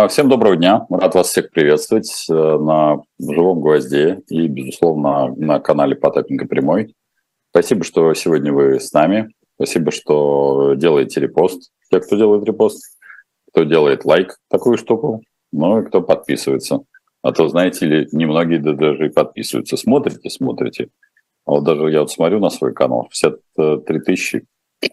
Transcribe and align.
А, 0.00 0.08
всем 0.08 0.30
доброго 0.30 0.56
дня. 0.56 0.86
Рад 0.88 1.14
вас 1.14 1.28
всех 1.28 1.50
приветствовать 1.50 2.24
э, 2.30 2.32
на 2.32 3.02
живом 3.18 3.60
гвозде 3.60 4.22
и, 4.28 4.48
безусловно, 4.48 5.34
на 5.36 5.60
канале 5.60 5.94
Потапенко 5.94 6.46
Прямой. 6.46 6.94
Спасибо, 7.50 7.84
что 7.84 8.14
сегодня 8.14 8.50
вы 8.50 8.80
с 8.80 8.94
нами. 8.94 9.28
Спасибо, 9.56 9.90
что 9.90 10.72
делаете 10.74 11.20
репост. 11.20 11.70
Те, 11.90 12.00
кто 12.00 12.16
делает 12.16 12.46
репост, 12.46 12.98
кто 13.52 13.64
делает 13.64 14.06
лайк 14.06 14.38
такую 14.48 14.78
штуку, 14.78 15.20
ну 15.52 15.82
и 15.82 15.84
кто 15.84 16.00
подписывается. 16.00 16.80
А 17.20 17.32
то, 17.32 17.46
знаете 17.48 17.84
ли, 17.84 18.08
немногие 18.10 18.58
даже 18.58 19.08
и 19.08 19.10
подписываются. 19.10 19.76
Смотрите, 19.76 20.30
смотрите. 20.30 20.88
А 21.44 21.50
вот 21.50 21.64
даже 21.64 21.90
я 21.90 22.00
вот 22.00 22.10
смотрю 22.10 22.40
на 22.40 22.48
свой 22.48 22.72
канал, 22.72 23.06
53 23.10 24.00
тысячи 24.00 24.46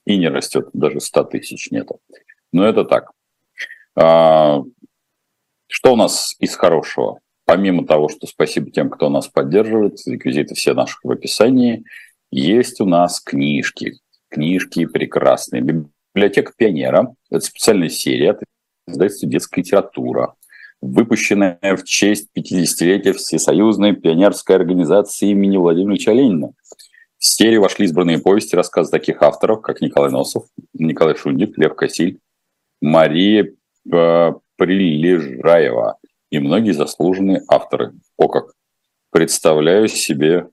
и 0.06 0.18
не 0.18 0.28
растет, 0.28 0.68
даже 0.74 1.00
100 1.00 1.24
тысяч 1.24 1.72
нету. 1.72 2.02
Но 2.52 2.66
это 2.66 2.84
так. 2.84 3.14
Что 5.68 5.94
у 5.94 5.96
нас 5.96 6.36
из 6.40 6.56
хорошего? 6.56 7.20
Помимо 7.46 7.86
того, 7.86 8.10
что 8.10 8.28
спасибо 8.28 8.72
тем, 8.72 8.90
кто 8.90 9.10
нас 9.10 9.28
поддерживает, 9.28 10.06
реквизиты 10.06 10.56
все 10.56 10.74
наших 10.74 11.04
в 11.04 11.12
описании, 11.12 11.86
есть 12.32 12.82
у 12.82 12.86
нас 12.86 13.20
книжки. 13.22 13.94
Книжки 14.30 14.86
прекрасные. 14.86 15.62
Библиотека 15.62 16.52
пионера– 16.58 17.16
это 17.30 17.46
специальная 17.46 17.90
серия 17.90 18.32
от 18.32 18.44
издательства 18.88 19.30
«Детская 19.30 19.62
литература», 19.62 20.36
выпущенная 20.82 21.60
в 21.62 21.84
честь 21.84 22.30
50-летия 22.38 23.14
Всесоюзной 23.14 23.96
пионерской 23.96 24.56
организации 24.56 25.30
имени 25.30 25.58
Владимира 25.58 25.94
Ильича 25.94 26.12
Ленина. 26.12 26.52
В 27.18 27.26
серию 27.26 27.62
вошли 27.62 27.86
избранные 27.86 28.20
повести, 28.20 28.56
рассказы 28.56 28.92
таких 28.92 29.22
авторов, 29.22 29.62
как 29.62 29.82
Николай 29.82 30.12
Носов, 30.12 30.46
Николай 30.74 31.16
Шундик, 31.16 31.58
Лев 31.58 31.76
Косиль, 31.76 32.20
Мария 32.82 33.54
э, 33.92 34.32
Прилежаева 34.58 35.98
и 36.30 36.40
многие 36.40 36.72
заслуженные 36.72 37.42
авторы. 37.48 37.94
О 38.18 38.28
как! 38.28 38.52
Представляю 39.12 39.88
себе, 39.88 40.50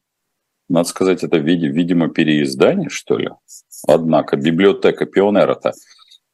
надо 0.68 0.88
сказать, 0.88 1.24
это, 1.24 1.38
видимо, 1.38 2.08
переиздание, 2.08 2.88
что 2.88 3.18
ли? 3.18 3.30
Однако, 3.86 4.36
библиотека 4.36 5.06
пионера-то 5.06 5.72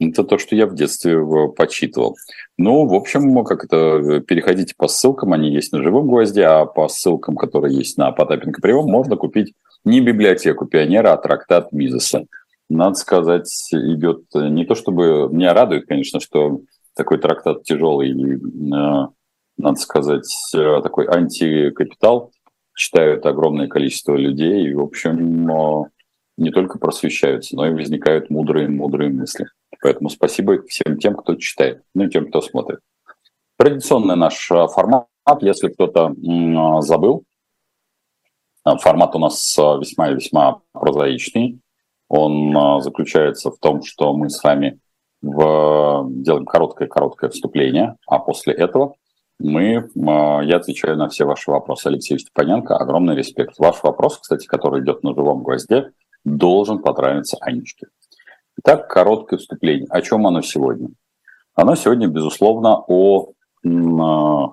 это 0.00 0.24
то, 0.24 0.38
что 0.38 0.56
я 0.56 0.66
в 0.66 0.74
детстве 0.74 1.18
почитывал. 1.56 2.16
Ну, 2.56 2.86
в 2.86 2.94
общем, 2.94 3.44
как 3.44 3.64
это, 3.64 4.20
переходите 4.20 4.74
по 4.76 4.88
ссылкам, 4.88 5.32
они 5.32 5.52
есть 5.52 5.72
на 5.72 5.82
живом 5.82 6.08
гвозде, 6.08 6.44
а 6.44 6.64
по 6.64 6.88
ссылкам, 6.88 7.36
которые 7.36 7.76
есть 7.76 7.98
на 7.98 8.10
Потапенко 8.10 8.62
Прием, 8.62 8.86
можно 8.86 9.16
купить 9.16 9.52
не 9.84 10.00
библиотеку 10.00 10.66
пионера, 10.66 11.12
а 11.12 11.16
трактат 11.18 11.72
Мизеса. 11.72 12.24
Надо 12.70 12.94
сказать, 12.94 13.50
идет 13.72 14.22
не 14.34 14.64
то 14.64 14.74
чтобы... 14.74 15.28
Меня 15.30 15.52
радует, 15.52 15.86
конечно, 15.86 16.20
что 16.20 16.60
такой 17.00 17.16
трактат 17.16 17.62
тяжелый, 17.62 18.12
э, 18.12 19.08
надо 19.56 19.80
сказать, 19.80 20.30
э, 20.54 20.80
такой 20.82 21.06
антикапитал, 21.06 22.30
читают 22.74 23.24
огромное 23.24 23.68
количество 23.68 24.14
людей, 24.14 24.68
и, 24.68 24.74
в 24.74 24.82
общем, 24.82 25.50
э, 25.50 25.84
не 26.36 26.50
только 26.50 26.78
просвещаются, 26.78 27.56
но 27.56 27.66
и 27.66 27.72
возникают 27.72 28.28
мудрые-мудрые 28.28 29.10
мысли. 29.10 29.46
Поэтому 29.82 30.10
спасибо 30.10 30.62
всем 30.68 30.98
тем, 30.98 31.14
кто 31.14 31.36
читает, 31.36 31.82
ну 31.94 32.04
и 32.04 32.10
тем, 32.10 32.28
кто 32.28 32.42
смотрит. 32.42 32.80
Традиционный 33.56 34.16
наш 34.16 34.46
формат, 34.46 35.06
если 35.40 35.68
кто-то 35.68 36.14
забыл, 36.82 37.24
формат 38.64 39.14
у 39.14 39.18
нас 39.18 39.56
весьма-весьма 39.56 40.60
прозаичный. 40.72 41.60
Он 42.08 42.82
заключается 42.82 43.50
в 43.50 43.58
том, 43.58 43.82
что 43.82 44.14
мы 44.14 44.28
с 44.28 44.42
вами 44.42 44.80
в, 45.22 46.06
делаем 46.10 46.46
короткое-короткое 46.46 47.30
вступление, 47.30 47.96
а 48.06 48.18
после 48.18 48.54
этого 48.54 48.94
мы, 49.38 49.88
я 49.94 50.56
отвечаю 50.56 50.96
на 50.96 51.08
все 51.08 51.24
ваши 51.24 51.50
вопросы. 51.50 51.86
Алексей 51.86 52.18
Степаненко, 52.18 52.76
огромный 52.76 53.16
респект. 53.16 53.58
Ваш 53.58 53.82
вопрос, 53.82 54.18
кстати, 54.18 54.46
который 54.46 54.82
идет 54.82 55.02
на 55.02 55.14
живом 55.14 55.42
гвозде, 55.42 55.92
должен 56.24 56.80
понравиться 56.80 57.38
Анечке. 57.40 57.86
Итак, 58.58 58.88
короткое 58.88 59.38
вступление. 59.38 59.86
О 59.88 60.02
чем 60.02 60.26
оно 60.26 60.42
сегодня? 60.42 60.90
Оно 61.54 61.74
сегодня, 61.74 62.08
безусловно, 62.08 62.84
о 62.86 63.32
а, 63.66 64.52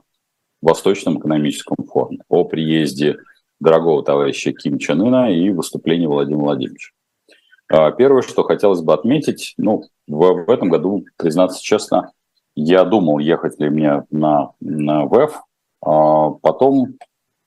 Восточном 0.62 1.20
экономическом 1.20 1.86
форуме, 1.86 2.20
о 2.30 2.46
приезде 2.46 3.18
дорогого 3.60 4.04
товарища 4.04 4.54
Ким 4.54 4.80
Чен 4.80 5.02
Ына 5.02 5.32
и 5.32 5.50
выступлении 5.50 6.08
Владимира 6.08 6.44
Владимировича. 6.44 6.92
А, 7.70 7.92
первое, 7.92 8.22
что 8.22 8.44
хотелось 8.44 8.82
бы 8.82 8.94
отметить, 8.94 9.54
ну, 9.58 9.84
в, 10.08 10.46
в 10.46 10.50
этом 10.50 10.70
году, 10.70 11.06
признаться 11.18 11.62
честно, 11.62 12.12
я 12.56 12.86
думал, 12.86 13.20
ехать 13.20 13.60
ли 13.60 13.70
мне 13.70 14.04
на, 14.10 14.52
на 14.60 15.06
ВЭФ, 15.06 15.42
а 15.86 16.32
потом, 16.32 16.96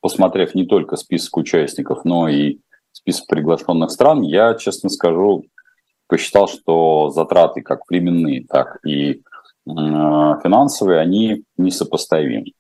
посмотрев 0.00 0.54
не 0.54 0.66
только 0.66 0.97
список 0.97 1.38
участников, 1.38 2.04
но 2.04 2.28
и 2.28 2.60
список 2.92 3.26
приглашенных 3.26 3.91
стран, 3.91 4.22
я, 4.22 4.54
честно 4.54 4.88
скажу, 4.88 5.44
посчитал, 6.06 6.48
что 6.48 7.10
затраты 7.10 7.62
как 7.62 7.88
временные, 7.88 8.44
так 8.47 8.78
и 8.84 9.12
э, 9.12 9.20
финансовые, 9.66 11.00
они 11.00 11.44
несопоставимы. 11.56 12.53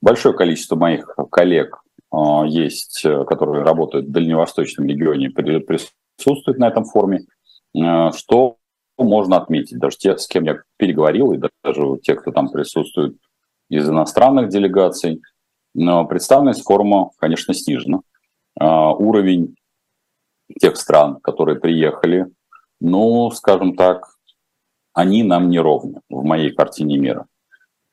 Большое 0.00 0.36
количество 0.36 0.76
моих 0.76 1.16
коллег 1.30 1.80
э, 2.12 2.16
есть, 2.46 3.02
которые 3.26 3.64
работают 3.64 4.06
в 4.06 4.12
Дальневосточном 4.12 4.86
регионе, 4.86 5.30
присутствуют 5.30 5.97
на 6.26 6.68
этом 6.68 6.84
форуме, 6.84 7.20
э, 7.74 8.12
что 8.12 8.56
можно 8.96 9.36
отметить. 9.36 9.78
Даже 9.78 9.96
те, 9.96 10.18
с 10.18 10.26
кем 10.26 10.44
я 10.44 10.62
переговорил, 10.76 11.32
и 11.32 11.38
даже 11.38 11.98
те, 12.02 12.14
кто 12.14 12.32
там 12.32 12.50
присутствует 12.50 13.16
из 13.70 13.88
иностранных 13.88 14.48
делегаций, 14.48 15.22
но 15.74 16.04
представленность 16.06 16.64
форума, 16.64 17.10
конечно, 17.18 17.54
снижена. 17.54 18.00
Э, 18.60 18.64
уровень 18.64 19.54
тех 20.60 20.76
стран, 20.76 21.20
которые 21.20 21.60
приехали, 21.60 22.26
ну, 22.80 23.30
скажем 23.30 23.76
так, 23.76 24.08
они 24.94 25.22
нам 25.22 25.50
не 25.50 25.60
ровны 25.60 26.00
в 26.08 26.24
моей 26.24 26.50
картине 26.50 26.98
мира. 26.98 27.26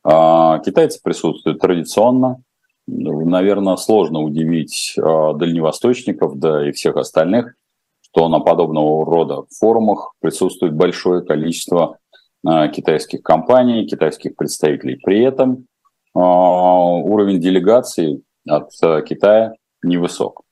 Э, 0.03 0.59
китайцы 0.65 0.99
присутствуют 1.03 1.59
традиционно, 1.59 2.41
наверное, 2.87 3.77
сложно 3.77 4.21
удивить 4.21 4.93
дальневосточников, 4.95 6.37
да 6.37 6.67
и 6.69 6.71
всех 6.71 6.97
остальных, 6.97 7.55
что 8.15 8.29
на 8.29 8.39
подобного 8.39 9.05
рода 9.05 9.43
форумах 9.59 10.13
присутствует 10.21 10.73
большое 10.73 11.21
количество 11.21 11.97
а, 12.45 12.69
китайских 12.69 13.21
компаний, 13.21 13.85
китайских 13.85 14.37
представителей. 14.37 14.95
При 15.03 15.21
этом 15.21 15.65
а, 16.13 16.21
уровень 16.21 17.41
делегаций 17.41 18.23
от 18.47 18.69
а, 18.81 19.01
Китая 19.01 19.55
невысок. 19.83 20.43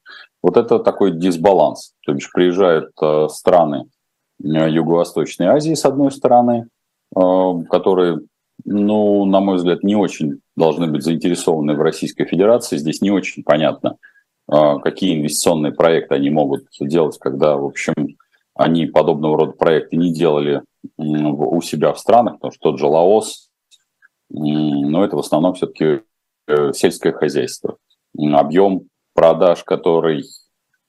Вот 0.42 0.58
это 0.58 0.78
такой 0.80 1.12
дисбаланс. 1.12 1.94
То 2.06 2.12
есть 2.12 2.30
приезжают 2.34 2.92
страны 3.32 3.86
Юго-Восточной 4.40 5.48
Азии, 5.48 5.74
с 5.74 5.86
одной 5.86 6.12
стороны, 6.12 6.68
которые, 7.16 8.20
ну, 8.66 9.24
на 9.24 9.40
мой 9.40 9.56
взгляд, 9.56 9.84
не 9.84 9.96
очень 9.96 10.42
должны 10.58 10.88
быть 10.88 11.04
заинтересованы 11.04 11.76
в 11.76 11.82
Российской 11.82 12.26
Федерации. 12.26 12.76
Здесь 12.76 13.00
не 13.00 13.10
очень 13.10 13.44
понятно, 13.44 13.96
какие 14.48 15.18
инвестиционные 15.18 15.72
проекты 15.72 16.16
они 16.16 16.30
могут 16.30 16.66
делать, 16.80 17.18
когда, 17.18 17.56
в 17.58 17.66
общем, 17.66 18.18
они 18.56 18.86
подобного 18.86 19.38
рода 19.38 19.52
проекты 19.54 19.96
не 19.96 20.14
делали 20.14 20.62
у 20.98 21.62
себя 21.62 21.94
в 21.94 22.00
странах, 22.00 22.36
потому 22.36 22.52
что 22.52 22.72
тот 22.72 22.80
же 22.80 22.86
Лаос, 22.88 23.50
но 24.30 25.04
это 25.04 25.16
в 25.16 25.20
основном 25.20 25.54
все-таки 25.54 26.02
э, 26.48 26.74
сельское 26.74 27.14
хозяйство. 27.14 27.78
Объем 28.18 28.88
продаж, 29.14 29.64
который 29.64 30.24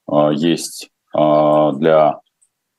а, 0.06 0.30
есть 0.30 0.90
а, 1.14 1.72
для 1.72 2.20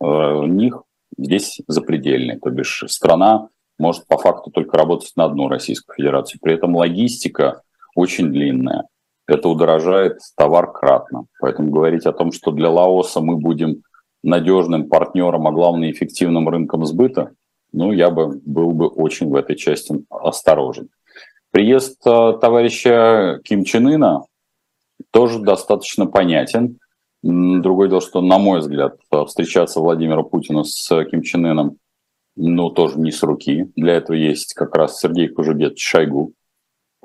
э, 0.02 0.46
них, 0.46 0.84
здесь 1.18 1.62
запредельный. 1.68 2.40
То 2.40 2.50
бишь 2.50 2.84
страна 2.88 3.50
может 3.78 4.08
по 4.08 4.18
факту 4.18 4.52
только 4.52 4.78
работать 4.78 5.12
на 5.16 5.26
одну 5.26 5.48
Российскую 5.48 5.96
Федерацию. 5.96 6.40
При 6.42 6.54
этом 6.54 6.76
логистика 6.76 7.62
очень 7.96 8.32
длинная 8.32 8.88
это 9.28 9.50
удорожает 9.50 10.20
товар 10.36 10.72
кратно. 10.72 11.26
Поэтому 11.40 11.72
говорить 11.72 12.06
о 12.06 12.14
том, 12.14 12.32
что 12.32 12.52
для 12.52 12.70
Лаоса 12.70 13.22
мы 13.22 13.38
будем 13.38 13.84
надежным 14.24 14.90
партнером, 14.90 15.48
а 15.48 15.52
главное 15.52 15.92
эффективным 15.92 16.50
рынком 16.50 16.86
сбыта, 16.86 17.32
ну, 17.72 17.92
я 17.92 18.10
бы 18.10 18.40
был 18.46 18.72
бы 18.72 18.88
очень 18.88 19.30
в 19.30 19.36
этой 19.36 19.56
части 19.56 20.04
осторожен. 20.10 20.90
Приезд 21.52 22.02
э, 22.06 22.34
товарища 22.40 23.40
Ким 23.44 23.64
Чен 23.64 23.88
Ына 23.88 24.24
тоже 25.12 25.40
достаточно 25.40 26.06
понятен. 26.06 26.80
Другое 27.22 27.90
дело, 27.90 28.02
что, 28.02 28.22
на 28.22 28.38
мой 28.38 28.60
взгляд, 28.60 28.98
встречаться 29.28 29.80
Владимиру 29.80 30.24
Путину 30.24 30.64
с 30.64 31.04
Ким 31.06 31.22
Чен 31.22 31.46
Ыном, 31.46 31.78
ну, 32.36 32.70
тоже 32.70 33.00
не 33.00 33.12
с 33.12 33.24
руки. 33.24 33.72
Для 33.76 33.94
этого 33.94 34.16
есть 34.16 34.54
как 34.54 34.76
раз 34.76 35.00
Сергей 35.00 35.28
Кужугет 35.28 35.78
Шойгу, 35.80 36.34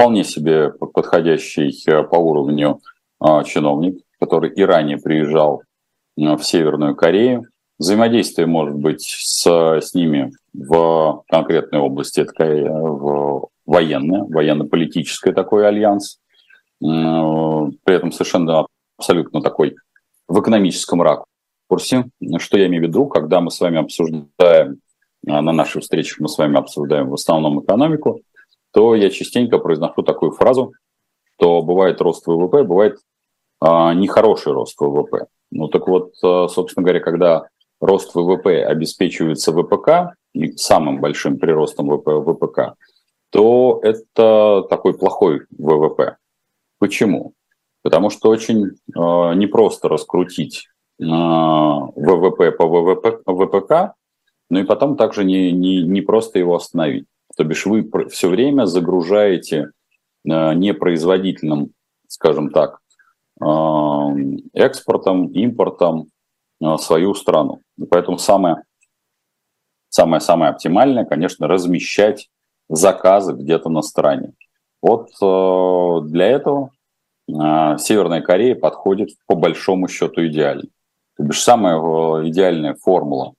вполне 0.01 0.25
себе 0.25 0.71
подходящий 0.71 1.79
э, 1.87 2.03
по 2.05 2.17
уровню 2.17 2.81
а, 3.21 3.45
чиновник, 3.45 4.01
который 4.19 4.51
и 4.51 4.63
ранее 4.63 4.97
приезжал 4.97 5.61
э, 6.17 6.37
в 6.37 6.43
Северную 6.43 6.97
Корею. 6.97 7.45
Взаимодействие 7.79 8.47
может 8.47 8.77
быть 8.77 9.03
с, 9.03 9.47
с 9.47 9.93
ними 9.93 10.33
в 10.55 11.23
конкретной 11.29 11.81
области, 11.81 12.21
это 12.21 12.33
в, 12.47 13.41
в 13.41 13.51
военное, 13.67 14.25
военно-политическое 14.25 15.33
такой 15.33 15.69
альянс, 15.69 16.19
при 16.81 17.95
этом 17.95 18.11
совершенно 18.11 18.67
абсолютно 18.97 19.43
такой 19.43 19.77
в 20.29 20.41
экономическом 20.41 21.03
ракурсе. 21.03 22.07
Что 22.39 22.59
я 22.59 22.67
имею 22.69 22.85
в 22.85 22.87
виду, 22.89 23.07
когда 23.07 23.43
мы 23.43 23.51
с 23.51 23.61
вами 23.61 23.79
обсуждаем, 23.79 24.81
на 25.23 25.53
наших 25.53 25.83
встречах 25.83 26.21
мы 26.21 26.29
с 26.29 26.39
вами 26.39 26.57
обсуждаем 26.57 27.11
в 27.11 27.15
основном 27.15 27.63
экономику, 27.63 28.23
то 28.73 28.95
я 28.95 29.11
частенько 29.11 29.59
произношу 29.59 30.03
такую 30.03 30.33
фразу, 30.33 30.73
что 31.37 31.63
бывает 31.63 32.01
рост 32.01 32.27
ВВП, 32.27 32.65
бывает 32.65 32.99
а, 33.61 33.95
нехороший 33.95 34.53
рост 34.53 34.81
ВВП. 34.81 35.27
Ну 35.51 35.69
так 35.69 35.89
вот, 35.89 36.13
а, 36.23 36.49
собственно 36.49 36.85
говоря, 36.85 37.01
когда 37.01 37.49
рост 37.81 38.15
ВВП 38.15 38.65
обеспечивается 38.65 39.53
ВПК, 39.53 40.15
и 40.33 40.57
самым 40.57 41.01
большим 41.01 41.39
приростом 41.39 41.89
ВПК, 41.91 42.75
то 43.31 43.81
это 43.83 44.63
такой 44.69 44.97
плохой 44.97 45.43
ВВП. 45.57 46.17
Почему? 46.79 47.35
Потому 47.83 48.11
что 48.11 48.29
очень 48.29 48.67
э, 48.67 48.71
непросто 48.95 49.89
раскрутить 49.89 50.69
э, 51.01 51.05
ВВП 51.05 52.53
по 52.53 52.67
ВВП, 52.67 53.21
ВПК, 53.27 53.95
но 54.51 54.61
и 54.61 54.65
потом 54.65 54.97
также 54.97 55.25
не, 55.25 55.53
не, 55.53 55.83
не 55.83 56.01
просто 56.01 56.39
его 56.39 56.57
остановить. 56.57 57.07
То 57.37 57.45
бишь 57.45 57.67
вы 57.67 57.89
все 58.09 58.29
время 58.29 58.67
загружаете 58.67 59.71
э, 60.29 60.55
непроизводительным, 60.55 61.73
скажем 62.09 62.51
так, 62.51 62.81
э, 63.41 63.45
экспортом, 64.55 65.29
импортом 65.29 66.09
э, 66.61 66.77
свою 66.79 67.15
страну. 67.15 67.61
Поэтому 67.91 68.19
самое 68.19 68.65
самое-самое 69.89 70.51
оптимальное, 70.51 71.05
конечно, 71.05 71.49
размещать 71.49 72.29
заказы 72.69 73.33
где-то 73.33 73.69
на 73.69 73.83
стороне. 73.83 74.35
Вот 74.81 75.09
для 75.19 76.27
этого 76.27 76.71
Северная 77.27 78.23
Корея 78.23 78.55
подходит 78.55 79.11
по 79.27 79.35
большому 79.35 79.89
счету 79.89 80.25
идеально. 80.27 80.69
То 81.17 81.25
бишь 81.25 81.43
самая 81.43 81.77
идеальная 82.29 82.75
формула, 82.75 83.35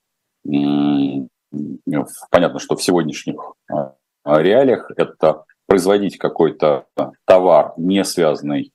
понятно, 2.30 2.60
что 2.60 2.76
в 2.76 2.84
сегодняшних 2.84 3.54
реалиях 4.26 4.92
это 4.96 5.44
производить 5.68 6.18
какой-то 6.18 6.86
товар, 7.26 7.74
не 7.78 8.04
связанный 8.04 8.72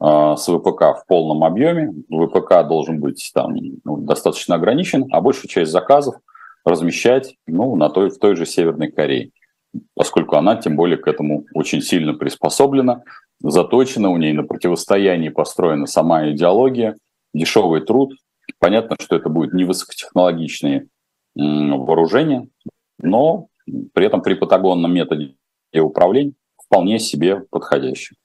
с 0.00 0.46
ВПК 0.46 0.98
в 0.98 1.04
полном 1.08 1.42
объеме. 1.42 1.92
ВПК 2.10 2.66
должен 2.68 3.00
быть 3.00 3.30
там 3.34 3.54
ну, 3.84 3.96
достаточно 3.96 4.56
ограничен, 4.56 5.06
а 5.10 5.20
большая 5.20 5.48
часть 5.48 5.72
заказов 5.72 6.16
размещать 6.64 7.36
ну, 7.46 7.76
на 7.76 7.88
той, 7.88 8.10
в 8.10 8.18
той 8.18 8.36
же 8.36 8.44
Северной 8.46 8.92
Корее 8.92 9.30
поскольку 9.94 10.36
она 10.36 10.56
тем 10.56 10.76
более 10.76 10.98
к 10.98 11.08
этому 11.08 11.44
очень 11.54 11.82
сильно 11.82 12.14
приспособлена, 12.14 13.02
заточена, 13.40 14.10
у 14.10 14.16
ней 14.16 14.32
на 14.32 14.44
противостоянии 14.44 15.28
построена 15.28 15.86
сама 15.86 16.30
идеология, 16.30 16.96
дешевый 17.34 17.82
труд. 17.82 18.14
Понятно, 18.58 18.96
что 19.00 19.16
это 19.16 19.28
будет 19.28 19.52
не 19.52 19.64
высокотехнологичные 19.64 20.86
вооружения, 21.36 22.48
но 22.98 23.48
при 23.92 24.06
этом 24.06 24.22
при 24.22 24.34
патагонном 24.34 24.92
методе 24.92 25.36
управления 25.74 26.32
вполне 26.64 26.98
себе 26.98 27.40
подходящий. 27.50 28.16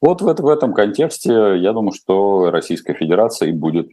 Вот 0.00 0.22
в, 0.22 0.24
в 0.24 0.48
этом 0.48 0.74
контексте 0.74 1.32
я 1.32 1.72
думаю, 1.72 1.92
что 1.92 2.50
Российская 2.50 2.94
Федерация 2.94 3.48
и 3.50 3.52
будет 3.52 3.88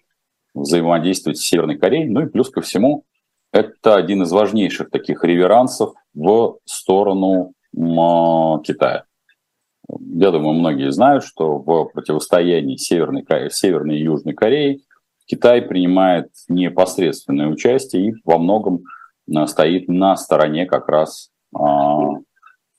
взаимодействовать 0.53 1.37
с 1.37 1.45
Северной 1.45 1.77
Кореей. 1.77 2.09
Ну 2.09 2.21
и 2.21 2.29
плюс 2.29 2.49
ко 2.49 2.61
всему, 2.61 3.05
это 3.51 3.95
один 3.95 4.23
из 4.23 4.31
важнейших 4.31 4.89
таких 4.89 5.23
реверансов 5.23 5.93
в 6.13 6.59
сторону 6.65 7.53
Китая. 7.73 9.05
Я 9.87 10.31
думаю, 10.31 10.53
многие 10.53 10.91
знают, 10.91 11.23
что 11.23 11.57
в 11.57 11.85
противостоянии 11.85 12.77
Северной, 12.77 13.25
Северной 13.51 13.97
и 13.99 14.03
Южной 14.03 14.33
Кореи 14.33 14.81
Китай 15.25 15.61
принимает 15.61 16.29
непосредственное 16.49 17.47
участие 17.47 18.09
и 18.09 18.13
во 18.25 18.37
многом 18.37 18.83
э, 19.27 19.47
стоит 19.47 19.87
на 19.87 20.15
стороне 20.15 20.65
как 20.65 20.89
раз 20.89 21.29
а, 21.55 22.09
э, 22.09 22.21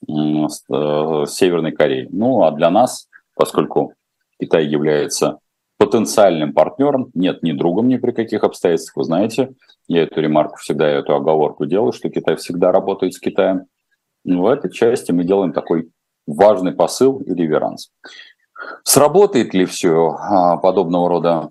Северной 0.07 1.71
Кореи. 1.71 2.07
Ну 2.11 2.43
а 2.43 2.51
для 2.51 2.69
нас, 2.69 3.07
поскольку 3.35 3.93
Китай 4.39 4.65
является 4.65 5.39
потенциальным 5.77 6.53
партнером, 6.53 7.11
нет, 7.13 7.43
ни 7.43 7.51
другом 7.51 7.87
ни 7.87 7.97
при 7.97 8.11
каких 8.11 8.43
обстоятельствах, 8.43 8.97
вы 8.97 9.03
знаете, 9.03 9.53
я 9.87 10.03
эту 10.03 10.21
ремарку 10.21 10.57
всегда, 10.57 10.87
эту 10.87 11.15
оговорку 11.15 11.65
делаю, 11.65 11.91
что 11.91 12.09
Китай 12.09 12.35
всегда 12.37 12.71
работает 12.71 13.13
с 13.13 13.19
Китаем. 13.19 13.65
В 14.23 14.47
этой 14.47 14.71
части 14.71 15.11
мы 15.11 15.23
делаем 15.23 15.53
такой 15.53 15.89
важный 16.25 16.71
посыл 16.71 17.19
и 17.19 17.33
реверанс. 17.33 17.91
Сработает 18.83 19.53
ли 19.53 19.65
все 19.65 20.15
а, 20.17 20.57
подобного 20.57 21.09
рода 21.09 21.49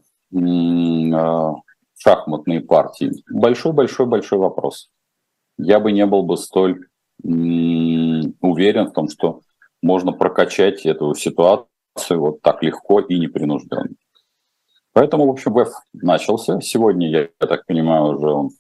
шахматные 1.97 2.61
партии? 2.61 3.13
Большой-большой-большой 3.31 4.39
вопрос. 4.39 4.91
Я 5.59 5.81
бы 5.81 5.93
не 5.93 6.07
был 6.07 6.23
бы 6.23 6.37
столь 6.37 6.87
уверен 7.23 8.87
в 8.87 8.93
том, 8.93 9.09
что 9.09 9.41
можно 9.83 10.13
прокачать 10.13 10.85
эту 10.87 11.15
ситуацию 11.15 11.69
вот 12.21 12.43
так 12.43 12.63
легко 12.63 13.01
и 13.01 13.19
непринужденно. 13.19 13.95
Поэтому, 14.93 15.27
в 15.27 15.31
общем, 15.31 15.53
ВЭФ 15.53 15.69
начался. 15.93 16.61
Сегодня, 16.61 17.11
я, 17.11 17.21
я 17.23 17.47
так 17.47 17.67
понимаю, 17.67 18.17
уже 18.17 18.29
он 18.29 18.51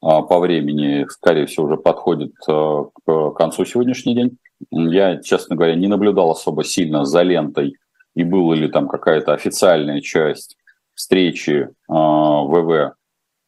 а, 0.00 0.22
по 0.22 0.40
времени, 0.40 1.06
скорее 1.08 1.46
всего, 1.46 1.66
уже 1.66 1.76
подходит 1.76 2.32
а, 2.48 2.84
к 3.04 3.30
концу 3.32 3.64
сегодняшний 3.64 4.14
день. 4.14 4.38
Я, 4.70 5.20
честно 5.22 5.54
говоря, 5.54 5.74
не 5.74 5.88
наблюдал 5.88 6.30
особо 6.30 6.64
сильно 6.64 7.04
за 7.04 7.22
лентой, 7.22 7.76
и 8.14 8.24
была 8.24 8.54
ли 8.54 8.68
там 8.68 8.88
какая-то 8.88 9.34
официальная 9.34 10.00
часть 10.00 10.56
встречи 11.02 11.68
а, 11.88 12.42
ВВ 12.42 12.94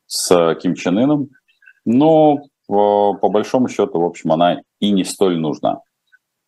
с 0.07 0.55
Ким 0.61 0.75
Чен 0.75 0.99
Ыном, 0.99 1.29
но 1.85 2.39
по 2.67 3.29
большому 3.29 3.69
счету, 3.69 4.01
в 4.01 4.05
общем, 4.05 4.33
она 4.33 4.61
и 4.81 4.91
не 4.91 5.05
столь 5.05 5.39
нужна. 5.39 5.81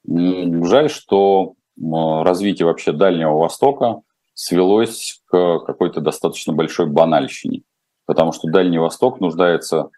Жаль, 0.04 0.88
что 0.88 1.54
развитие 1.78 2.66
вообще 2.66 2.92
Дальнего 2.92 3.38
Востока 3.38 4.00
свелось 4.34 5.20
к 5.26 5.60
какой-то 5.60 6.00
достаточно 6.00 6.54
большой 6.54 6.86
банальщине, 6.86 7.62
потому 8.06 8.32
что 8.32 8.48
Дальний 8.48 8.78
Восток 8.78 9.20
нуждается 9.20 9.90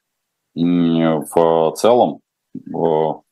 в 0.54 1.74
целом 1.76 2.20
в 2.54 3.22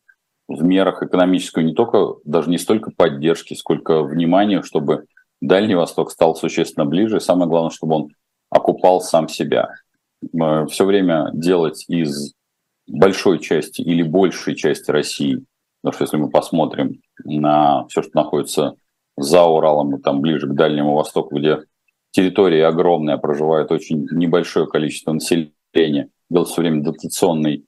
мерах 0.49 1.03
экономической 1.03 1.65
не 1.65 1.75
только, 1.75 2.15
даже 2.25 2.51
не 2.51 2.59
столько 2.59 2.93
поддержки, 2.93 3.55
сколько 3.55 4.03
внимания, 4.03 4.63
чтобы 4.63 5.07
Дальний 5.41 5.75
Восток 5.75 6.11
стал 6.11 6.35
существенно 6.35 6.87
ближе, 6.87 7.21
самое 7.21 7.49
главное, 7.49 7.71
чтобы 7.71 7.95
он 7.97 8.09
окупал 8.51 9.01
сам 9.01 9.29
себя. 9.29 9.69
Все 10.69 10.85
время 10.85 11.31
делать 11.35 11.85
из 11.89 12.33
большой 12.87 13.39
части 13.41 13.83
или 13.83 14.03
большей 14.03 14.55
части 14.55 14.91
России, 14.91 15.45
потому 15.83 15.95
что 15.95 16.05
если 16.05 16.17
мы 16.17 16.31
посмотрим 16.31 17.01
на 17.25 17.87
все, 17.89 18.03
что 18.03 18.13
находится 18.15 18.77
за 19.17 19.45
Уралом 19.45 19.97
и 19.97 20.03
там 20.03 20.21
ближе 20.21 20.47
к 20.47 20.55
Дальнему 20.55 20.95
Востоку, 20.95 21.37
где 21.39 21.59
территория 22.13 22.67
огромная, 22.67 23.19
проживает 23.19 23.71
очень 23.71 24.07
небольшое 24.11 24.67
количество 24.67 25.13
населения, 25.13 26.09
делать 26.31 26.49
все 26.49 26.63
время 26.63 26.83
дотационный 26.83 27.67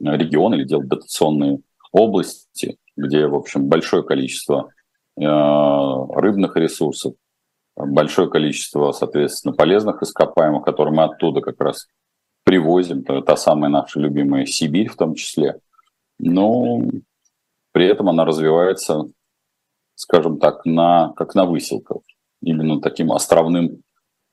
регион 0.00 0.54
или 0.54 0.64
делать 0.64 0.88
дотационные 0.88 1.60
области, 1.92 2.76
где, 2.96 3.26
в 3.26 3.34
общем, 3.34 3.68
большое 3.68 4.02
количество 4.02 4.68
рыбных 5.18 6.56
ресурсов, 6.56 7.14
большое 7.76 8.28
количество, 8.28 8.92
соответственно, 8.92 9.54
полезных 9.54 10.02
ископаемых, 10.02 10.64
которые 10.64 10.94
мы 10.94 11.04
оттуда 11.04 11.40
как 11.40 11.60
раз 11.60 11.88
привозим, 12.44 13.04
то 13.04 13.20
та 13.20 13.36
самая 13.36 13.70
наша 13.70 14.00
любимая 14.00 14.46
Сибирь 14.46 14.88
в 14.88 14.96
том 14.96 15.14
числе. 15.14 15.60
Но 16.18 16.80
при 17.72 17.86
этом 17.86 18.08
она 18.08 18.24
развивается 18.24 19.04
скажем 19.98 20.38
так, 20.38 20.64
на, 20.64 21.12
как 21.16 21.34
на 21.34 21.44
выселках, 21.44 22.02
именно 22.40 22.80
таким 22.80 23.10
островным 23.10 23.82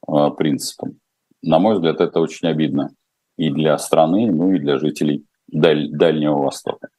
э, 0.07 0.29
принципом. 0.37 0.99
На 1.41 1.57
мой 1.57 1.73
взгляд, 1.73 2.01
это 2.01 2.19
очень 2.19 2.47
обидно 2.47 2.91
и 3.35 3.49
для 3.49 3.75
страны, 3.79 4.31
ну 4.31 4.51
и 4.53 4.59
для 4.59 4.77
жителей 4.77 5.25
Даль, 5.47 5.89
Дальнего 5.89 6.37
Востока. 6.37 6.89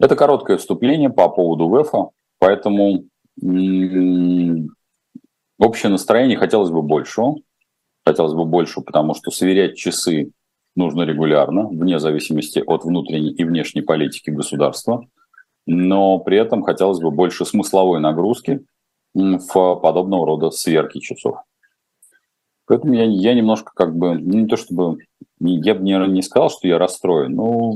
Это 0.00 0.16
короткое 0.16 0.56
вступление 0.56 1.10
по 1.10 1.28
поводу 1.28 1.68
ВЭФа, 1.68 2.08
поэтому 2.46 3.04
общее 5.58 5.90
настроение 5.90 6.38
хотелось 6.38 6.70
бы 6.70 6.82
большего. 6.82 7.36
Хотелось 8.04 8.34
бы 8.34 8.44
больше, 8.44 8.80
потому 8.82 9.14
что 9.14 9.30
сверять 9.30 9.76
часы 9.76 10.30
нужно 10.76 11.02
регулярно, 11.02 11.68
вне 11.68 11.98
зависимости 11.98 12.62
от 12.64 12.84
внутренней 12.84 13.32
и 13.32 13.44
внешней 13.44 13.82
политики 13.82 14.30
государства– 14.30 15.06
но 15.66 16.18
при 16.20 16.38
этом 16.38 16.62
хотелось 16.62 17.00
бы 17.00 17.10
больше 17.10 17.44
смысловой 17.44 18.00
нагрузки 18.00 18.64
в 19.14 19.74
подобного 19.76 20.26
рода 20.26 20.50
сверки 20.50 21.00
часов. 21.00 21.38
Поэтому 22.66 22.94
я, 22.94 23.04
я 23.04 23.34
немножко 23.34 23.72
как 23.74 23.96
бы, 23.96 24.14
ну, 24.14 24.40
не 24.40 24.46
то 24.46 24.56
чтобы, 24.56 24.98
я 25.40 25.74
бы 25.74 25.82
не, 25.82 25.94
не 26.08 26.22
сказал, 26.22 26.50
что 26.50 26.66
я 26.68 26.78
расстроен, 26.78 27.34
но 27.34 27.74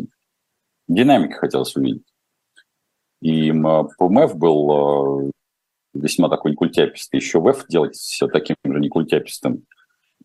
динамики 0.89 1.33
хотелось 1.33 1.75
увидеть. 1.77 2.10
И 3.21 3.53
ПМФ 3.53 4.37
был 4.37 5.29
э, 5.29 5.31
весьма 5.95 6.29
такой 6.29 6.53
некультяпистый, 6.53 7.21
еще 7.21 7.41
ВЭФ 7.41 7.67
делать 7.69 8.21
таким 8.33 8.57
же 8.65 8.81
некультяпистым. 8.81 9.65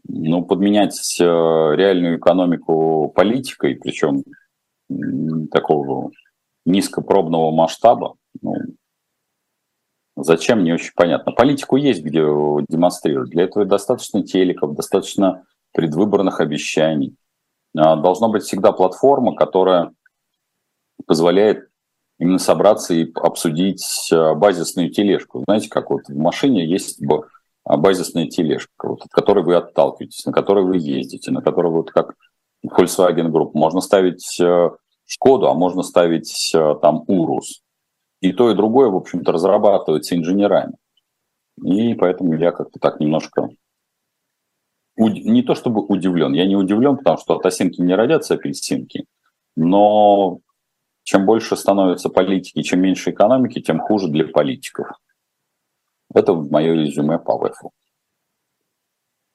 Ну, 0.07 0.45
подменять 0.45 1.19
э, 1.19 1.23
реальную 1.23 2.17
экономику 2.17 3.11
политикой, 3.15 3.75
причем 3.75 4.23
такого 5.51 6.11
низкопробного 6.65 7.51
масштаба, 7.51 8.15
ну, 8.41 8.55
зачем, 10.15 10.63
не 10.63 10.73
очень 10.73 10.91
понятно. 10.95 11.31
Политику 11.31 11.75
есть 11.75 12.03
где 12.03 12.21
демонстрировать. 12.21 13.31
Для 13.31 13.43
этого 13.43 13.65
достаточно 13.65 14.23
телеков, 14.23 14.75
достаточно 14.75 15.45
предвыборных 15.73 16.39
обещаний. 16.39 17.15
А, 17.77 17.95
должна 17.95 18.27
быть 18.29 18.43
всегда 18.43 18.71
платформа, 18.71 19.35
которая 19.35 19.91
позволяет 21.05 21.69
именно 22.19 22.39
собраться 22.39 22.93
и 22.93 23.11
обсудить 23.15 24.09
а, 24.11 24.35
базисную 24.35 24.89
тележку. 24.89 25.43
Знаете, 25.45 25.69
как 25.69 25.89
вот 25.89 26.07
в 26.07 26.15
машине 26.15 26.65
есть 26.65 27.01
а, 27.63 27.77
базисная 27.77 28.27
тележка, 28.27 28.87
вот, 28.87 29.01
от 29.03 29.09
которой 29.09 29.43
вы 29.43 29.55
отталкиваетесь, 29.55 30.25
на 30.25 30.31
которой 30.31 30.65
вы 30.65 30.77
ездите, 30.77 31.31
на 31.31 31.41
которой 31.41 31.71
вот 31.71 31.91
как 31.91 32.15
Volkswagen 32.65 33.29
Group. 33.31 33.51
Можно 33.53 33.81
ставить 33.81 34.39
Шкоду, 35.07 35.47
а 35.47 35.53
можно 35.53 35.83
ставить 35.83 36.51
там 36.51 37.03
Урус. 37.07 37.61
И 38.21 38.33
то, 38.33 38.49
и 38.49 38.55
другое, 38.55 38.89
в 38.89 38.95
общем-то, 38.95 39.31
разрабатывается 39.31 40.15
инженерами. 40.15 40.73
И 41.63 41.93
поэтому 41.93 42.33
я 42.33 42.51
как-то 42.51 42.79
так 42.79 42.99
немножко 42.99 43.49
не 44.97 45.43
то 45.43 45.55
чтобы 45.55 45.81
удивлен, 45.81 46.33
я 46.33 46.47
не 46.47 46.55
удивлен, 46.55 46.97
потому 46.97 47.17
что 47.17 47.35
от 47.35 47.45
осинки 47.45 47.81
не 47.81 47.95
родятся 47.95 48.35
апельсинки, 48.35 49.05
но 49.55 50.39
чем 51.05 51.25
больше 51.25 51.55
становится 51.55 52.09
политики, 52.09 52.63
чем 52.63 52.81
меньше 52.81 53.11
экономики, 53.11 53.61
тем 53.61 53.79
хуже 53.79 54.07
для 54.07 54.27
политиков. 54.27 54.87
Это 56.13 56.33
мое 56.33 56.73
резюме 56.73 57.19
по 57.19 57.37
ВЭФу. 57.37 57.71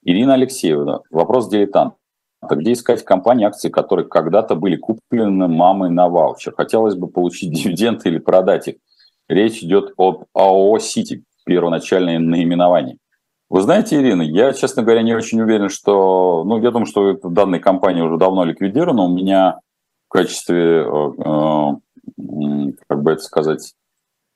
Ирина 0.03 0.35
Алексеевна, 0.35 1.01
вопрос 1.11 1.49
дилетант. 1.49 1.95
Где 2.43 2.73
искать 2.73 3.05
компании, 3.05 3.47
акции, 3.47 3.69
которые 3.69 4.09
когда-то 4.09 4.57
были 4.57 4.77
куплены 4.77 5.47
мамой 5.47 5.91
на 5.91 6.09
ваучер? 6.09 6.55
Хотелось 6.57 6.97
бы 6.97 7.07
получить 7.07 7.53
дивиденды 7.63 8.09
или 8.09 8.19
продать 8.19 8.67
их. 8.67 8.75
Речь 9.29 9.63
идет 9.63 9.93
об 9.97 10.25
АО 10.35 10.77
«Сити», 10.81 11.23
первоначальное 11.45 12.19
наименование. 12.19 12.97
Вы 13.49 13.61
знаете, 13.61 13.97
Ирина, 13.97 14.23
я, 14.23 14.53
честно 14.55 14.83
говоря, 14.83 15.03
не 15.03 15.15
очень 15.15 15.41
уверен, 15.41 15.69
что... 15.69 16.43
Ну, 16.45 16.61
я 16.61 16.73
думаю, 16.73 16.87
что 16.87 17.15
данная 17.15 17.61
компания 17.61 18.03
уже 18.03 18.17
давно 18.17 18.45
ликвидирована. 18.45 19.03
У 19.03 19.15
меня 19.15 19.61
качестве, 20.11 20.83
э, 20.83 21.13
э, 21.19 22.73
как 22.89 23.03
бы 23.03 23.13
это 23.13 23.23
сказать, 23.23 23.75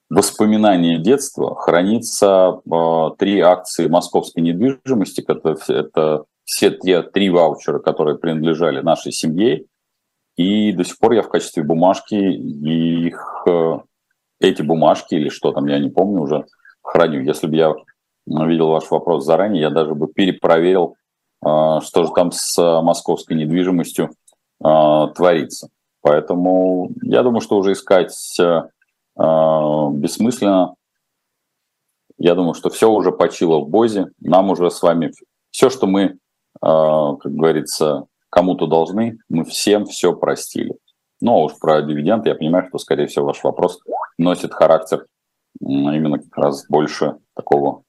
воспоминания 0.09 0.99
детства 0.99 1.55
хранится 1.57 2.61
э, 2.65 3.11
три 3.19 3.41
акции 3.41 3.89
московской 3.89 4.43
недвижимости. 4.43 5.25
Это, 5.27 5.57
это 5.69 6.25
все 6.45 6.71
те 6.71 7.03
три 7.03 7.29
ваучера, 7.29 7.81
которые 7.81 8.17
принадлежали 8.17 8.81
нашей 8.81 9.13
семье. 9.13 9.67
И 10.37 10.73
до 10.73 10.85
сих 10.85 10.99
пор 10.99 11.13
я 11.13 11.23
в 11.23 11.29
качестве 11.29 11.63
бумажки 11.63 12.15
их, 12.15 13.47
эти 14.41 14.63
бумажки 14.63 15.15
или 15.15 15.29
что 15.29 15.53
там, 15.53 15.67
я 15.67 15.79
не 15.79 15.91
помню 15.91 16.23
уже, 16.23 16.45
храню. 16.83 17.23
Если 17.23 17.47
бы 17.47 17.55
я 17.55 17.73
видел 18.27 18.69
ваш 18.69 18.91
вопрос 18.91 19.25
заранее, 19.25 19.63
я 19.63 19.71
даже 19.71 19.95
бы 19.95 20.09
перепроверил, 20.09 20.97
что 21.41 22.05
же 22.05 22.11
там 22.17 22.33
с 22.33 22.59
московской 22.83 23.37
недвижимостью 23.37 24.11
творится. 24.65 25.69
Поэтому 26.01 26.91
я 27.03 27.23
думаю, 27.23 27.41
что 27.41 27.59
уже 27.59 27.73
искать 27.73 28.15
а, 28.41 29.91
бессмысленно. 29.91 30.75
Я 32.17 32.35
думаю, 32.35 32.55
что 32.55 32.71
все 32.71 32.91
уже 32.91 33.13
почило 33.13 33.61
в 33.61 33.69
Бозе. 33.69 34.07
Нам 34.21 34.51
уже 34.51 34.71
с 34.71 34.83
вами 34.83 35.13
все, 35.51 35.69
что 35.69 35.87
мы, 35.87 36.19
как 36.61 37.25
говорится, 37.25 38.07
кому-то 38.31 38.67
должны, 38.67 39.19
мы 39.29 39.45
всем 39.45 39.85
все 39.85 40.15
простили. 40.15 40.75
Ну, 41.21 41.33
а 41.33 41.45
уж 41.45 41.59
про 41.59 41.83
дивиденды 41.83 42.29
я 42.29 42.35
понимаю, 42.35 42.67
что, 42.69 42.79
скорее 42.79 43.07
всего, 43.07 43.27
ваш 43.27 43.43
вопрос 43.45 43.79
носит 44.19 44.53
характер 44.53 45.07
именно 45.61 46.19
как 46.19 46.37
раз 46.37 46.67
больше 46.69 47.17
такого 47.35 47.83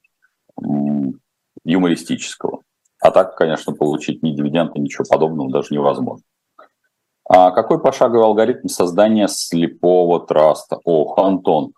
юмористического. 1.64 2.62
А 3.00 3.10
так, 3.10 3.36
конечно, 3.36 3.72
получить 3.74 4.22
ни 4.22 4.32
дивиденды, 4.32 4.78
ничего 4.80 5.04
подобного 5.08 5.50
даже 5.50 5.68
невозможно. 5.74 6.24
А 7.28 7.50
какой 7.50 7.80
пошаговый 7.80 8.24
алгоритм 8.24 8.68
создания 8.68 9.26
слепого 9.26 10.20
траста? 10.20 10.78
Ох, 10.84 11.18
Антон, 11.18 11.72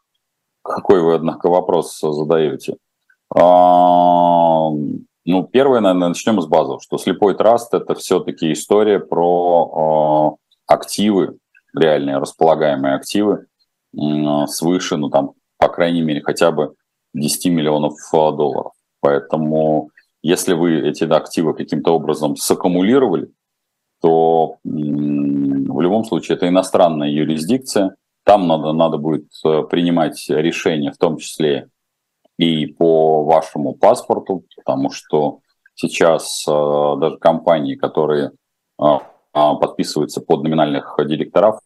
какой 0.63 1.01
вы, 1.01 1.15
однако, 1.15 1.49
вопрос 1.49 1.99
задаете. 2.01 2.77
А, 3.35 4.71
ну, 4.71 5.45
первое, 5.45 5.81
наверное, 5.81 6.09
начнем 6.09 6.41
с 6.41 6.47
базового, 6.47 6.81
что 6.81 6.99
слепой 6.99 7.35
траст– 7.35 7.73
это 7.75 7.95
все-таки 7.95 8.53
история 8.53 8.99
про 9.01 10.37
а, 10.69 10.75
активы, 10.75 11.39
реальные 11.75 12.19
располагаемые 12.19 12.95
активы 12.95 13.47
свыше, 14.47 14.97
ну, 14.97 15.09
там, 15.09 15.33
по 15.57 15.69
крайней 15.69 16.03
мере, 16.03 16.21
хотя 16.23 16.53
бы 16.53 16.75
10 17.15 17.47
миллионов 17.47 17.95
а, 18.13 18.33
долларов. 18.33 18.73
Поэтому 19.01 19.91
если 20.23 20.53
вы 20.53 20.81
эти 20.89 21.05
активы 21.05 21.55
каким-то 21.55 21.95
образом 21.95 22.37
саккумулировали, 22.37 23.31
то 24.01 24.57
в 25.79 25.81
любом 25.81 26.05
случае 26.05 26.37
это 26.37 26.49
иностранная 26.49 27.09
юрисдикция, 27.09 27.95
там 28.25 28.49
надо, 28.49 28.73
надо 28.73 28.99
будет 28.99 29.29
э, 29.45 29.63
принимать 29.63 30.23
решения, 30.29 30.91
в 30.91 30.99
том 30.99 31.19
числе 31.19 31.69
и 32.37 32.67
по 32.67 33.25
вашему 33.25 33.75
паспорту, 33.75 34.45
потому 34.57 34.91
что 34.91 35.39
сейчас 35.77 36.45
э, 36.49 36.51
даже 37.01 37.19
компании, 37.19 37.77
которые 37.77 38.33
э, 38.83 38.99
подписываются 39.33 40.21
под 40.21 40.43
номинальных 40.43 40.99
директоров, 41.07 41.61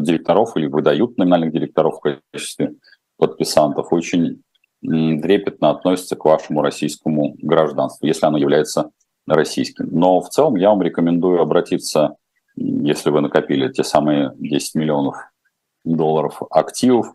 директоров 0.00 0.56
или 0.56 0.66
выдают 0.66 1.16
номинальных 1.16 1.52
директоров 1.52 1.98
в 1.98 2.18
качестве 2.32 2.74
подписантов, 3.18 3.92
очень 3.92 4.42
трепетно 4.82 5.70
относится 5.70 6.16
к 6.16 6.24
вашему 6.24 6.60
российскому 6.60 7.36
гражданству, 7.40 8.04
если 8.04 8.26
оно 8.26 8.38
является 8.38 8.90
российским. 9.28 9.88
Но 9.92 10.20
в 10.20 10.28
целом 10.28 10.56
я 10.56 10.70
вам 10.70 10.82
рекомендую 10.82 11.40
обратиться, 11.40 12.16
если 12.58 13.10
вы 13.10 13.20
накопили 13.20 13.72
те 13.72 13.84
самые 13.84 14.32
10 14.36 14.74
миллионов 14.74 15.16
долларов 15.84 16.42
активов, 16.50 17.14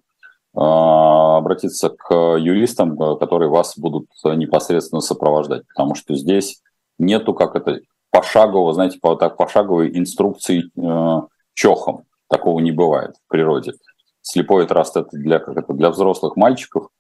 а, 0.56 1.38
обратиться 1.38 1.90
к 1.90 2.38
юристам, 2.38 2.98
которые 3.18 3.50
вас 3.50 3.78
будут 3.78 4.08
непосредственно 4.24 5.02
сопровождать, 5.02 5.68
потому 5.68 5.96
что 5.96 6.16
здесь 6.16 6.62
нету, 6.98 7.34
как 7.34 7.56
это, 7.56 7.82
пошагово, 8.12 8.74
знаете, 8.74 9.00
по, 9.02 9.16
так 9.16 9.38
пошаговой 9.38 9.98
инструкции 9.98 10.66
э, 10.78 11.22
чохом. 11.56 12.04
Такого 12.30 12.60
не 12.60 12.72
бывает 12.72 13.16
в 13.26 13.32
природе. 13.32 13.74
Слепой 14.22 14.68
траст 14.68 14.96
это 14.96 15.10
для, 15.14 15.40
как 15.40 15.58
это, 15.58 15.74
для 15.74 15.90
взрослых 15.90 16.36
мальчиков– 16.36 16.90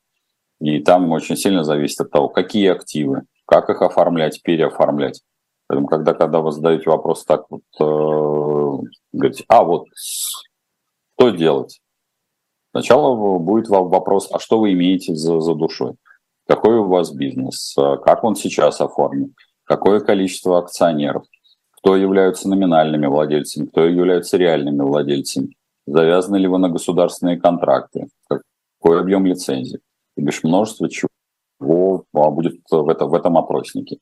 и 0.63 0.79
там 0.79 1.11
очень 1.11 1.35
сильно 1.35 1.65
зависит 1.65 1.99
от 1.99 2.11
того, 2.11 2.29
какие 2.29 2.69
активы, 2.69 3.23
как 3.45 3.69
их 3.69 3.81
оформлять, 3.81 4.41
переоформлять. 4.43 5.21
Поэтому, 5.73 5.87
когда, 5.87 6.13
когда 6.13 6.39
вы 6.39 6.51
задаете 6.51 6.87
вопрос 6.87 7.25
так 7.25 7.45
вот, 7.49 7.63
э, 7.79 8.83
говорите, 9.11 9.43
а 9.47 9.63
вот 9.63 9.87
что 9.95 11.29
делать? 11.31 11.81
Сначала 12.69 13.39
будет 13.39 13.69
вопрос, 13.69 14.29
а 14.31 14.37
что 14.37 14.59
вы 14.59 14.73
имеете 14.73 15.15
за, 15.15 15.39
за 15.39 15.55
душой? 15.55 15.95
Какой 16.47 16.77
у 16.77 16.87
вас 16.87 17.11
бизнес? 17.11 17.73
Как 18.05 18.23
он 18.23 18.35
сейчас 18.35 18.81
оформлен? 18.81 19.33
Какое 19.63 19.99
количество 19.99 20.59
акционеров? 20.59 21.23
Кто 21.77 21.95
являются 21.95 22.47
номинальными 22.47 23.07
владельцами? 23.07 23.65
Кто 23.65 23.85
являются 23.85 24.37
реальными 24.37 24.83
владельцами? 24.83 25.55
Завязаны 25.87 26.35
ли 26.35 26.47
вы 26.47 26.59
на 26.59 26.69
государственные 26.69 27.39
контракты? 27.39 28.09
Какой 28.27 28.99
объем 28.99 29.25
лицензий? 29.25 29.79
и 30.15 30.21
бишь 30.21 30.43
множество 30.43 30.87
чего 30.87 31.09
будет 31.59 32.59
в, 32.69 32.89
это, 32.89 33.07
в 33.07 33.13
этом 33.15 33.37
опроснике. 33.37 33.97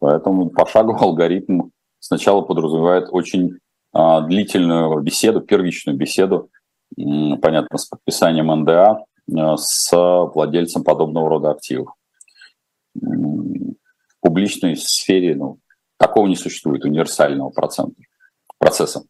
Поэтому 0.00 0.50
пошаговый 0.50 1.00
алгоритм 1.00 1.70
сначала 2.00 2.40
подразумевает 2.42 3.08
очень 3.10 3.58
а, 3.92 4.22
длительную 4.22 5.00
беседу, 5.00 5.40
первичную 5.40 5.96
беседу, 5.96 6.50
понятно, 6.96 7.78
с 7.78 7.86
подписанием 7.86 8.48
НДА 8.62 9.04
а, 9.36 9.56
с 9.56 9.90
владельцем 9.92 10.82
подобного 10.82 11.28
рода 11.28 11.50
активов. 11.52 11.94
В 12.94 14.20
публичной 14.20 14.76
сфере 14.76 15.36
ну, 15.36 15.58
такого 15.96 16.26
не 16.26 16.36
существует 16.36 16.84
универсального 16.84 17.50
процента, 17.50 18.02
процесса. 18.58 19.02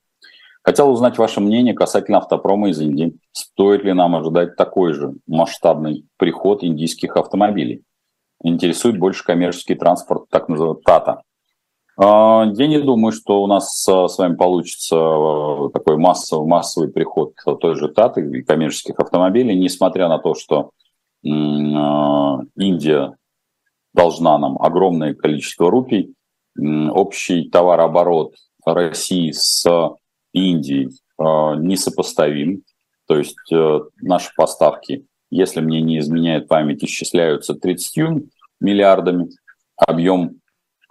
Хотел 0.62 0.90
узнать 0.90 1.16
ваше 1.16 1.40
мнение 1.40 1.72
касательно 1.72 2.18
автопрома 2.18 2.68
из 2.68 2.80
Индии. 2.80 3.16
Стоит 3.32 3.82
ли 3.82 3.94
нам 3.94 4.14
ожидать 4.14 4.56
такой 4.56 4.92
же 4.92 5.14
масштабный 5.26 6.06
приход 6.18 6.62
индийских 6.62 7.16
автомобилей? 7.16 7.82
Интересует 8.42 8.98
больше 8.98 9.24
коммерческий 9.24 9.74
транспорт, 9.74 10.28
так 10.30 10.48
называемый 10.48 10.82
ТАТА. 10.82 11.22
А, 12.02 12.46
я 12.54 12.66
не 12.66 12.80
думаю, 12.80 13.12
что 13.12 13.42
у 13.42 13.46
нас 13.46 13.84
с 13.84 14.18
вами 14.18 14.34
получится 14.34 14.96
э, 14.96 15.68
такой 15.74 15.98
массовый, 15.98 16.48
массовый 16.48 16.90
приход 16.90 17.34
той 17.60 17.74
же 17.74 17.88
Таты 17.88 18.22
и 18.22 18.42
коммерческих 18.42 18.98
автомобилей, 18.98 19.54
несмотря 19.54 20.08
на 20.08 20.18
то, 20.18 20.34
что 20.34 20.70
э, 21.22 21.28
Индия 21.28 23.16
должна 23.92 24.38
нам 24.38 24.60
огромное 24.62 25.14
количество 25.14 25.70
рупий. 25.70 26.14
Общий 26.58 27.48
товарооборот 27.48 28.34
России 28.64 29.30
с 29.32 29.66
Индией 30.32 30.88
э, 30.88 30.90
несопоставим. 31.58 32.62
То 33.06 33.18
есть 33.18 33.36
наши 34.00 34.30
поставки, 34.36 35.04
если 35.30 35.60
мне 35.60 35.80
не 35.80 35.98
изменяет 35.98 36.48
память, 36.48 36.82
исчисляются 36.84 37.54
30 37.54 38.22
миллиардами. 38.60 39.30
Объем 39.76 40.40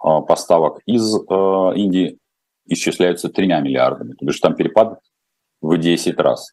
а, 0.00 0.22
поставок 0.22 0.80
из 0.86 1.14
э, 1.14 1.72
Индии 1.76 2.18
исчисляются 2.66 3.28
тремя 3.28 3.60
миллиардами. 3.60 4.14
То 4.14 4.26
есть 4.26 4.40
там 4.40 4.54
перепад 4.54 4.98
в 5.60 5.76
10 5.76 6.18
раз. 6.18 6.50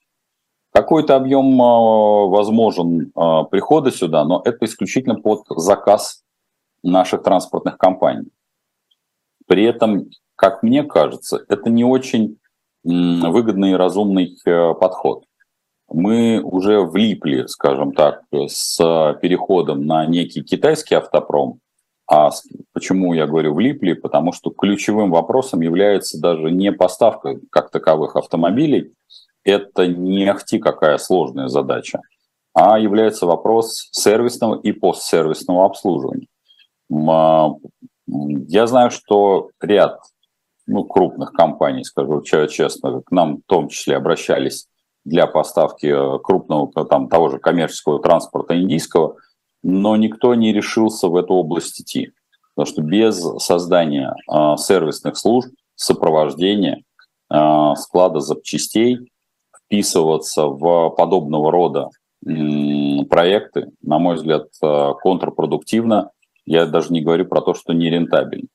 Какой-то 0.74 1.16
объем 1.16 1.60
э, 1.60 2.30
возможен 2.30 3.12
э, 3.16 3.44
прихода 3.50 3.92
сюда, 3.92 4.26
но 4.26 4.42
это 4.44 4.66
исключительно 4.66 5.16
под 5.16 5.44
заказ 5.50 6.24
наших 6.84 7.24
транспортных 7.24 7.78
компаний. 7.78 8.30
При 9.48 9.64
этом, 9.64 10.10
как 10.36 10.62
мне 10.62 10.84
кажется, 10.84 11.44
это 11.48 11.70
не 11.70 11.86
очень 11.86 12.38
выгодный 12.84 13.72
и 13.72 13.76
разумный 13.76 14.38
подход. 14.46 15.27
Мы 15.90 16.42
уже 16.42 16.82
влипли, 16.82 17.46
скажем 17.48 17.94
так, 17.94 18.24
с 18.32 18.78
переходом 19.22 19.86
на 19.86 20.06
некий 20.06 20.44
китайский 20.44 20.96
автопром, 20.96 21.60
а 22.10 22.32
почему 22.74 23.14
я 23.14 23.28
говорю 23.28 23.54
влипли? 23.54 23.94
Потому 23.94 24.32
что 24.32 24.50
ключевым 24.50 25.12
вопросом 25.12 25.62
является 25.62 26.20
даже 26.20 26.52
не 26.52 26.72
поставка 26.72 27.38
как 27.52 27.70
таковых 27.70 28.16
автомобилей, 28.16 28.94
это 29.44 29.88
не 29.88 30.26
ахти 30.26 30.60
какая 30.60 30.98
сложная 30.98 31.48
задача, 31.48 32.02
а 32.54 32.80
является 32.80 33.26
вопрос 33.26 33.90
сервисного 33.92 34.60
и 34.60 34.72
постсервисного 34.72 35.66
обслуживания. 35.66 36.28
А, 36.92 37.50
я 38.08 38.68
знаю, 38.68 38.90
что 38.90 39.50
ряд 39.62 40.00
ну, 40.66 40.86
крупных 40.86 41.34
компаний, 41.34 41.84
скажу 41.84 42.22
честно, 42.22 43.02
к 43.02 43.12
нам 43.12 43.38
в 43.38 43.42
том 43.48 43.68
числе 43.68 43.98
обращались 43.98 44.68
для 45.08 45.28
поставки 45.28 45.88
э, 45.88 46.20
крупного 46.20 46.86
там, 46.86 47.10
того 47.10 47.30
же 47.30 47.40
коммерческого 47.40 48.00
транспорта 48.00 48.60
индийского– 48.60 49.16
но 49.64 49.96
никто 49.96 50.34
не 50.36 50.54
решился 50.54 51.08
в 51.08 51.16
эту 51.16 51.34
область 51.34 51.82
идти. 51.82 52.12
Потому 52.56 52.74
что 52.74 52.82
без 52.82 53.22
создания 53.44 54.16
э, 54.32 54.56
сервисных 54.58 55.18
служб, 55.18 55.50
сопровождения, 55.76 56.84
э, 57.32 57.74
склада 57.76 58.20
запчастей, 58.20 59.12
вписываться 59.66 60.48
в 60.48 60.90
подобного 60.92 61.52
рода 61.52 61.90
э, 62.26 63.04
проекты, 63.10 63.72
на 63.82 64.00
мой 64.00 64.16
взгляд, 64.16 64.48
э, 64.64 64.94
контрпродуктивно. 65.02 66.12
Я 66.46 66.66
даже 66.66 66.94
не 66.94 67.02
говорю 67.02 67.26
про 67.26 67.42
то, 67.42 67.54
что 67.54 67.74
не 67.74 67.90
рентабельно. 67.90 68.48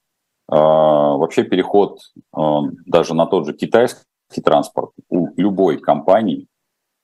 Э, 0.50 0.56
вообще 0.56 1.44
переход 1.44 2.00
э, 2.37 2.40
даже 2.87 3.14
на 3.14 3.26
тот 3.26 3.47
же 3.47 3.52
китайский 3.52 4.02
транспорт 4.40 4.90
у 5.08 5.28
любой 5.36 5.78
компании, 5.78 6.48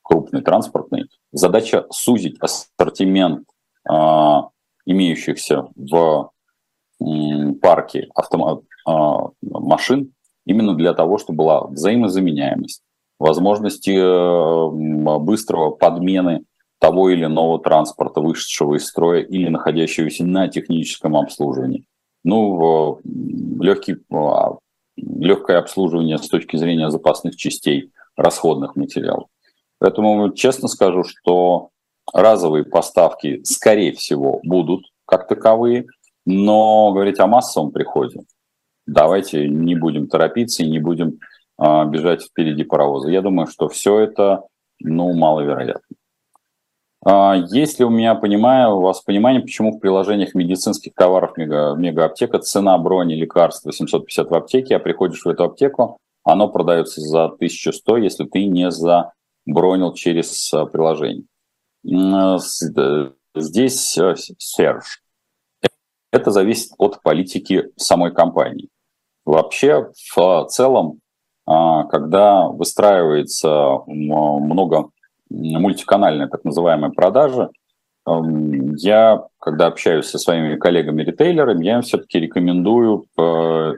крупной 0.03 0.43
транспортной, 0.43 1.09
задача 1.33 1.87
сузить 1.91 2.39
ассортимент 2.41 3.47
а, 3.89 4.49
имеющихся 4.87 5.69
в 5.77 6.31
парке 7.61 8.09
автом... 8.15 8.63
А, 8.87 9.29
машин 9.43 10.15
именно 10.47 10.75
для 10.75 10.95
того, 10.95 11.19
чтобы 11.19 11.39
была 11.39 11.67
взаимозаменяемость, 11.67 12.83
возможности 13.19 13.91
э, 13.91 15.19
быстрого 15.19 15.71
подмены 15.71 16.45
того 16.81 17.11
или 17.11 17.25
иного 17.25 17.61
транспорта, 17.61 18.21
вышедшего 18.21 18.77
из 18.77 18.87
строя 18.87 19.21
или 19.21 19.49
находящегося 19.49 20.25
на 20.25 20.49
техническом 20.49 21.17
обслуживании. 21.17 21.85
Ну, 22.25 23.01
легкий, 23.61 23.97
а, 24.11 24.57
легкое 25.01 25.59
обслуживание 25.59 26.19
с 26.19 26.29
точки 26.29 26.57
зрения 26.57 26.91
запасных 26.91 27.37
частей, 27.37 27.91
расходных 28.17 28.77
материалов. 28.77 29.29
Поэтому 29.79 30.33
честно 30.33 30.69
скажу, 30.69 31.05
что 31.05 31.71
разовые 32.13 32.65
поставки, 32.65 33.43
скорее 33.45 33.93
всего, 33.93 34.41
будут 34.43 34.87
как 35.07 35.29
таковые, 35.29 35.87
но 36.27 36.93
говорить 36.93 37.21
о 37.21 37.27
массовом 37.27 37.71
приходе, 37.71 38.21
давайте 38.87 39.49
не 39.49 39.75
будем 39.75 40.09
торопиться 40.09 40.63
и 40.63 40.71
не 40.71 40.79
будем 40.79 41.19
э, 41.59 41.85
бежать 41.87 42.25
впереди 42.25 42.65
паровоза. 42.65 43.11
Я 43.11 43.23
думаю, 43.23 43.47
что 43.47 43.69
все 43.69 44.01
это, 44.01 44.45
ну, 44.81 45.13
маловероятно. 45.13 45.97
А, 47.05 47.37
есть 47.37 47.79
ли 47.79 47.85
у 47.85 47.91
меня 47.91 48.15
понимаю, 48.15 48.77
у 48.77 48.81
вас 48.81 49.01
понимание, 49.01 49.41
почему 49.41 49.73
в 49.73 49.79
приложениях 49.79 50.35
медицинских 50.35 50.95
товаров 50.95 51.37
мега, 51.37 51.75
мегааптека 51.75 52.39
цена 52.41 52.77
брони 52.79 53.15
лекарства 53.15 53.73
750 53.73 54.31
в 54.31 54.35
аптеке, 54.35 54.77
а 54.77 54.81
приходишь 54.81 55.25
в 55.25 55.29
эту 55.29 55.45
аптеку, 55.45 55.99
оно 56.25 56.49
продается 56.49 57.01
за 57.01 57.27
1100, 57.27 57.97
если 57.99 58.25
ты 58.25 58.45
не 58.45 58.71
забронил 58.71 59.95
через 59.95 60.53
а, 60.53 60.67
приложение. 60.67 61.25
Э, 61.85 62.39
здесь 63.35 63.97
э, 63.97 64.15
Серж. 64.39 65.03
Это 66.11 66.31
зависит 66.31 66.73
от 66.79 67.03
политики 67.03 67.71
самой 67.77 68.13
компании. 68.13 68.69
Вообще, 69.25 69.91
в 70.17 70.47
целом, 70.47 71.01
а, 71.47 71.85
когда 71.85 72.49
выстраивается 72.49 73.79
много 73.87 74.91
мультиканальной 75.31 76.29
так 76.29 76.45
называемой 76.45 76.91
продажи, 76.91 77.51
эм, 78.07 78.75
я, 78.77 79.25
когда 79.39 79.67
общаюсь 79.67 80.07
со 80.07 80.19
своими 80.19 80.57
коллегами-ритейлерами, 80.57 81.65
я 81.65 81.75
им 81.77 81.83
все-таки 81.83 82.21
рекомендую 82.21 83.07
э, 83.17 83.23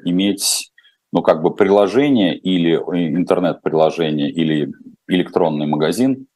иметь 0.04 0.70
ну, 1.12 1.22
как 1.22 1.42
бы 1.42 1.54
приложение 1.54 2.36
или 2.36 2.74
интернет-приложение 2.76 4.30
или 4.30 4.72
электронный 5.08 5.66
магазин, 5.66 6.26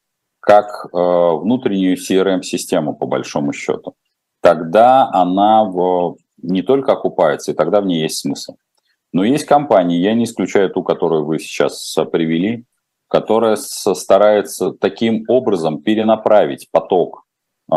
как 0.41 0.67
э, 0.85 0.97
внутреннюю 0.97 1.95
CRM-систему, 1.97 2.95
по 2.95 3.07
большому 3.07 3.53
счету. 3.53 3.95
Тогда 4.41 5.09
она 5.11 5.65
не 6.41 6.61
только 6.61 6.91
окупается, 6.91 7.51
и 7.51 7.55
тогда 7.55 7.81
в 7.81 7.85
ней 7.85 8.01
есть 8.01 8.19
смысл. 8.19 8.55
Но 9.11 9.23
есть 9.23 9.45
компании, 9.45 9.97
я 9.97 10.13
не 10.13 10.25
исключаю 10.25 10.69
ту, 10.69 10.83
которую 10.83 11.25
вы 11.25 11.39
сейчас 11.39 11.95
привели, 12.11 12.65
которая 13.15 13.55
старается 13.55 14.71
таким 14.71 15.23
образом 15.29 15.81
перенаправить 15.81 16.67
поток 16.69 17.23
э, 17.71 17.75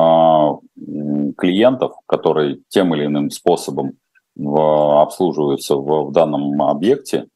клиентов, 1.37 1.93
которые 2.07 2.59
тем 2.67 2.93
или 2.93 3.05
иным 3.07 3.31
способом 3.31 3.93
в, 4.35 5.01
обслуживаются 5.01 5.77
в, 5.77 6.09
в 6.09 6.13
данном 6.13 6.61
объекте, 6.61 7.29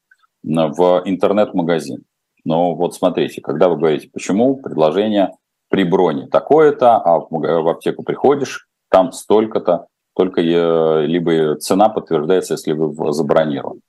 в 0.43 1.01
интернет-магазин. 1.05 2.03
Но 2.43 2.75
вот 2.75 2.93
смотрите, 2.93 3.39
когда 3.39 3.69
вы 3.69 3.77
говорите, 3.77 4.09
почему 4.11 4.57
предложение 4.57 5.31
при 5.69 5.85
броне 5.85 6.27
такое-то, 6.27 6.97
а 6.97 7.19
в 7.19 7.69
аптеку 7.69 8.03
приходишь, 8.03 8.67
там 8.89 9.13
столько-то, 9.13 9.87
только 10.13 10.41
либо 10.41 11.55
цена 11.55 11.87
подтверждается, 11.87 12.55
если 12.55 12.73
вы 12.73 13.13
забронированы. 13.13 13.79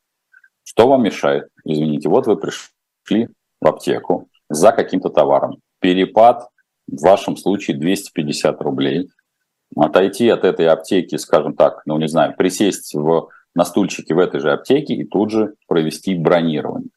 Что 0.62 0.86
вам 0.86 1.02
мешает? 1.02 1.48
Извините, 1.64 2.08
вот 2.08 2.28
вы 2.28 2.36
пришли 2.36 3.28
в 3.64 3.66
аптеку 3.66 4.28
за 4.48 4.72
каким-то 4.72 5.08
товаром. 5.08 5.56
Перепад 5.80 6.48
в 6.86 7.02
вашем 7.02 7.36
случае 7.36 7.78
250 7.78 8.60
рублей. 8.60 9.08
Отойти 9.76 10.28
от 10.28 10.44
этой 10.44 10.68
аптеки, 10.68 11.16
скажем 11.16 11.56
так, 11.56 11.82
ну 11.86 11.98
не 11.98 12.06
знаю, 12.06 12.36
присесть 12.36 12.94
в, 12.94 13.28
на 13.54 13.64
стульчике 13.64 14.14
в 14.14 14.18
этой 14.18 14.40
же 14.40 14.52
аптеке 14.52 14.94
и 14.94 15.04
тут 15.04 15.30
же 15.30 15.54
провести 15.66 16.14
бронирование. 16.14 16.90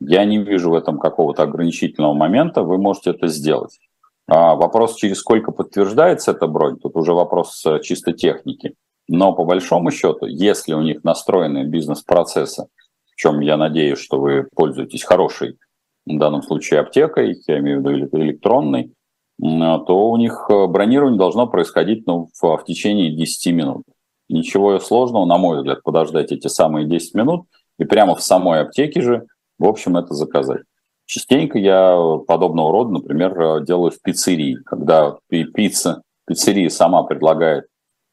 Я 0.00 0.24
не 0.24 0.38
вижу 0.38 0.70
в 0.70 0.74
этом 0.74 0.98
какого-то 0.98 1.44
ограничительного 1.44 2.12
момента, 2.12 2.62
вы 2.62 2.76
можете 2.76 3.10
это 3.10 3.28
сделать. 3.28 3.78
А 4.26 4.54
вопрос, 4.54 4.96
через 4.96 5.18
сколько 5.18 5.52
подтверждается 5.52 6.32
эта 6.32 6.46
бронь, 6.46 6.78
тут 6.78 6.96
уже 6.96 7.12
вопрос 7.12 7.64
э, 7.66 7.80
чисто 7.80 8.12
техники. 8.12 8.74
Но 9.06 9.34
по 9.34 9.44
большому 9.44 9.90
счету, 9.90 10.26
если 10.26 10.72
у 10.72 10.80
них 10.80 11.04
настроены 11.04 11.64
бизнес-процессы, 11.64 12.66
в 13.12 13.16
чем 13.16 13.40
я 13.40 13.56
надеюсь, 13.56 13.98
что 13.98 14.18
вы 14.18 14.48
пользуетесь 14.54 15.04
хорошей, 15.04 15.58
в 16.06 16.18
данном 16.18 16.42
случае 16.42 16.80
аптекой, 16.80 17.36
я 17.46 17.58
имею 17.58 17.82
в 17.82 17.86
виду 17.86 18.18
электронной, 18.18 18.92
то 19.38 20.10
у 20.10 20.16
них 20.16 20.46
э, 20.48 20.66
бронирование 20.66 21.18
должно 21.18 21.46
происходить 21.46 22.06
ну, 22.06 22.28
в, 22.40 22.56
в 22.56 22.64
течение 22.64 23.10
10 23.10 23.52
минут. 23.52 23.82
Ничего 24.28 24.78
сложного, 24.78 25.24
на 25.24 25.38
мой 25.38 25.58
взгляд, 25.58 25.82
подождать 25.82 26.30
эти 26.30 26.46
самые 26.46 26.86
10 26.86 27.14
минут 27.14 27.46
и 27.78 27.84
прямо 27.84 28.14
в 28.14 28.22
самой 28.22 28.60
аптеке 28.60 29.02
же 29.02 29.26
в 29.58 29.66
общем, 29.66 29.96
это 29.96 30.14
заказать. 30.14 30.62
Частенько 31.06 31.58
я 31.58 31.96
подобного 32.26 32.72
рода, 32.72 32.90
например, 32.90 33.62
делаю 33.62 33.90
в 33.90 34.00
пиццерии, 34.00 34.56
когда 34.64 35.16
пицца, 35.28 36.02
пиццерия 36.26 36.70
сама 36.70 37.02
предлагает 37.02 37.66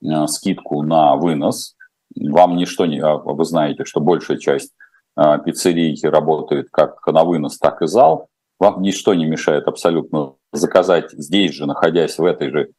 э, 0.03 0.27
скидку 0.27 0.83
на 0.83 1.15
вынос, 1.15 1.75
вам 2.15 2.57
ничто 2.57 2.85
не... 2.85 2.99
А, 2.99 3.15
вы 3.17 3.45
знаете, 3.45 3.85
что 3.85 4.01
большая 4.01 4.37
часть 4.37 4.73
а, 4.73 4.83
пиццерий 5.15 5.99
работает 6.03 6.69
как 6.71 7.05
на 7.07 7.23
вынос, 7.23 7.57
так 7.57 7.81
и 7.81 7.87
зал. 7.87 8.27
Вам 8.59 8.81
ничто 8.81 9.13
не 9.13 9.25
мешает 9.25 9.67
абсолютно 9.67 10.35
заказать 10.51 11.11
здесь 11.11 11.53
же, 11.53 11.65
находясь 11.65 12.17
в 12.17 12.25
этой 12.25 12.51
же 12.51 12.69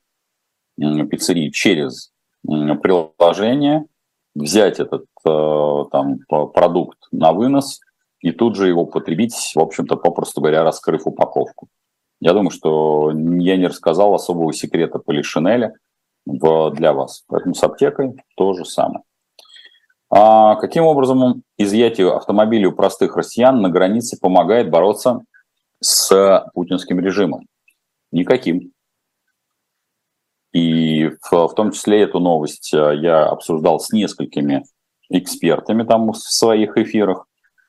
пиццерии 0.77 1.51
через 1.51 2.13
приложение, 2.45 3.87
взять 4.35 4.81
этот 4.81 5.05
э, 5.27 5.85
там, 5.91 6.21
продукт 6.29 6.99
на 7.11 7.33
вынос 7.33 7.81
и 8.21 8.33
тут 8.33 8.57
же 8.57 8.69
его 8.69 8.87
потребить, 8.87 9.35
в 9.55 9.61
общем-то, 9.61 9.97
попросту 9.97 10.41
говоря, 10.41 10.65
раскрыв 10.65 11.07
упаковку. 11.07 11.69
Я 12.21 12.33
думаю, 12.33 12.51
что 12.51 13.11
я 13.11 13.57
не 13.57 13.67
рассказал 13.67 14.15
особого 14.15 14.53
секрета 14.53 14.99
Полишинеля 14.99 15.75
для 16.25 16.93
вас. 16.93 17.25
Поэтому 17.27 17.55
с 17.55 17.63
аптекой 17.65 18.15
то 18.37 18.53
же 18.53 18.65
самое. 18.65 19.03
А 20.15 20.57
каким 20.57 20.85
образом 20.85 21.43
изъятие 21.57 22.15
автомобилей 22.15 22.67
у 22.67 22.73
простых 22.73 23.17
россиян 23.17 23.63
на 23.63 23.71
границе 23.71 24.19
помогает 24.21 24.69
бороться 24.69 25.23
с 25.81 26.45
путинским 26.53 27.01
режимом? 27.01 27.47
Никаким. 28.11 28.73
И 30.53 31.09
в, 31.09 31.49
в 31.49 31.55
том 31.55 31.71
числе 31.71 32.03
эту 32.03 32.21
новость 32.21 32.75
э, 32.75 32.95
я 33.01 33.25
обсуждал 33.25 33.81
с 33.81 33.91
несколькими 33.91 34.65
экспертами 35.09 35.83
там 35.83 36.13
в 36.13 36.19
своих 36.19 36.77
эфирах. 36.77 37.25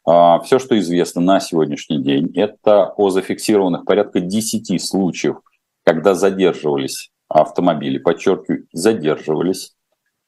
А, 0.06 0.40
Все, 0.40 0.60
что 0.60 0.78
известно 0.78 1.22
на 1.22 1.40
сегодняшний 1.40 2.04
день, 2.04 2.30
это 2.36 2.88
о 2.98 3.10
зафиксированных 3.10 3.86
порядка 3.86 4.20
10 4.20 4.84
случаев, 4.84 5.38
когда 5.86 6.14
задерживались 6.14 7.10
автомобили, 7.30 8.00
подчеркиваю, 8.00 8.68
задерживались, 8.74 9.74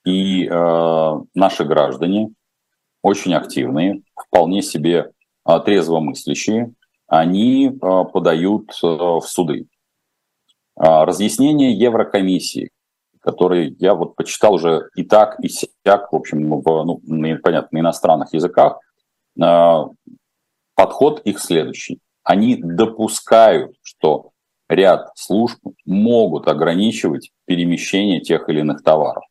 и 0.06 0.48
э, 0.48 1.20
наши 1.34 1.64
граждане, 1.66 2.30
очень 3.02 3.34
активные, 3.34 4.02
вполне 4.16 4.62
себе 4.62 5.12
э, 5.48 5.60
трезвомыслящие, 5.66 6.74
они 7.08 7.68
э, 7.68 7.72
подают 8.14 8.72
э, 8.84 8.88
в 8.88 9.22
суды. 9.22 9.68
Э, 10.78 11.04
разъяснение 11.04 11.78
Еврокомиссии, 11.78 12.72
которые 13.22 13.76
я 13.80 13.96
вот 13.96 14.16
почитал 14.16 14.54
уже 14.54 14.90
и 14.96 15.04
так, 15.04 15.40
и 15.40 15.50
сяк, 15.50 16.12
в 16.12 16.16
общем, 16.16 16.62
в, 16.62 16.84
ну, 16.84 17.02
понятно, 17.44 17.70
на 17.72 17.80
иностранных 17.80 18.34
языках, 18.34 18.80
а, 19.42 19.88
подход 20.76 21.22
их 21.22 21.40
следующий. 21.40 22.00
Они 22.24 22.56
допускают, 22.56 23.76
что 23.82 24.32
ряд 24.70 25.10
служб 25.16 25.60
могут 25.86 26.48
ограничивать 26.48 27.32
перемещение 27.46 28.22
тех 28.22 28.48
или 28.50 28.60
иных 28.60 28.84
товаров. 28.84 29.24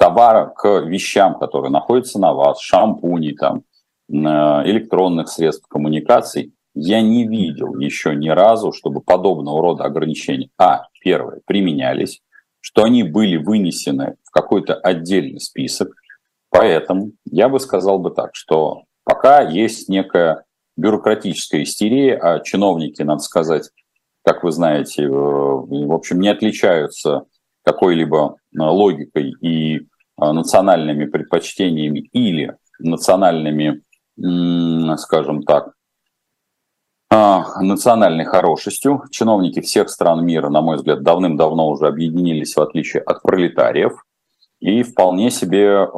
К 0.00 0.04
товарам, 0.04 0.54
к 0.54 0.80
вещам, 0.80 1.38
которые 1.38 1.70
находятся 1.70 2.18
на 2.18 2.32
вас, 2.32 2.58
шампуни, 2.60 3.32
там, 3.32 3.64
электронных 4.08 5.28
средств 5.28 5.68
коммуникаций, 5.68 6.54
я 6.74 7.02
не 7.02 7.28
видел 7.28 7.78
еще 7.78 8.16
ни 8.16 8.30
разу, 8.30 8.72
чтобы 8.72 9.02
подобного 9.02 9.60
рода 9.60 9.84
ограничения, 9.84 10.48
а, 10.56 10.84
первое, 11.02 11.40
применялись, 11.44 12.22
что 12.60 12.84
они 12.84 13.02
были 13.02 13.36
вынесены 13.36 14.16
в 14.24 14.30
какой-то 14.30 14.74
отдельный 14.74 15.38
список. 15.38 15.90
Поэтому 16.48 17.12
я 17.26 17.50
бы 17.50 17.60
сказал 17.60 17.98
бы 17.98 18.10
так, 18.10 18.30
что 18.32 18.84
Пока 19.10 19.40
есть 19.40 19.88
некая 19.88 20.44
бюрократическая 20.76 21.64
истерия, 21.64 22.16
а 22.16 22.38
чиновники, 22.38 23.02
надо 23.02 23.20
сказать, 23.22 23.70
как 24.24 24.44
вы 24.44 24.52
знаете, 24.52 25.02
э, 25.02 25.08
в 25.08 25.92
общем, 25.92 26.20
не 26.20 26.28
отличаются 26.28 27.24
какой-либо 27.64 28.36
э, 28.36 28.62
логикой 28.62 29.32
и 29.40 29.88
национальными 30.20 31.06
предпочтениями 31.06 32.00
или 32.12 32.56
национальными, 32.78 33.82
скажем 34.96 35.42
так, 35.42 35.72
национальной 37.10 38.24
хорошестью. 38.24 39.02
Чиновники 39.10 39.60
всех 39.60 39.90
стран 39.90 40.24
мира, 40.24 40.48
на 40.48 40.60
мой 40.60 40.76
взгляд, 40.76 41.02
давным-давно 41.02 41.68
уже 41.68 41.86
объединились, 41.86 42.54
в 42.54 42.60
отличие 42.60 43.02
от 43.02 43.22
пролетариев, 43.22 44.04
и 44.60 44.82
вполне 44.82 45.30
себе 45.30 45.88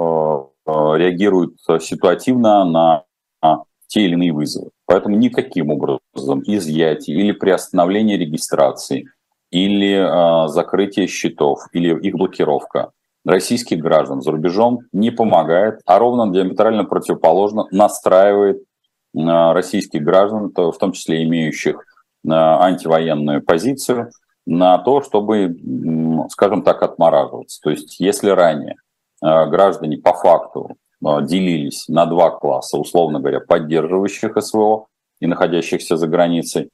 Э, 0.64 0.96
реагируют 0.96 1.56
ситуативно 1.80 2.64
на 2.64 3.04
те 3.88 4.02
или 4.02 4.14
иные 4.14 4.32
вызовы. 4.32 4.70
Поэтому 4.87 5.16
никаким 5.16 5.70
образом 5.70 6.42
изъятие 6.46 7.18
или 7.18 7.32
приостановление 7.32 8.16
регистрации, 8.16 9.06
или 9.50 10.48
закрытие 10.48 11.08
счетов, 11.08 11.66
или 11.72 11.94
их 12.00 12.14
блокировка 12.14 12.92
российских 13.24 13.78
граждан 13.78 14.20
за 14.20 14.32
рубежом 14.32 14.80
не 14.92 15.11
помогает, 15.11 15.80
а 15.87 15.98
ровно 15.98 16.32
диаметрально 16.32 16.85
противоположно 16.85 17.66
настраивает 17.70 18.58
э, 18.58 18.62
российских 19.52 20.02
граждан, 20.02 20.52
в 20.54 20.78
том 20.78 20.92
числе 20.92 21.22
имеющих 21.24 21.76
э, 21.76 22.30
антивоенную 22.30 23.42
позицию, 23.42 24.11
на 24.44 24.76
то, 24.78 25.02
чтобы, 25.02 25.56
скажем 26.30 26.62
так, 26.62 26.82
отмораживаться. 26.82 27.61
То 27.62 27.70
есть 27.70 28.00
если 28.00 28.30
ранее 28.30 28.76
Э, 29.22 29.46
граждане 29.46 29.98
по 29.98 30.12
факту 30.12 30.76
делились 31.00 31.88
на 31.88 32.06
два 32.06 32.30
класса, 32.30 32.78
условно 32.78 33.18
говоря, 33.18 33.40
поддерживающих 33.40 34.40
СВО 34.40 34.87
и 35.18 35.26
находящихся 35.26 35.96
за 35.96 36.06
границей, 36.06 36.70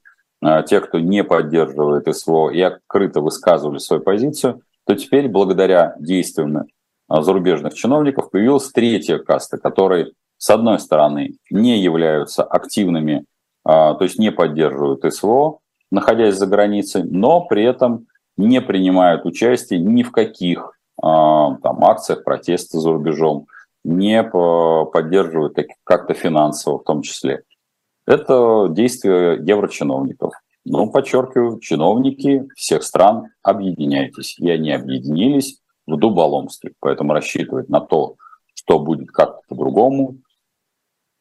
те, 0.66 0.80
кто 0.80 1.00
не 1.00 1.24
поддерживает 1.24 2.14
СВО 2.14 2.50
и 2.50 2.61
открыто 2.61 3.22
высказывали 3.22 3.78
свою 3.78 4.02
позицию, 4.02 4.61
то 4.88 4.94
теперь 4.94 5.29
благодаря 5.29 5.94
действиям 6.01 6.64
зарубежных 7.11 7.74
чиновников 7.74 8.31
появилась 8.31 8.70
третья 8.70 9.18
каста, 9.18 9.59
которые, 9.59 10.12
с 10.38 10.48
одной 10.48 10.79
стороны, 10.79 11.35
не 11.51 11.79
являются 11.79 12.42
активными, 12.42 13.27
то 13.64 13.98
есть 14.01 14.18
не 14.18 14.33
поддерживают 14.33 15.05
СВО, 15.12 15.59
находясь 15.90 16.37
за 16.37 16.46
границей, 16.46 17.03
но 17.05 17.42
при 17.42 17.64
этом 17.64 18.07
не 18.38 18.62
принимают 18.62 19.27
участие 19.27 19.79
ни 19.81 20.03
в 20.03 20.11
каких 20.11 20.72
а, 21.03 21.57
там, 21.57 21.85
акциях 21.85 22.24
протеста 22.24 22.81
за 22.81 22.90
рубежом, 22.90 23.46
не 23.85 24.22
поддерживают 24.22 25.55
как-то 25.85 26.14
финансово 26.14 26.79
в 26.79 26.85
том 26.85 27.03
числе. 27.03 27.42
Это 28.07 28.68
действия 28.70 29.33
еврочиновников. 29.35 30.33
Ну, 30.70 30.90
подчеркиваю, 30.90 31.61
чиновники 31.61 32.46
всех 32.54 32.83
стран, 32.83 33.28
объединяйтесь. 33.42 34.38
И 34.38 34.50
они 34.50 34.70
объединились 34.70 35.61
в 35.87 35.96
дуболомстве. 35.96 36.74
Поэтому 36.81 37.14
рассчитывать 37.14 37.70
на 37.70 37.81
то, 37.81 38.16
что 38.54 38.78
будет 38.78 39.11
как-то 39.11 39.40
по-другому, 39.48 40.18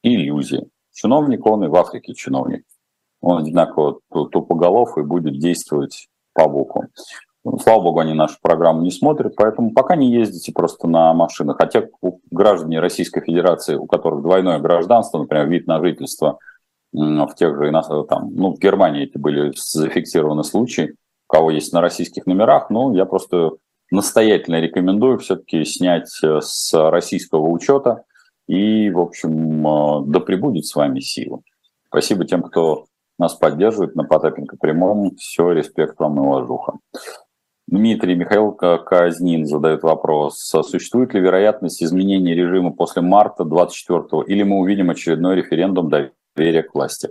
иллюзия. 0.03 0.67
Чиновник 0.91 1.45
он 1.45 1.63
и 1.63 1.67
в 1.67 1.75
Африке 1.75 2.13
чиновник. 2.13 2.65
Он 3.21 3.41
одинаково 3.41 3.99
тупоголов 4.09 4.97
и 4.97 5.03
будет 5.03 5.39
действовать 5.39 6.07
по 6.33 6.49
буквам. 6.49 6.87
Слава 7.61 7.81
богу, 7.81 7.99
они 7.99 8.13
нашу 8.13 8.37
программу 8.41 8.81
не 8.81 8.91
смотрят, 8.91 9.35
поэтому 9.37 9.71
пока 9.71 9.95
не 9.95 10.11
ездите 10.11 10.51
просто 10.51 10.87
на 10.87 11.13
машинах. 11.13 11.57
Хотя 11.57 11.87
граждане 12.29 12.81
Российской 12.81 13.21
Федерации, 13.21 13.75
у 13.75 13.85
которых 13.85 14.21
двойное 14.21 14.59
гражданство, 14.59 15.19
например, 15.19 15.47
вид 15.47 15.67
на 15.67 15.79
жительство 15.79 16.39
в 16.93 17.35
тех 17.35 17.57
же, 17.57 17.71
там, 18.09 18.33
ну, 18.33 18.53
в 18.53 18.59
Германии 18.59 19.03
эти 19.03 19.17
были 19.17 19.53
зафиксированы 19.55 20.43
случаи, 20.43 20.95
у 21.29 21.33
кого 21.33 21.51
есть 21.51 21.73
на 21.73 21.81
российских 21.81 22.25
номерах, 22.25 22.69
ну, 22.69 22.93
я 22.95 23.05
просто 23.05 23.51
настоятельно 23.91 24.59
рекомендую 24.59 25.19
все-таки 25.19 25.63
снять 25.65 26.09
э, 26.23 26.39
с 26.41 26.73
российского 26.73 27.47
учета 27.49 28.03
и, 28.47 28.89
в 28.89 28.99
общем, 28.99 29.67
э, 29.67 30.03
да 30.07 30.19
пребудет 30.19 30.65
с 30.65 30.75
вами 30.75 30.99
сила. 30.99 31.41
Спасибо 31.87 32.25
тем, 32.25 32.43
кто 32.43 32.85
нас 33.17 33.33
поддерживает 33.33 33.95
на 33.95 34.03
Потапенко 34.03 34.57
прямом. 34.57 35.15
Все, 35.15 35.51
респект 35.51 35.99
вам 35.99 36.17
и 36.17 36.19
уважуха. 36.19 36.73
Дмитрий 37.67 38.15
Михаил 38.15 38.51
Казнин 38.53 39.45
задает 39.45 39.83
вопрос. 39.83 40.39
Существует 40.39 41.13
ли 41.13 41.19
вероятность 41.19 41.83
изменения 41.83 42.33
режима 42.33 42.71
после 42.71 43.01
марта 43.01 43.43
24-го, 43.43 44.23
или 44.23 44.43
мы 44.43 44.59
увидим 44.59 44.89
очередной 44.89 45.35
референдум 45.35 45.89
доверия 45.89 46.13
к 46.63 46.73
власти? 46.73 47.09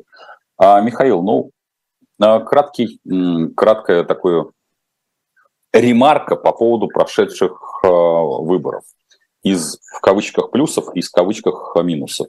А, 0.56 0.80
Михаил, 0.80 1.22
ну, 1.22 1.50
а, 2.20 2.40
краткий, 2.40 3.00
краткое 3.56 4.04
такое 4.04 4.46
ремарка 5.72 6.36
по 6.36 6.52
поводу 6.52 6.88
прошедших 6.88 7.80
а, 7.84 7.88
выборов. 7.88 8.84
Из, 9.42 9.78
в 9.96 10.00
кавычках, 10.00 10.50
плюсов 10.50 10.94
и 10.94 11.00
из 11.00 11.10
кавычках 11.10 11.76
минусов. 11.82 12.28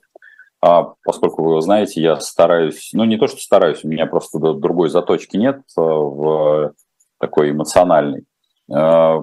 А 0.61 0.93
поскольку 1.03 1.43
вы 1.43 1.61
знаете, 1.61 2.01
я 2.01 2.19
стараюсь, 2.19 2.89
ну 2.93 3.05
не 3.05 3.17
то, 3.17 3.27
что 3.27 3.39
стараюсь, 3.39 3.83
у 3.83 3.87
меня 3.87 4.05
просто 4.05 4.39
другой 4.39 4.89
заточки 4.89 5.37
нет 5.37 5.61
в 5.75 6.73
такой 7.19 7.51
эмоциональный. 7.51 8.25
Э, 8.73 9.21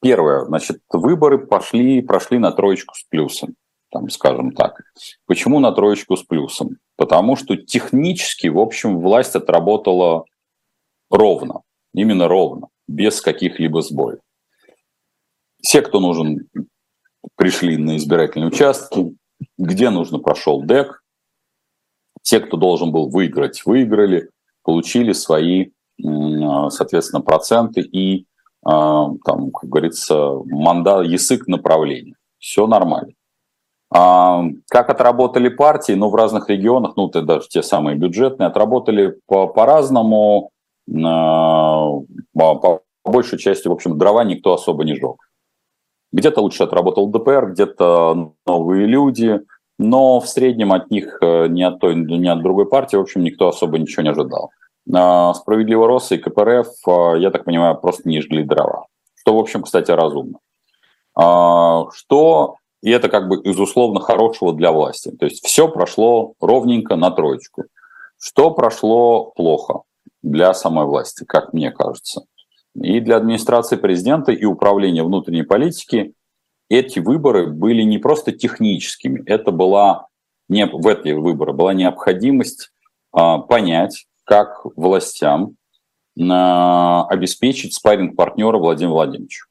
первое, 0.00 0.44
значит, 0.44 0.80
выборы 0.90 1.38
пошли, 1.38 2.02
прошли 2.02 2.38
на 2.38 2.52
троечку 2.52 2.94
с 2.94 3.04
плюсом, 3.04 3.54
там, 3.94 4.10
скажем 4.10 4.50
так. 4.50 4.82
Почему 5.24 5.60
на 5.60 5.70
троечку 5.70 6.16
с 6.16 6.24
плюсом? 6.24 6.78
Потому 6.96 7.36
что 7.36 7.56
технически, 7.56 8.48
в 8.48 8.58
общем, 8.58 8.98
власть 8.98 9.36
отработала 9.36 10.24
ровно, 11.10 11.62
именно 11.94 12.26
ровно, 12.26 12.68
без 12.88 13.20
каких-либо 13.20 13.82
сбоев. 13.82 14.18
Все, 15.62 15.80
кто 15.80 16.00
нужен 16.00 16.48
пришли 17.36 17.76
на 17.76 17.96
избирательные 17.96 18.48
участки, 18.48 19.16
где 19.56 19.90
нужно 19.90 20.18
прошел 20.18 20.60
ДЭК. 20.62 21.00
Те, 22.22 22.40
кто 22.40 22.56
должен 22.56 22.90
был 22.90 23.08
выиграть, 23.08 23.64
выиграли, 23.64 24.28
получили 24.62 25.12
свои, 25.12 25.70
соответственно, 26.00 27.22
проценты 27.22 27.80
и, 27.80 28.26
там, 28.64 29.18
как 29.52 29.70
говорится, 29.70 30.32
мандат, 30.46 31.06
язык 31.06 31.46
направления. 31.46 32.16
Все 32.38 32.66
нормально. 32.66 33.12
А, 33.96 34.42
как 34.68 34.90
отработали 34.90 35.48
партии, 35.48 35.92
ну, 35.92 36.08
в 36.08 36.16
разных 36.16 36.50
регионах, 36.50 36.96
ну, 36.96 37.08
даже 37.08 37.46
те 37.48 37.62
самые 37.62 37.96
бюджетные, 37.96 38.48
отработали 38.48 39.20
по- 39.26 39.46
по-разному. 39.46 40.50
А, 40.92 41.90
по 42.34 42.82
большей 43.04 43.38
части, 43.38 43.68
в 43.68 43.72
общем, 43.72 43.96
дрова 43.96 44.24
никто 44.24 44.52
особо 44.52 44.84
не 44.84 44.96
жег. 44.96 45.16
Где-то 46.12 46.40
лучше 46.40 46.64
отработал 46.64 47.06
ДПР, 47.06 47.52
где-то 47.52 48.32
новые 48.44 48.86
люди, 48.86 49.40
но 49.78 50.18
в 50.18 50.28
среднем 50.28 50.72
от 50.72 50.90
них 50.90 51.18
э, 51.20 51.46
ни 51.46 51.62
от 51.62 51.78
той, 51.78 51.94
ни 51.94 52.26
от 52.26 52.42
другой 52.42 52.66
партии, 52.66 52.96
в 52.96 53.00
общем, 53.00 53.22
никто 53.22 53.48
особо 53.48 53.78
ничего 53.78 54.02
не 54.02 54.10
ожидал. 54.10 54.50
А, 54.92 55.34
Справедливо 55.34 55.86
Росса 55.86 56.16
и 56.16 56.18
КПРФ, 56.18 56.66
я 57.18 57.30
так 57.30 57.44
понимаю, 57.44 57.76
просто 57.76 58.08
не 58.08 58.20
жгли 58.20 58.42
дрова. 58.42 58.86
Что, 59.14 59.36
в 59.36 59.38
общем, 59.38 59.62
кстати, 59.62 59.92
разумно. 59.92 60.38
Что 61.16 62.56
и 62.84 62.90
это 62.90 63.08
как 63.08 63.28
бы 63.28 63.40
из 63.40 63.58
условно 63.58 63.98
хорошего 63.98 64.52
для 64.52 64.70
власти. 64.70 65.10
То 65.18 65.24
есть 65.24 65.42
все 65.42 65.68
прошло 65.68 66.34
ровненько 66.38 66.96
на 66.96 67.10
троечку. 67.10 67.64
Что 68.18 68.50
прошло 68.50 69.30
плохо 69.30 69.84
для 70.22 70.52
самой 70.52 70.84
власти, 70.84 71.24
как 71.24 71.54
мне 71.54 71.70
кажется. 71.70 72.26
И 72.74 73.00
для 73.00 73.16
администрации 73.16 73.76
президента 73.76 74.32
и 74.32 74.44
управления 74.44 75.02
внутренней 75.02 75.44
политики 75.44 76.12
эти 76.68 76.98
выборы 76.98 77.46
были 77.46 77.80
не 77.84 77.96
просто 77.96 78.32
техническими, 78.32 79.22
это 79.24 79.50
была 79.50 80.08
не, 80.50 80.66
в 80.66 80.86
эти 80.86 81.12
выборы 81.12 81.54
была 81.54 81.72
необходимость 81.72 82.70
а, 83.12 83.38
понять, 83.38 84.04
как 84.24 84.60
властям 84.76 85.56
а, 86.20 87.06
обеспечить 87.08 87.72
спарринг 87.72 88.14
партнера 88.14 88.58
Владимира 88.58 88.92
Владимировича. 88.92 89.46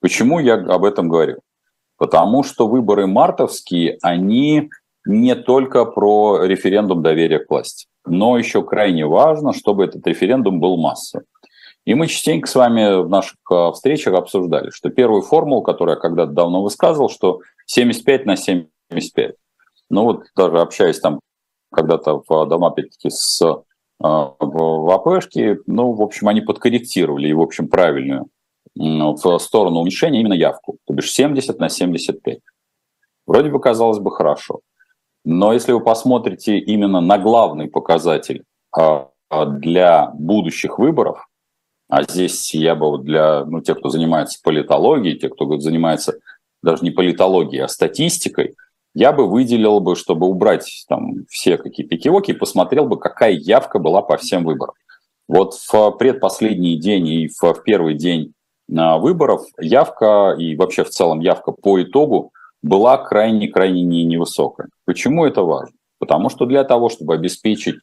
Почему 0.00 0.38
я 0.38 0.56
об 0.56 0.84
этом 0.84 1.08
говорю? 1.08 1.38
Потому 1.98 2.44
что 2.44 2.68
выборы 2.68 3.06
мартовские, 3.06 3.98
они 4.02 4.70
не 5.04 5.34
только 5.34 5.84
про 5.84 6.44
референдум 6.44 7.02
доверия 7.02 7.40
к 7.40 7.50
власти, 7.50 7.86
но 8.06 8.38
еще 8.38 8.62
крайне 8.62 9.04
важно, 9.04 9.52
чтобы 9.52 9.84
этот 9.84 10.06
референдум 10.06 10.60
был 10.60 10.76
массовым. 10.76 11.26
И 11.84 11.94
мы 11.94 12.06
частенько 12.06 12.48
с 12.48 12.54
вами 12.54 13.02
в 13.02 13.08
наших 13.08 13.36
а, 13.50 13.72
встречах 13.72 14.14
обсуждали, 14.14 14.70
что 14.70 14.90
первую 14.90 15.22
формулу, 15.22 15.62
которую 15.62 15.96
я 15.96 16.00
когда-то 16.00 16.32
давно 16.32 16.62
высказывал, 16.62 17.08
что 17.08 17.40
75 17.66 18.26
на 18.26 18.36
75. 18.36 19.34
Ну 19.90 20.04
вот 20.04 20.24
даже 20.36 20.58
общаясь 20.60 21.00
там 21.00 21.20
когда-то 21.72 22.22
дома, 22.28 22.68
опять-таки, 22.68 23.08
с 23.10 23.42
а, 24.00 24.34
в 24.38 24.90
АПшке, 24.90 25.58
ну, 25.66 25.92
в 25.92 26.02
общем, 26.02 26.28
они 26.28 26.40
подкорректировали 26.40 27.28
и, 27.28 27.32
в 27.32 27.40
общем, 27.40 27.68
правильную 27.68 28.26
в 28.78 29.38
сторону 29.38 29.80
уменьшения 29.80 30.20
именно 30.20 30.34
явку, 30.34 30.78
то 30.86 30.94
бишь 30.94 31.12
70 31.12 31.58
на 31.58 31.68
75. 31.68 32.38
Вроде 33.26 33.50
бы 33.50 33.60
казалось 33.60 33.98
бы 33.98 34.10
хорошо. 34.10 34.60
Но 35.24 35.52
если 35.52 35.72
вы 35.72 35.80
посмотрите 35.80 36.58
именно 36.58 37.00
на 37.00 37.18
главный 37.18 37.68
показатель 37.68 38.44
а, 38.74 39.10
а, 39.28 39.44
для 39.46 40.10
будущих 40.14 40.78
выборов, 40.78 41.28
а 41.88 42.02
здесь 42.02 42.54
я 42.54 42.74
бы 42.74 42.98
для 42.98 43.44
ну, 43.44 43.60
тех, 43.60 43.78
кто 43.78 43.88
занимается 43.88 44.38
политологией, 44.42 45.18
тех, 45.18 45.32
кто 45.32 45.58
занимается 45.58 46.18
даже 46.62 46.84
не 46.84 46.90
политологией, 46.90 47.64
а 47.64 47.68
статистикой, 47.68 48.54
я 48.94 49.12
бы 49.12 49.28
выделил 49.28 49.80
бы, 49.80 49.96
чтобы 49.96 50.26
убрать 50.26 50.84
там 50.88 51.26
все 51.28 51.56
какие-то 51.56 51.96
кивоки, 51.96 52.32
посмотрел 52.32 52.86
бы, 52.86 52.98
какая 52.98 53.32
явка 53.32 53.78
была 53.78 54.02
по 54.02 54.16
всем 54.16 54.44
выборам. 54.44 54.74
Вот 55.28 55.54
в 55.54 55.90
предпоследний 55.92 56.76
день 56.78 57.06
и 57.06 57.28
в 57.28 57.62
первый 57.64 57.94
день 57.94 58.32
выборов 58.68 59.42
явка 59.58 60.34
и 60.38 60.56
вообще 60.56 60.84
в 60.84 60.90
целом 60.90 61.20
явка 61.20 61.52
по 61.52 61.82
итогу 61.82 62.32
была 62.62 62.98
крайне-крайне 62.98 64.04
невысокая. 64.04 64.68
Почему 64.84 65.24
это 65.26 65.42
важно? 65.42 65.76
Потому 65.98 66.28
что 66.28 66.46
для 66.46 66.64
того, 66.64 66.88
чтобы 66.88 67.14
обеспечить 67.14 67.76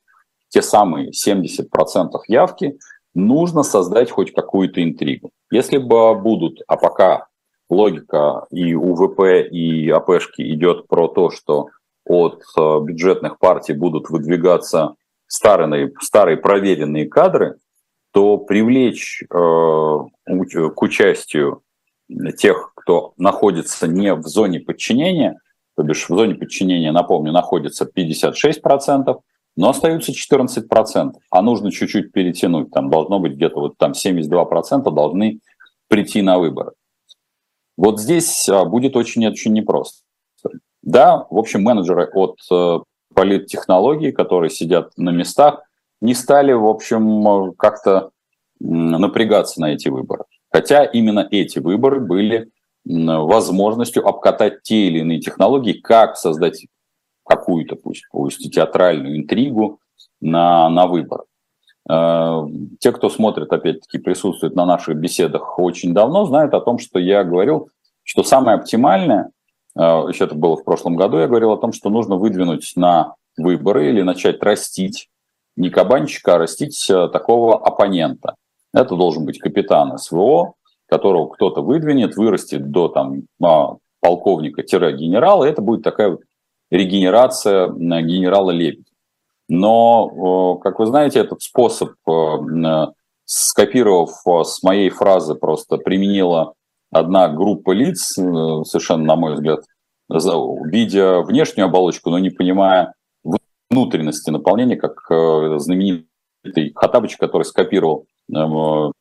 те 0.50 0.62
самые 0.62 1.12
70% 1.12 2.12
явки, 2.28 2.78
нужно 3.14 3.64
создать 3.64 4.12
хоть 4.12 4.34
какую-то 4.34 4.84
интригу. 4.84 5.32
Если 5.52 5.78
бы 5.78 6.16
будут, 6.16 6.62
а 6.68 6.78
пока 6.78 7.28
логика 7.70 8.46
и 8.52 8.76
УВП, 8.76 9.50
и 9.52 9.90
АПшки 9.90 10.42
идет 10.54 10.88
про 10.88 11.08
то, 11.08 11.30
что 11.30 11.68
от 12.06 12.44
э, 12.58 12.80
бюджетных 12.82 13.40
партий 13.40 13.74
будут 13.74 14.10
выдвигаться 14.10 14.96
старые, 15.28 15.92
старые 16.00 16.38
проверенные 16.38 17.08
кадры, 17.08 17.58
то 18.16 18.38
привлечь 18.38 19.24
э, 19.24 19.26
к 19.28 20.82
участию 20.82 21.64
тех, 22.38 22.72
кто 22.74 23.14
находится 23.18 23.90
не 23.90 24.16
в 24.16 24.22
зоне 24.22 24.62
подчинения, 24.62 25.38
то 25.76 25.84
бишь 25.84 26.08
в 26.08 26.16
зоне 26.16 26.36
подчинения, 26.36 26.94
напомню, 26.94 27.34
находится 27.34 27.84
56%, 27.84 29.20
но 29.58 29.70
остаются 29.70 30.14
14%, 30.14 31.12
а 31.30 31.42
нужно 31.42 31.74
чуть-чуть 31.74 32.14
перетянуть, 32.14 32.72
там 32.72 32.90
должно 32.90 33.20
быть 33.20 33.34
где-то 33.34 33.60
вот 33.60 33.78
там 33.78 33.92
72% 33.92 34.90
должны 34.92 35.42
прийти 35.90 36.22
на 36.22 36.40
выборы. 36.40 36.72
Вот 37.76 38.00
здесь 38.00 38.48
а, 38.48 38.64
будет 38.64 38.96
очень-очень 38.96 39.52
непросто. 39.52 40.04
Да, 40.82 41.28
в 41.30 41.38
общем, 41.38 41.64
менеджеры 41.64 42.10
от 42.14 42.38
э, 42.50 42.80
политтехнологий, 43.14 44.14
которые 44.14 44.52
сидят 44.52 44.98
на 44.98 45.10
местах, 45.10 45.64
не 46.06 46.14
стали, 46.14 46.54
в 46.54 46.66
общем, 46.66 47.54
как-то 47.58 48.12
напрягаться 48.60 49.60
на 49.60 49.74
эти 49.74 49.90
выборы. 49.90 50.24
Хотя 50.52 50.86
именно 50.86 51.28
эти 51.30 51.60
выборы 51.60 52.00
были 52.00 52.50
возможностью 52.86 54.08
обкатать 54.08 54.62
те 54.64 54.88
или 54.88 55.00
иные 55.00 55.20
технологии, 55.20 55.74
как 55.74 56.18
создать 56.18 56.66
какую-то, 57.26 57.76
пусть, 57.76 58.06
пусть 58.12 58.54
театральную 58.54 59.18
интригу 59.18 59.80
на, 60.22 60.70
на 60.70 60.86
выборах. 60.88 61.26
Э, 61.90 62.44
те, 62.80 62.92
кто 62.92 63.10
смотрит, 63.10 63.52
опять-таки, 63.52 63.98
присутствует 63.98 64.56
на 64.56 64.66
наших 64.66 64.96
беседах 64.98 65.60
очень 65.60 65.94
давно, 65.94 66.26
знают 66.26 66.54
о 66.54 66.62
том, 66.62 66.78
что 66.78 67.00
я 67.00 67.24
говорил, 67.24 67.70
что 68.04 68.24
самое 68.24 68.58
оптимальное, 68.58 69.32
э, 69.76 69.82
еще 69.82 70.26
это 70.26 70.36
было 70.36 70.56
в 70.56 70.64
прошлом 70.64 70.96
году, 70.96 71.18
я 71.18 71.28
говорил 71.28 71.52
о 71.52 71.58
том, 71.58 71.74
что 71.74 71.90
нужно 71.90 72.16
выдвинуть 72.16 72.74
на 72.76 73.16
выборы 73.38 73.90
или 73.90 74.02
начать 74.02 74.42
растить 74.42 75.10
не 75.56 75.70
кабанчика, 75.70 76.36
а 76.36 76.38
растить 76.38 76.90
э, 76.90 77.08
такого 77.10 77.58
оппонента. 77.58 78.36
Это 78.74 78.96
должен 78.96 79.26
быть 79.26 79.40
капитан 79.40 79.98
СВО, 79.98 80.54
которого 80.88 81.28
кто-то 81.30 81.62
выдвинет, 81.62 82.16
вырастет 82.16 82.72
до 82.72 82.90
там, 82.90 83.24
а, 83.42 83.76
полковника-генерала, 84.02 85.46
и 85.46 85.50
это 85.50 85.62
будет 85.62 85.84
такая 85.84 86.10
вот 86.12 86.22
регенерация 86.70 87.70
генерала 87.70 88.52
Лебедя. 88.52 88.84
Но, 89.48 90.58
как 90.58 90.80
вы 90.80 90.88
знаете, 90.88 91.20
этот 91.20 91.42
способ, 91.42 91.92
э, 92.08 92.88
скопировав 93.26 94.12
с 94.44 94.64
моей 94.64 94.90
фразы, 94.90 95.36
просто 95.36 95.78
применила 95.78 96.54
одна 96.92 97.28
группа 97.30 97.72
лиц, 97.72 98.18
э, 98.18 98.22
совершенно, 98.64 99.04
на 99.04 99.16
мой 99.16 99.36
взгляд, 99.36 99.62
видя 100.10 101.22
внешнюю 101.22 101.68
оболочку, 101.68 102.10
но 102.10 102.20
не 102.20 102.30
понимая 102.30 102.95
внутренности 103.76 104.30
наполнения, 104.30 104.78
как 104.78 105.06
э, 105.10 105.60
знаменитый 105.60 106.72
Хатабыч, 106.76 107.18
который 107.18 107.44
скопировал 107.44 108.06
эм, 108.34 108.94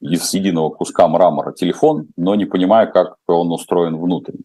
из 0.00 0.32
единого 0.34 0.70
куска 0.70 1.06
мрамора 1.08 1.52
телефон, 1.52 2.08
но 2.16 2.34
не 2.34 2.46
понимая, 2.46 2.86
как 2.86 3.16
он 3.26 3.52
устроен 3.52 3.96
внутренне. 3.96 4.44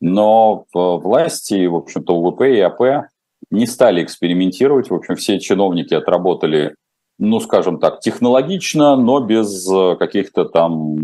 Но 0.00 0.64
в 0.72 0.98
власти, 0.98 1.66
в 1.66 1.74
общем-то, 1.74 2.14
УВП 2.14 2.42
и 2.42 2.60
АП 2.60 3.08
не 3.50 3.66
стали 3.66 4.02
экспериментировать. 4.02 4.90
В 4.90 4.94
общем, 4.94 5.16
все 5.16 5.40
чиновники 5.40 5.94
отработали, 5.94 6.74
ну, 7.18 7.40
скажем 7.40 7.78
так, 7.78 8.00
технологично, 8.00 8.96
но 8.96 9.20
без 9.20 9.68
э, 9.70 9.96
каких-то 9.96 10.44
там 10.44 10.98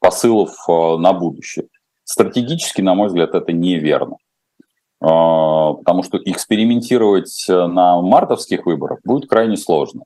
посылов 0.00 0.54
э, 0.68 0.96
на 0.96 1.12
будущее. 1.12 1.66
Стратегически, 2.04 2.80
на 2.80 2.94
мой 2.94 3.08
взгляд, 3.08 3.34
это 3.34 3.52
неверно. 3.52 4.16
А, 5.02 5.72
потому 5.74 6.02
что 6.02 6.18
экспериментировать 6.18 7.46
э, 7.48 7.66
на 7.66 8.02
мартовских 8.02 8.66
выборах 8.66 8.98
будет 9.02 9.30
крайне 9.30 9.56
сложно. 9.56 10.02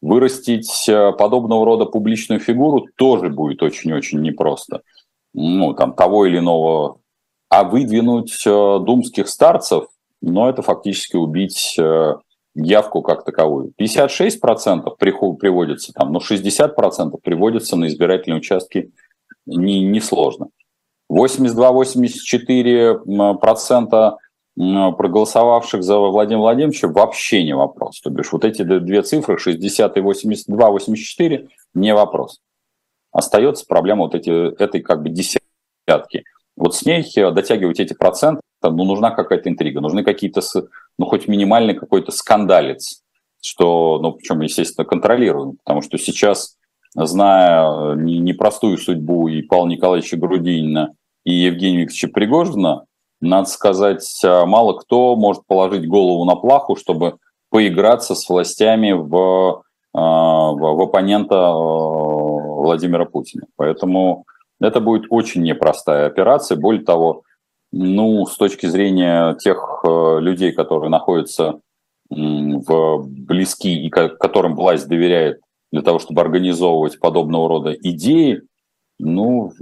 Вырастить 0.00 0.88
э, 0.88 1.10
подобного 1.12 1.66
рода 1.66 1.84
публичную 1.84 2.40
фигуру 2.40 2.86
тоже 2.96 3.28
будет 3.28 3.60
очень-очень 3.62 4.20
непросто. 4.20 4.82
Ну, 5.34 5.74
там, 5.74 5.94
того 5.94 6.26
или 6.26 6.38
иного. 6.38 7.00
А 7.48 7.64
выдвинуть 7.64 8.46
э, 8.46 8.50
думских 8.50 9.28
старцев, 9.28 9.86
ну, 10.22 10.48
это 10.48 10.62
фактически 10.62 11.16
убить 11.16 11.76
явку 12.54 13.02
как 13.02 13.24
таковую. 13.24 13.72
56% 13.78 14.96
приводится 14.98 15.92
там, 15.92 16.12
но 16.12 16.20
60% 16.20 17.18
приводится 17.22 17.76
на 17.76 17.88
избирательные 17.88 18.38
участки 18.38 18.90
несложно. 19.44 20.46
Не 21.10 21.26
82-84% 21.28 24.16
проголосовавших 24.56 25.82
за 25.82 25.98
Владимира 25.98 26.40
Владимировича 26.40 26.88
вообще 26.88 27.44
не 27.44 27.54
вопрос. 27.54 28.00
То 28.00 28.10
бишь 28.10 28.32
вот 28.32 28.44
эти 28.44 28.62
две 28.62 29.02
цифры, 29.02 29.38
60 29.38 29.96
и 29.96 30.00
82, 30.00 30.70
84, 30.70 31.48
не 31.74 31.94
вопрос. 31.94 32.40
Остается 33.12 33.66
проблема 33.66 34.04
вот 34.04 34.14
эти, 34.14 34.30
этой 34.30 34.80
как 34.80 35.02
бы 35.02 35.10
десятки. 35.10 36.24
Вот 36.56 36.74
с 36.74 36.86
ней 36.86 37.04
дотягивать 37.14 37.80
эти 37.80 37.92
проценты, 37.92 38.40
ну, 38.62 38.84
нужна 38.84 39.10
какая-то 39.10 39.48
интрига, 39.50 39.80
нужны 39.80 40.02
какие-то, 40.02 40.40
ну, 40.98 41.06
хоть 41.06 41.28
минимальный 41.28 41.74
какой-то 41.74 42.10
скандалец, 42.10 43.02
что, 43.42 43.98
ну, 44.00 44.12
причем, 44.12 44.40
естественно, 44.40 44.86
контролируем, 44.86 45.58
потому 45.62 45.82
что 45.82 45.98
сейчас, 45.98 46.56
зная 46.94 47.94
непростую 47.94 48.78
судьбу 48.78 49.28
и 49.28 49.42
Павла 49.42 49.68
Николаевича 49.68 50.16
Грудинина, 50.16 50.94
и 51.24 51.32
Евгения 51.34 51.82
Викторовича 51.82 52.08
Пригожина, 52.08 52.84
надо 53.20 53.48
сказать, 53.48 54.06
а, 54.24 54.46
мало 54.46 54.74
кто 54.74 55.16
может 55.16 55.46
положить 55.46 55.88
голову 55.88 56.24
на 56.24 56.36
плаху, 56.36 56.76
чтобы 56.76 57.16
поиграться 57.50 58.14
с 58.14 58.28
властями 58.28 58.92
в, 58.92 59.62
а, 59.94 60.50
в, 60.52 60.82
оппонента 60.82 61.36
а, 61.36 61.52
Владимира 61.52 63.04
Путина. 63.04 63.46
Поэтому 63.56 64.24
это 64.60 64.80
будет 64.80 65.06
очень 65.10 65.42
непростая 65.42 66.06
операция. 66.06 66.56
Более 66.56 66.84
того, 66.84 67.22
ну, 67.72 68.26
с 68.26 68.36
точки 68.36 68.66
зрения 68.66 69.34
тех 69.34 69.84
людей, 69.84 70.52
которые 70.52 70.88
находятся 70.88 71.60
в 72.08 73.04
близки 73.06 73.86
и 73.86 73.90
которым 73.90 74.54
власть 74.54 74.88
доверяет 74.88 75.40
для 75.72 75.82
того, 75.82 75.98
чтобы 75.98 76.20
организовывать 76.20 77.00
подобного 77.00 77.48
рода 77.48 77.72
идеи, 77.74 78.42
ну, 78.98 79.52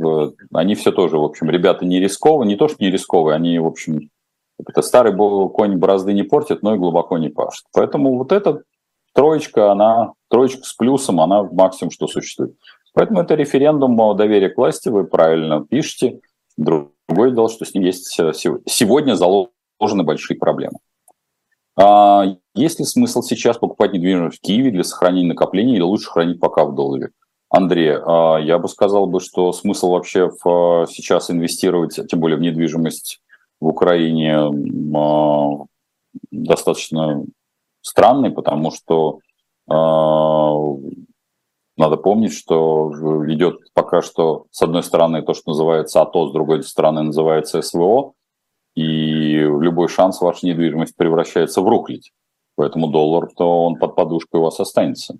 они 0.52 0.74
все 0.74 0.92
тоже, 0.92 1.18
в 1.18 1.24
общем, 1.24 1.50
ребята 1.50 1.84
не 1.84 2.00
рисковые, 2.00 2.48
не 2.48 2.56
то, 2.56 2.68
что 2.68 2.76
не 2.80 2.90
рисковые, 2.90 3.34
они, 3.34 3.58
в 3.58 3.66
общем, 3.66 4.10
это 4.58 4.82
старый 4.82 5.14
конь 5.16 5.76
борозды 5.76 6.12
не 6.12 6.22
портит, 6.22 6.62
но 6.62 6.74
и 6.74 6.78
глубоко 6.78 7.18
не 7.18 7.28
пашет. 7.28 7.64
Поэтому 7.72 8.16
вот 8.16 8.32
эта 8.32 8.62
троечка, 9.12 9.72
она, 9.72 10.12
троечка 10.28 10.62
с 10.64 10.72
плюсом, 10.74 11.20
она 11.20 11.42
максимум, 11.42 11.90
что 11.90 12.06
существует. 12.06 12.56
Поэтому 12.92 13.20
это 13.20 13.34
референдум 13.34 14.00
о 14.00 14.14
доверии 14.14 14.48
к 14.48 14.56
власти, 14.56 14.88
вы 14.88 15.04
правильно 15.04 15.64
пишете. 15.64 16.20
Другое 16.56 17.32
дело, 17.32 17.48
что 17.48 17.64
с 17.64 17.74
ним 17.74 17.82
есть 17.82 18.18
э, 18.20 18.32
сегодня 18.32 19.14
заложены 19.14 20.04
большие 20.04 20.38
проблемы. 20.38 20.78
А 21.76 22.24
есть 22.54 22.78
ли 22.78 22.84
смысл 22.84 23.22
сейчас 23.22 23.58
покупать 23.58 23.92
недвижимость 23.92 24.38
в 24.38 24.40
Киеве 24.40 24.70
для 24.70 24.84
сохранения 24.84 25.28
накоплений 25.28 25.74
или 25.74 25.82
лучше 25.82 26.08
хранить 26.08 26.38
пока 26.38 26.64
в 26.64 26.76
долларе? 26.76 27.10
Андрей, 27.48 27.96
а, 27.96 28.38
я 28.38 28.58
бы 28.58 28.68
сказал 28.68 29.06
бы, 29.06 29.20
что 29.20 29.52
смысл 29.52 29.90
вообще 29.90 30.28
в, 30.28 30.48
а, 30.48 30.86
сейчас 30.86 31.30
инвестировать, 31.30 31.98
тем 32.08 32.20
более 32.20 32.36
в 32.36 32.40
недвижимость 32.40 33.20
в 33.60 33.68
Украине, 33.68 34.50
а, 34.96 35.64
достаточно 36.30 37.24
странный, 37.80 38.30
потому 38.30 38.70
что 38.70 39.20
надо 39.66 40.76
помнить, 41.96 42.34
что 42.34 42.92
идет 43.28 43.60
пока 43.72 44.02
что, 44.02 44.44
с 44.50 44.60
одной 44.60 44.82
стороны, 44.82 45.22
то, 45.22 45.32
что 45.32 45.52
называется 45.52 46.02
АТО, 46.02 46.28
с 46.28 46.32
другой 46.32 46.62
стороны, 46.62 47.02
называется 47.02 47.62
СВО, 47.62 48.12
и 48.74 49.38
любой 49.38 49.88
шанс 49.88 50.20
ваша 50.20 50.46
недвижимость 50.46 50.96
превращается 50.96 51.62
в 51.62 51.68
рухлить. 51.68 52.12
Поэтому 52.56 52.88
доллар, 52.88 53.30
то 53.34 53.64
он 53.64 53.76
под 53.76 53.96
подушкой 53.96 54.40
у 54.40 54.44
вас 54.44 54.60
останется. 54.60 55.16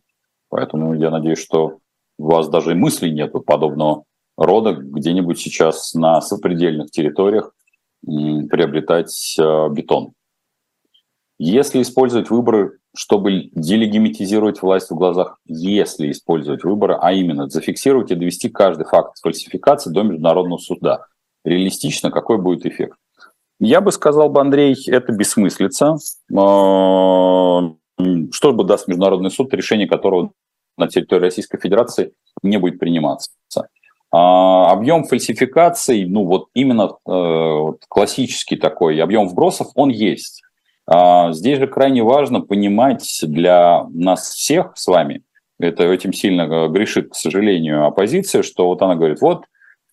Поэтому 0.50 0.94
я 0.94 1.10
надеюсь, 1.10 1.38
что 1.38 1.78
у 2.18 2.26
вас 2.26 2.48
даже 2.48 2.72
и 2.72 2.74
мыслей 2.74 3.10
нет 3.10 3.32
подобного 3.46 4.04
рода 4.36 4.72
где-нибудь 4.72 5.38
сейчас 5.38 5.94
на 5.94 6.20
сопредельных 6.20 6.90
территориях 6.90 7.54
приобретать 8.04 9.36
э, 9.38 9.68
бетон. 9.70 10.12
Если 11.38 11.82
использовать 11.82 12.30
выборы, 12.30 12.78
чтобы 12.94 13.50
делегимитизировать 13.54 14.62
власть 14.62 14.90
в 14.90 14.94
глазах, 14.94 15.38
если 15.46 16.10
использовать 16.10 16.64
выборы, 16.64 16.96
а 17.00 17.12
именно 17.12 17.48
зафиксировать 17.48 18.10
и 18.10 18.14
довести 18.14 18.50
каждый 18.50 18.84
факт 18.84 19.18
фальсификации 19.20 19.90
до 19.90 20.02
международного 20.02 20.58
суда, 20.58 21.06
реалистично 21.44 22.10
какой 22.10 22.38
будет 22.38 22.66
эффект? 22.66 22.98
Я 23.58 23.80
бы 23.80 23.90
сказал 23.90 24.28
бы, 24.28 24.40
Андрей, 24.40 24.76
это 24.88 25.12
бессмыслица. 25.12 25.96
Э, 26.30 26.34
что 28.32 28.52
бы 28.52 28.64
даст 28.64 28.88
международный 28.88 29.30
суд, 29.30 29.54
решение 29.54 29.88
которого 29.88 30.32
на 30.76 30.88
территории 30.88 31.24
Российской 31.24 31.58
Федерации 31.58 32.12
не 32.42 32.58
будет 32.58 32.78
приниматься. 32.78 33.30
А, 34.10 34.70
объем 34.70 35.04
фальсификаций, 35.04 36.04
ну 36.04 36.24
вот 36.24 36.46
именно 36.54 36.84
э, 36.84 36.90
вот 37.04 37.80
классический 37.88 38.56
такой 38.56 39.02
объем 39.02 39.26
вбросов, 39.28 39.68
он 39.74 39.88
есть. 39.88 40.42
А, 40.86 41.32
здесь 41.32 41.58
же 41.58 41.66
крайне 41.66 42.02
важно 42.02 42.40
понимать 42.40 43.20
для 43.22 43.86
нас 43.90 44.30
всех 44.30 44.72
с 44.76 44.86
вами, 44.86 45.22
это 45.58 45.84
этим 45.84 46.12
сильно 46.12 46.42
э, 46.42 46.68
грешит, 46.68 47.10
к 47.10 47.14
сожалению, 47.14 47.86
оппозиция, 47.86 48.42
что 48.42 48.66
вот 48.66 48.82
она 48.82 48.94
говорит, 48.94 49.20
вот 49.20 49.44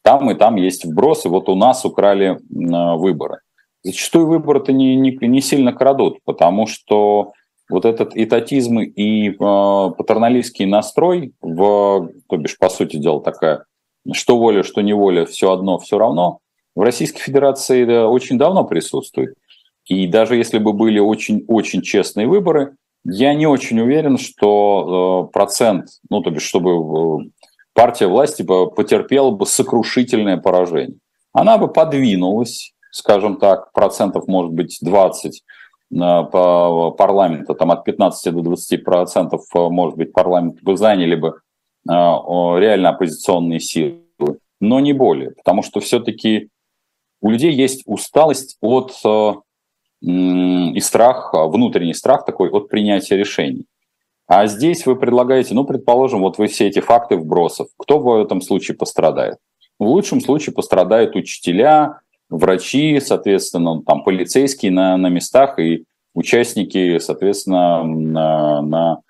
там 0.03 0.29
и 0.31 0.35
там 0.35 0.55
есть 0.55 0.85
вбросы, 0.85 1.29
вот 1.29 1.49
у 1.49 1.55
нас 1.55 1.85
украли 1.85 2.31
э, 2.31 2.97
выборы. 2.97 3.39
Зачастую 3.83 4.27
выборы-то 4.27 4.73
не, 4.73 4.95
не, 4.95 5.17
не 5.19 5.41
сильно 5.41 5.73
крадут, 5.73 6.19
потому 6.25 6.67
что 6.67 7.33
вот 7.71 7.85
этот 7.85 8.15
этатизм 8.15 8.79
и 8.79 9.29
э, 9.29 9.33
патерналистский 9.37 10.65
настрой, 10.65 11.33
в, 11.41 12.09
то 12.29 12.37
бишь, 12.37 12.57
по 12.57 12.69
сути 12.69 12.97
дела, 12.97 13.21
такая, 13.21 13.65
что 14.13 14.37
воля, 14.37 14.63
что 14.63 14.81
не 14.81 14.93
воля, 14.93 15.25
все 15.25 15.51
одно, 15.51 15.79
все 15.79 15.97
равно, 15.97 16.39
в 16.75 16.81
Российской 16.81 17.21
Федерации 17.21 17.85
очень 18.03 18.37
давно 18.37 18.65
присутствует. 18.65 19.35
И 19.85 20.07
даже 20.07 20.35
если 20.35 20.57
бы 20.57 20.73
были 20.73 20.99
очень-очень 20.99 21.81
честные 21.81 22.27
выборы, 22.27 22.75
я 23.03 23.33
не 23.33 23.47
очень 23.47 23.79
уверен, 23.79 24.17
что 24.17 25.29
э, 25.29 25.33
процент, 25.33 25.87
ну, 26.09 26.21
то 26.21 26.29
бишь, 26.29 26.43
чтобы 26.43 26.71
э, 26.71 27.29
партия 27.73 28.07
власти 28.07 28.43
потерпела 28.43 29.31
бы 29.31 29.45
сокрушительное 29.45 30.37
поражение. 30.37 30.97
Она 31.33 31.57
бы 31.57 31.67
подвинулась, 31.67 32.73
скажем 32.91 33.37
так, 33.37 33.71
процентов, 33.71 34.27
может 34.27 34.51
быть, 34.51 34.77
20, 34.81 35.41
по 35.41 35.70
парламента, 35.91 37.53
там 37.53 37.71
от 37.71 37.83
15 37.83 38.33
до 38.33 38.41
20 38.41 38.83
процентов, 38.83 39.43
э, 39.53 39.59
может 39.59 39.97
быть, 39.97 40.13
парламент 40.13 40.61
бы 40.61 40.77
заняли 40.77 41.15
бы 41.15 41.27
э, 41.29 41.91
реально 41.91 42.89
оппозиционные 42.89 43.59
силы, 43.59 43.99
но 44.59 44.79
не 44.79 44.93
более, 44.93 45.31
потому 45.31 45.63
что 45.63 45.79
все-таки 45.79 46.49
у 47.21 47.29
людей 47.29 47.51
есть 47.53 47.83
усталость 47.85 48.57
от 48.61 48.93
э, 49.03 49.33
и 50.03 50.79
страх, 50.79 51.33
внутренний 51.33 51.93
страх 51.93 52.25
такой 52.25 52.49
от 52.49 52.69
принятия 52.69 53.17
решений. 53.17 53.65
А 54.27 54.47
здесь 54.47 54.85
вы 54.85 54.95
предлагаете, 54.95 55.53
ну, 55.53 55.65
предположим, 55.65 56.21
вот 56.21 56.37
вы 56.37 56.47
все 56.47 56.67
эти 56.67 56.79
факты 56.79 57.17
вбросов. 57.17 57.67
Кто 57.77 57.99
в 57.99 58.19
этом 58.19 58.41
случае 58.41 58.77
пострадает? 58.77 59.37
В 59.77 59.83
лучшем 59.83 60.21
случае 60.21 60.55
пострадают 60.55 61.15
учителя, 61.15 61.99
врачи, 62.31 62.99
соответственно, 62.99 63.83
там 63.83 64.03
полицейские 64.03 64.71
на, 64.71 64.97
на 64.97 65.07
местах 65.07 65.59
и 65.59 65.83
участники, 66.15 66.97
соответственно, 66.97 67.83
на, 67.83 68.61
на 68.61 69.01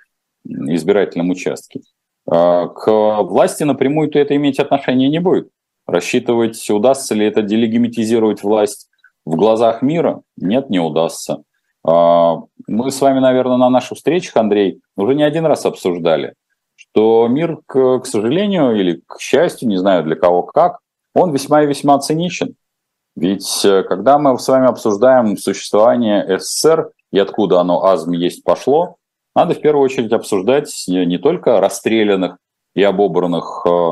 избирательном 0.44 1.30
участке. 1.30 1.82
А, 2.30 2.68
к 2.68 3.22
власти 3.24 3.64
напрямую-то 3.64 4.20
это 4.20 4.36
иметь 4.36 4.60
отношения 4.60 5.08
не 5.08 5.20
будет. 5.20 5.50
Рассчитывать, 5.88 6.70
удастся 6.70 7.16
ли 7.16 7.26
это 7.26 7.42
делегимитизировать 7.42 8.44
власть 8.44 8.90
в 9.26 9.36
глазах 9.36 9.82
мира? 9.82 10.22
Нет, 10.38 10.70
не 10.70 10.80
удастся. 10.80 11.44
А, 11.84 12.38
мы 12.68 12.92
с 12.92 13.00
вами, 13.02 13.20
наверное, 13.20 13.58
на 13.58 13.70
наших 13.70 13.98
встречах, 13.98 14.36
Андрей, 14.36 14.82
уже 14.98 15.16
не 15.16 15.24
один 15.24 15.46
раз 15.46 15.66
обсуждали, 15.66 16.34
что 16.76 17.28
мир, 17.28 17.60
к, 17.68 18.00
к 18.00 18.06
сожалению 18.06 18.76
или 18.76 19.02
к 19.06 19.20
счастью, 19.20 19.70
не 19.70 19.78
знаю 19.78 20.04
для 20.04 20.16
кого 20.16 20.44
как, 20.44 20.80
он 21.14 21.32
весьма 21.32 21.64
и 21.64 21.68
весьма 21.68 22.00
циничен. 22.00 22.56
Ведь 23.16 23.66
э, 23.66 23.84
когда 23.84 24.18
мы 24.18 24.38
с 24.38 24.48
вами 24.48 24.68
обсуждаем 24.68 25.38
существование 25.38 26.40
СССР 26.40 26.92
и 27.12 27.20
откуда 27.20 27.60
оно 27.60 27.84
азм 27.84 28.12
есть 28.12 28.44
пошло, 28.44 28.96
надо 29.36 29.54
в 29.54 29.62
первую 29.62 29.84
очередь 29.84 30.12
обсуждать 30.14 30.72
не 30.88 31.18
только 31.18 31.60
расстрелянных 31.60 32.38
и 32.74 32.84
обобранных 32.84 33.66
э, 33.66 33.92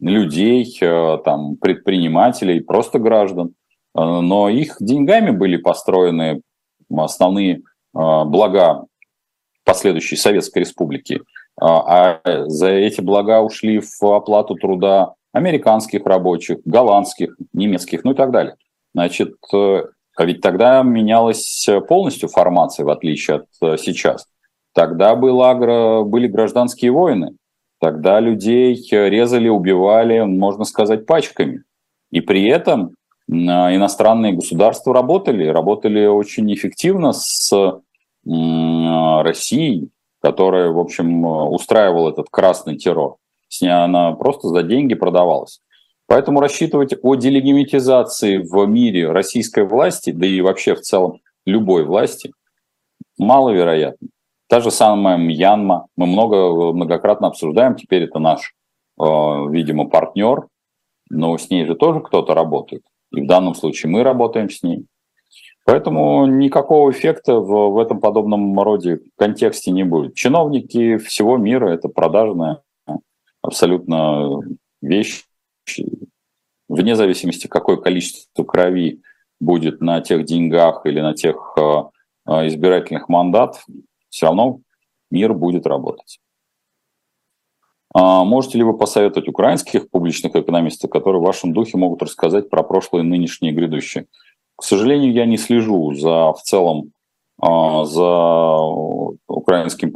людей, 0.00 0.78
э, 0.80 1.18
там, 1.24 1.56
предпринимателей, 1.56 2.60
просто 2.60 2.98
граждан, 2.98 3.54
но 3.94 4.48
их 4.48 4.76
деньгами 4.78 5.30
были 5.30 5.56
построены 5.56 6.42
основные 6.94 7.62
блага 7.92 8.84
последующей 9.64 10.14
Советской 10.14 10.60
Республики, 10.60 11.22
а 11.60 12.20
за 12.46 12.68
эти 12.68 13.00
блага 13.00 13.40
ушли 13.40 13.80
в 13.80 14.02
оплату 14.04 14.54
труда 14.54 15.14
американских 15.38 16.04
рабочих, 16.04 16.58
голландских, 16.64 17.36
немецких, 17.52 18.04
ну 18.04 18.12
и 18.12 18.14
так 18.14 18.30
далее. 18.30 18.56
Значит, 18.94 19.34
э, 19.54 19.82
а 20.16 20.24
ведь 20.24 20.40
тогда 20.40 20.82
менялась 20.82 21.66
полностью 21.88 22.28
формация, 22.28 22.84
в 22.84 22.90
отличие 22.90 23.36
от 23.36 23.46
э, 23.62 23.76
сейчас. 23.78 24.26
Тогда 24.74 25.14
было, 25.14 26.02
были 26.04 26.26
гражданские 26.26 26.90
войны, 26.90 27.36
тогда 27.80 28.20
людей 28.20 28.74
резали, 28.90 29.48
убивали, 29.48 30.20
можно 30.20 30.64
сказать, 30.64 31.06
пачками. 31.06 31.62
И 32.10 32.20
при 32.20 32.48
этом 32.48 32.94
иностранные 33.28 34.32
государства 34.32 34.94
работали, 34.94 35.46
работали 35.46 36.06
очень 36.06 36.52
эффективно 36.52 37.12
с 37.12 37.52
Россией, 38.24 39.90
которая, 40.22 40.70
в 40.70 40.78
общем, 40.78 41.24
устраивала 41.24 42.10
этот 42.10 42.28
красный 42.30 42.76
террор. 42.76 43.16
Она 43.62 44.12
просто 44.12 44.48
за 44.48 44.62
деньги 44.62 44.94
продавалась. 44.94 45.60
Поэтому 46.06 46.40
рассчитывать 46.40 46.94
о 47.02 47.14
делегимитизации 47.16 48.38
в 48.38 48.66
мире 48.66 49.10
российской 49.10 49.64
власти, 49.64 50.10
да 50.10 50.26
и 50.26 50.40
вообще 50.40 50.74
в 50.74 50.80
целом 50.80 51.20
любой 51.44 51.84
власти, 51.84 52.32
маловероятно. 53.18 54.08
Та 54.48 54.60
же 54.60 54.70
самая 54.70 55.18
Мьянма, 55.18 55.86
мы 55.96 56.06
много, 56.06 56.72
многократно 56.72 57.26
обсуждаем, 57.28 57.74
теперь 57.74 58.04
это 58.04 58.18
наш, 58.18 58.54
э, 58.98 59.04
видимо, 59.04 59.86
партнер, 59.90 60.46
но 61.10 61.36
с 61.36 61.50
ней 61.50 61.66
же 61.66 61.74
тоже 61.74 62.00
кто-то 62.00 62.32
работает. 62.34 62.82
И 63.12 63.20
в 63.20 63.26
данном 63.26 63.54
случае 63.54 63.92
мы 63.92 64.02
работаем 64.02 64.48
с 64.48 64.62
ней. 64.62 64.86
Поэтому 65.66 66.24
никакого 66.24 66.90
эффекта 66.90 67.34
в, 67.34 67.72
в 67.72 67.78
этом 67.78 68.00
подобном 68.00 68.58
роде 68.58 69.00
контексте 69.18 69.70
не 69.70 69.84
будет. 69.84 70.14
Чиновники 70.14 70.96
всего 70.96 71.36
мира– 71.36 71.68
это 71.70 71.88
продажная 71.88 72.62
абсолютно 73.42 74.40
вещь, 74.80 75.24
вне 76.68 76.96
зависимости, 76.96 77.46
какое 77.46 77.76
количество 77.76 78.44
крови 78.44 79.00
будет 79.40 79.80
на 79.80 80.00
тех 80.00 80.24
деньгах 80.24 80.84
или 80.84 81.00
на 81.00 81.14
тех 81.14 81.54
э, 81.56 81.82
э, 82.26 82.46
избирательных 82.48 83.08
мандатов, 83.08 83.64
все 84.08 84.26
равно 84.26 84.60
мир 85.10 85.34
будет 85.34 85.66
работать. 85.66 86.20
А 87.94 88.24
можете 88.24 88.58
ли 88.58 88.64
вы 88.64 88.76
посоветовать 88.76 89.28
украинских 89.28 89.88
публичных 89.90 90.36
экономистов, 90.36 90.90
которые 90.90 91.20
в 91.20 91.24
вашем 91.24 91.52
духе 91.52 91.78
могут 91.78 92.02
рассказать 92.02 92.50
про 92.50 92.62
прошлое, 92.62 93.02
нынешнее 93.02 93.52
и 93.52 93.54
грядущее? 93.54 94.06
К 94.56 94.62
сожалению, 94.62 95.12
я 95.12 95.24
не 95.24 95.36
слежу 95.36 95.94
за 95.94 96.32
в 96.32 96.42
целом 96.42 96.92
за 97.40 98.58
украинским, 99.28 99.94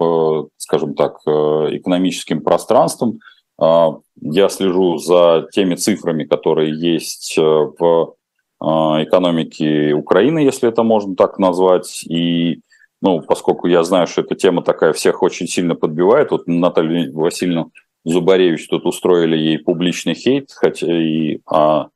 скажем 0.57 0.95
так, 0.95 1.18
э, 1.26 1.30
экономическим 1.76 2.40
пространством. 2.40 3.18
А, 3.59 3.97
я 4.20 4.49
слежу 4.49 4.99
за 4.99 5.47
теми 5.53 5.74
цифрами, 5.74 6.24
которые 6.24 6.72
есть 6.72 7.36
э, 7.36 7.43
в 7.43 8.14
а, 8.61 9.03
экономике 9.03 9.93
Украины, 9.93 10.40
если 10.40 10.68
это 10.68 10.82
можно 10.82 11.14
так 11.16 11.38
назвать. 11.38 12.05
И 12.09 12.61
ну, 13.01 13.20
поскольку 13.20 13.66
я 13.66 13.82
знаю, 13.82 14.07
что 14.07 14.22
эта 14.22 14.34
тема 14.36 14.62
такая 14.62 14.93
всех 14.93 15.22
очень 15.22 15.49
сильно 15.49 15.74
подбивает, 15.74 16.30
вот 16.30 16.47
Наталья 16.47 17.11
Васильевна 17.12 17.66
Зубаревич 18.05 18.68
тут 18.68 18.86
устроили 18.86 19.36
ей 19.36 19.59
публичный 19.59 20.14
хейт, 20.14 20.51
хотя 20.53 20.86
и 20.86 21.40
а, 21.47 21.88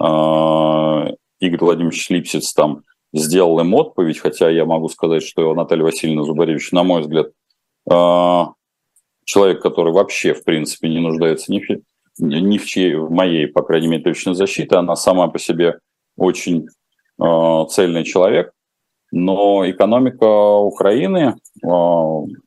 а, 0.00 1.10
Игорь 1.40 1.60
Владимирович 1.60 2.08
Липсиц 2.10 2.52
там 2.52 2.82
сделал 3.14 3.60
им 3.60 3.72
отповедь, 3.74 4.18
хотя 4.18 4.50
я 4.50 4.64
могу 4.64 4.88
сказать, 4.88 5.22
что 5.22 5.54
Наталья 5.54 5.84
Васильевна 5.84 6.24
Зубаревич, 6.24 6.72
на 6.72 6.82
мой 6.82 7.02
взгляд, 7.02 7.28
а, 7.88 8.52
человек, 9.24 9.62
который 9.62 9.92
вообще, 9.92 10.34
в 10.34 10.44
принципе, 10.44 10.88
не 10.88 10.98
нуждается 10.98 11.52
ни, 11.52 11.60
в, 11.60 11.80
ни 12.18 12.58
в, 12.58 12.66
чьей, 12.66 12.96
в 12.96 13.10
моей, 13.10 13.46
по 13.46 13.62
крайней 13.62 13.86
мере, 13.86 14.02
точной 14.02 14.34
защите, 14.34 14.74
она 14.76 14.96
сама 14.96 15.28
по 15.28 15.38
себе 15.38 15.78
очень 16.16 16.66
э, 17.20 17.64
цельный 17.70 18.04
человек, 18.04 18.52
но 19.10 19.68
экономика 19.68 20.26
Украины, 20.58 21.36
э, 21.62 21.68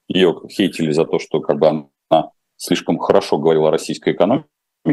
ее 0.07 0.36
хейтили 0.49 0.91
за 0.91 1.05
то, 1.05 1.20
что 1.20 1.39
как 1.39 1.59
бы 1.59 1.68
она 2.09 2.32
слишком 2.57 2.97
хорошо 2.97 3.38
говорила 3.38 3.70
о 3.70 3.72
российской 3.72 4.13
экономике, 4.13 4.45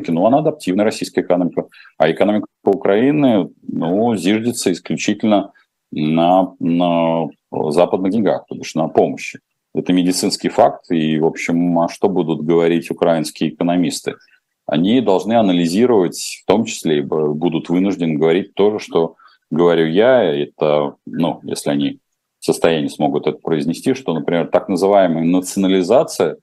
но 0.09 0.27
она 0.27 0.39
адаптивная 0.39 0.85
российская 0.85 1.23
экономика, 1.23 1.67
а 1.99 2.11
экономика 2.11 2.47
Украины 2.65 3.51
ну, 3.63 4.17
зиждется 4.17 4.73
исключительно 4.73 5.53
на, 5.95 6.55
на 6.59 7.29
западных 7.51 8.13
деньгах, 8.13 8.47
то 8.49 8.55
бишь 8.55 8.75
на 8.75 8.89
помощи. 8.89 9.41
Это 9.75 9.93
медицинский 9.93 10.49
факт, 10.49 10.91
и, 10.91 11.19
в 11.19 11.27
общем, 11.27 11.79
а 11.81 11.89
что 11.89 12.09
будут 12.09 12.43
говорить 12.43 12.91
украинские 12.91 13.51
экономисты? 13.51 14.15
Они 14.67 15.01
должны 15.01 15.35
анализировать, 15.35 16.43
в 16.43 16.47
том 16.47 16.65
числе, 16.65 17.03
будут 17.03 17.69
вынуждены 17.69 18.15
говорить 18.15 18.55
то 18.55 18.71
же, 18.73 18.79
что 18.79 19.17
говорю 19.51 19.87
я, 19.87 20.23
это, 20.23 20.95
ну, 21.07 21.41
если 21.43 21.71
они 21.71 21.99
в 22.39 22.45
состоянии 22.45 22.89
смогут 22.89 23.27
это 23.27 23.39
произнести, 23.39 23.95
что, 23.95 24.15
например, 24.15 24.49
так 24.49 24.69
называемая 24.69 25.25
национализация, 25.25 26.37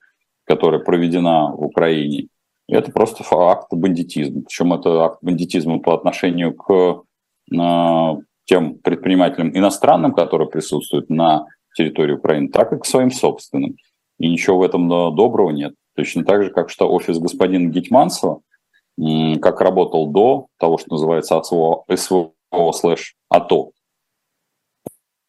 которая 0.45 0.81
проведена 0.81 1.51
в 1.51 1.63
Украине, 1.63 2.27
это 2.67 2.91
просто 2.91 3.23
акт 3.31 3.67
бандитизма. 3.71 4.41
Причем 4.41 4.73
это 4.73 5.03
акт 5.03 5.19
бандитизма 5.21 5.79
по 5.79 5.93
отношению 5.93 6.53
к 6.53 7.03
э, 7.51 8.15
тем 8.51 8.75
предпринимателям 8.79 9.57
иностранным, 9.57 10.13
которые 10.13 10.49
присутствуют 10.49 11.09
на 11.09 11.45
территории 11.73 12.15
Украины, 12.15 12.49
так 12.49 12.73
и 12.73 12.77
к 12.77 12.85
своим 12.85 13.09
собственным. 13.09 13.77
И 14.19 14.27
ничего 14.27 14.57
в 14.57 14.61
этом 14.61 14.89
доброго 14.89 15.51
нет. 15.51 15.73
Точно 15.95 16.25
так 16.25 16.43
же, 16.43 16.49
как 16.49 16.69
что 16.69 16.91
офис 16.91 17.17
господина 17.17 17.69
Гетманцева, 17.69 18.41
как 19.41 19.61
работал 19.61 20.07
до 20.07 20.47
того, 20.59 20.77
что 20.77 20.89
называется 20.91 21.41
СВО 21.41 21.85
слэш 22.73 23.15
АТО, 23.29 23.71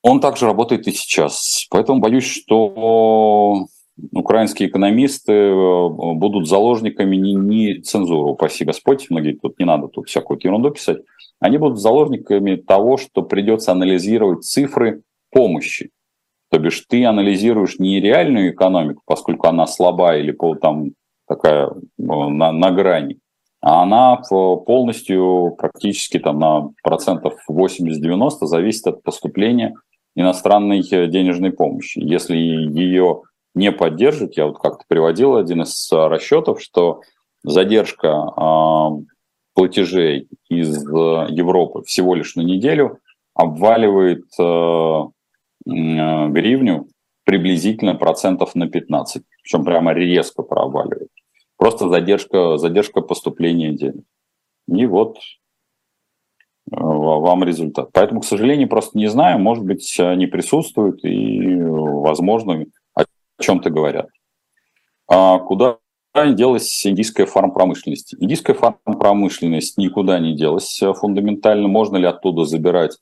он 0.02 0.20
также 0.20 0.46
работает 0.46 0.88
и 0.88 0.90
сейчас. 0.92 1.68
Поэтому 1.70 2.00
боюсь, 2.00 2.26
что 2.26 3.66
украинские 4.12 4.68
экономисты 4.68 5.32
э, 5.32 5.88
будут 5.88 6.48
заложниками 6.48 7.16
не, 7.16 7.34
не 7.34 7.80
цензуры, 7.80 8.30
упаси 8.30 8.64
Господь, 8.64 9.08
многие 9.10 9.32
тут 9.32 9.58
не 9.58 9.64
надо 9.64 9.88
тут 9.88 10.08
всякую 10.08 10.38
ерунду 10.42 10.70
писать, 10.70 10.98
они 11.40 11.58
будут 11.58 11.78
заложниками 11.78 12.56
того, 12.56 12.96
что 12.96 13.22
придется 13.22 13.72
анализировать 13.72 14.44
цифры 14.44 15.02
помощи. 15.30 15.90
То 16.50 16.58
бишь 16.58 16.84
ты 16.88 17.04
анализируешь 17.04 17.78
не 17.78 18.00
реальную 18.00 18.52
экономику, 18.52 19.02
поскольку 19.06 19.48
она 19.48 19.66
слаба 19.66 20.16
или 20.16 20.36
там 20.60 20.92
такая 21.26 21.70
на, 21.96 22.52
на 22.52 22.70
грани, 22.70 23.18
а 23.62 23.82
она 23.82 24.16
полностью 24.66 25.54
практически 25.56 26.18
там 26.18 26.38
на 26.38 26.70
процентов 26.82 27.34
80-90 27.50 28.30
зависит 28.42 28.86
от 28.86 29.02
поступления 29.02 29.74
иностранной 30.14 30.82
денежной 30.82 31.52
помощи. 31.52 31.98
Если 31.98 32.36
ее 32.36 33.22
не 33.54 33.72
поддерживать, 33.72 34.36
я 34.36 34.46
вот 34.46 34.58
как-то 34.58 34.84
приводил 34.88 35.36
один 35.36 35.62
из 35.62 35.90
расчетов, 35.92 36.60
что 36.62 37.02
задержка 37.44 38.08
э, 38.08 38.88
платежей 39.54 40.28
из 40.48 40.82
Европы 40.84 41.82
всего 41.84 42.14
лишь 42.14 42.36
на 42.36 42.42
неделю 42.42 42.98
обваливает 43.34 44.24
э, 44.38 45.02
Э, 45.66 46.28
гривню 46.28 46.88
приблизительно 47.24 47.94
процентов 47.94 48.54
на 48.54 48.68
15. 48.68 49.22
Причем 49.42 49.64
прямо 49.64 49.92
резко 49.92 50.42
проваливает. 50.42 51.08
Просто 51.56 51.88
задержка, 51.88 52.56
задержка 52.56 53.00
поступления 53.00 53.72
денег. 53.72 54.04
И 54.68 54.86
вот 54.86 55.18
э, 56.70 56.76
вам 56.76 57.44
результат. 57.44 57.90
Поэтому, 57.92 58.20
к 58.20 58.24
сожалению, 58.24 58.68
просто 58.68 58.98
не 58.98 59.06
знаю. 59.06 59.38
Может 59.38 59.64
быть, 59.64 59.98
они 60.00 60.26
присутствуют 60.26 61.04
и, 61.04 61.60
возможно, 61.62 62.64
чем-то 63.42 63.70
говорят. 63.70 64.08
А 65.08 65.38
куда 65.38 65.78
делась 66.14 66.86
индийская 66.86 67.26
фармпромышленность? 67.26 68.14
Индийская 68.18 68.54
фармпромышленность 68.54 69.76
никуда 69.78 70.18
не 70.18 70.34
делась 70.34 70.80
фундаментально. 70.96 71.68
Можно 71.68 71.96
ли 71.96 72.06
оттуда 72.06 72.44
забирать 72.44 72.98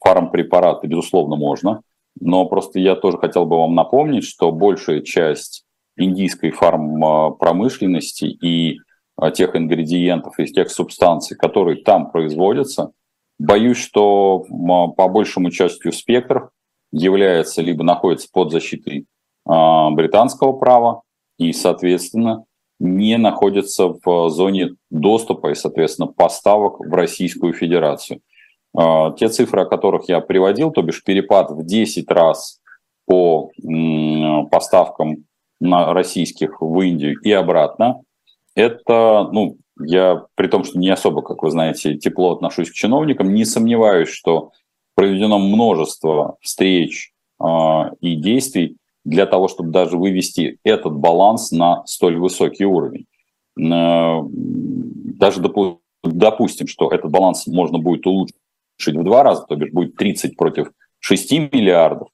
фармпрепараты? 0.00 0.86
Безусловно, 0.86 1.36
можно. 1.36 1.82
Но 2.20 2.46
просто 2.46 2.78
я 2.78 2.94
тоже 2.94 3.18
хотел 3.18 3.46
бы 3.46 3.56
вам 3.56 3.74
напомнить, 3.74 4.24
что 4.24 4.50
большая 4.52 5.00
часть 5.00 5.64
индийской 5.96 6.50
фармпромышленности 6.50 8.24
и 8.24 8.80
а, 9.16 9.30
тех 9.30 9.54
ингредиентов 9.56 10.38
и 10.38 10.46
тех 10.46 10.70
субстанций, 10.70 11.36
которые 11.36 11.82
там 11.82 12.10
производятся, 12.10 12.92
боюсь, 13.38 13.78
что 13.78 14.44
по 14.96 15.08
большему 15.08 15.50
частью 15.50 15.92
спектр 15.92 16.50
является 16.92 17.62
либо 17.62 17.82
находится 17.84 18.28
под 18.30 18.52
защитой 18.52 19.06
британского 19.44 20.52
права 20.52 21.02
и, 21.38 21.52
соответственно, 21.52 22.44
не 22.78 23.16
находится 23.16 23.94
в 24.04 24.28
зоне 24.28 24.70
доступа 24.90 25.50
и, 25.50 25.54
соответственно, 25.54 26.08
поставок 26.08 26.80
в 26.80 26.92
Российскую 26.92 27.52
Федерацию. 27.52 28.20
А, 28.76 29.12
те 29.12 29.28
цифры, 29.28 29.62
о 29.62 29.66
которых 29.66 30.08
я 30.08 30.20
приводил, 30.20 30.70
то 30.72 30.82
бишь 30.82 31.04
перепад 31.04 31.50
в 31.50 31.64
10 31.64 32.10
раз 32.10 32.60
по 33.06 33.50
поставкам 34.50 35.24
на 35.60 35.92
российских 35.92 36.60
в 36.60 36.80
Индию 36.80 37.20
и 37.22 37.30
обратно, 37.30 38.00
это, 38.54 39.28
ну, 39.32 39.56
я 39.80 40.24
при 40.34 40.48
том, 40.48 40.64
что 40.64 40.78
не 40.78 40.90
особо, 40.90 41.22
как 41.22 41.42
вы 41.42 41.50
знаете, 41.50 41.96
тепло 41.96 42.32
отношусь 42.32 42.70
к 42.70 42.74
чиновникам, 42.74 43.32
не 43.32 43.44
сомневаюсь, 43.44 44.08
что 44.08 44.50
проведено 44.94 45.38
множество 45.38 46.36
встреч 46.40 47.12
э, 47.40 47.46
и 48.00 48.16
действий 48.16 48.76
для 49.04 49.26
того, 49.26 49.48
чтобы 49.48 49.70
даже 49.70 49.96
вывести 49.96 50.58
этот 50.64 50.94
баланс 50.94 51.50
на 51.50 51.84
столь 51.86 52.18
высокий 52.18 52.64
уровень. 52.64 53.06
Даже 53.56 55.40
допустим, 56.02 56.66
что 56.66 56.90
этот 56.90 57.10
баланс 57.10 57.46
можно 57.46 57.78
будет 57.78 58.06
улучшить 58.06 58.36
в 58.86 59.04
два 59.04 59.22
раза, 59.22 59.44
то 59.48 59.56
бишь 59.56 59.72
будет 59.72 59.96
30 59.96 60.36
против 60.36 60.72
6 61.00 61.32
миллиардов, 61.32 62.08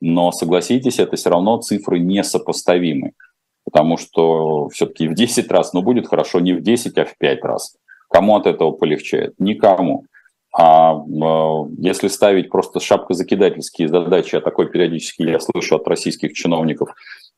но 0.00 0.32
согласитесь, 0.32 0.98
это 0.98 1.16
все 1.16 1.30
равно 1.30 1.58
цифры 1.58 1.98
несопоставимы, 1.98 3.12
потому 3.64 3.98
что 3.98 4.68
все-таки 4.70 5.08
в 5.08 5.14
10 5.14 5.50
раз, 5.50 5.72
но 5.74 5.82
будет 5.82 6.08
хорошо 6.08 6.40
не 6.40 6.54
в 6.54 6.62
10, 6.62 6.96
а 6.98 7.04
в 7.04 7.16
5 7.18 7.44
раз. 7.44 7.76
Кому 8.08 8.36
от 8.36 8.46
этого 8.46 8.72
полегчает? 8.72 9.34
Никому. 9.38 10.06
А 10.52 10.94
э, 10.94 11.70
если 11.78 12.08
ставить 12.08 12.50
просто 12.50 12.80
шапкозакидательские 12.80 13.88
задачи, 13.88 14.34
а 14.36 14.40
такой 14.40 14.68
периодически 14.68 15.22
я 15.22 15.38
слышу 15.38 15.76
от 15.76 15.86
российских 15.86 16.32
чиновников, 16.32 16.90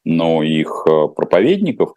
но 0.05 0.43
их 0.43 0.85
э, 0.89 1.09
проповедников, 1.09 1.93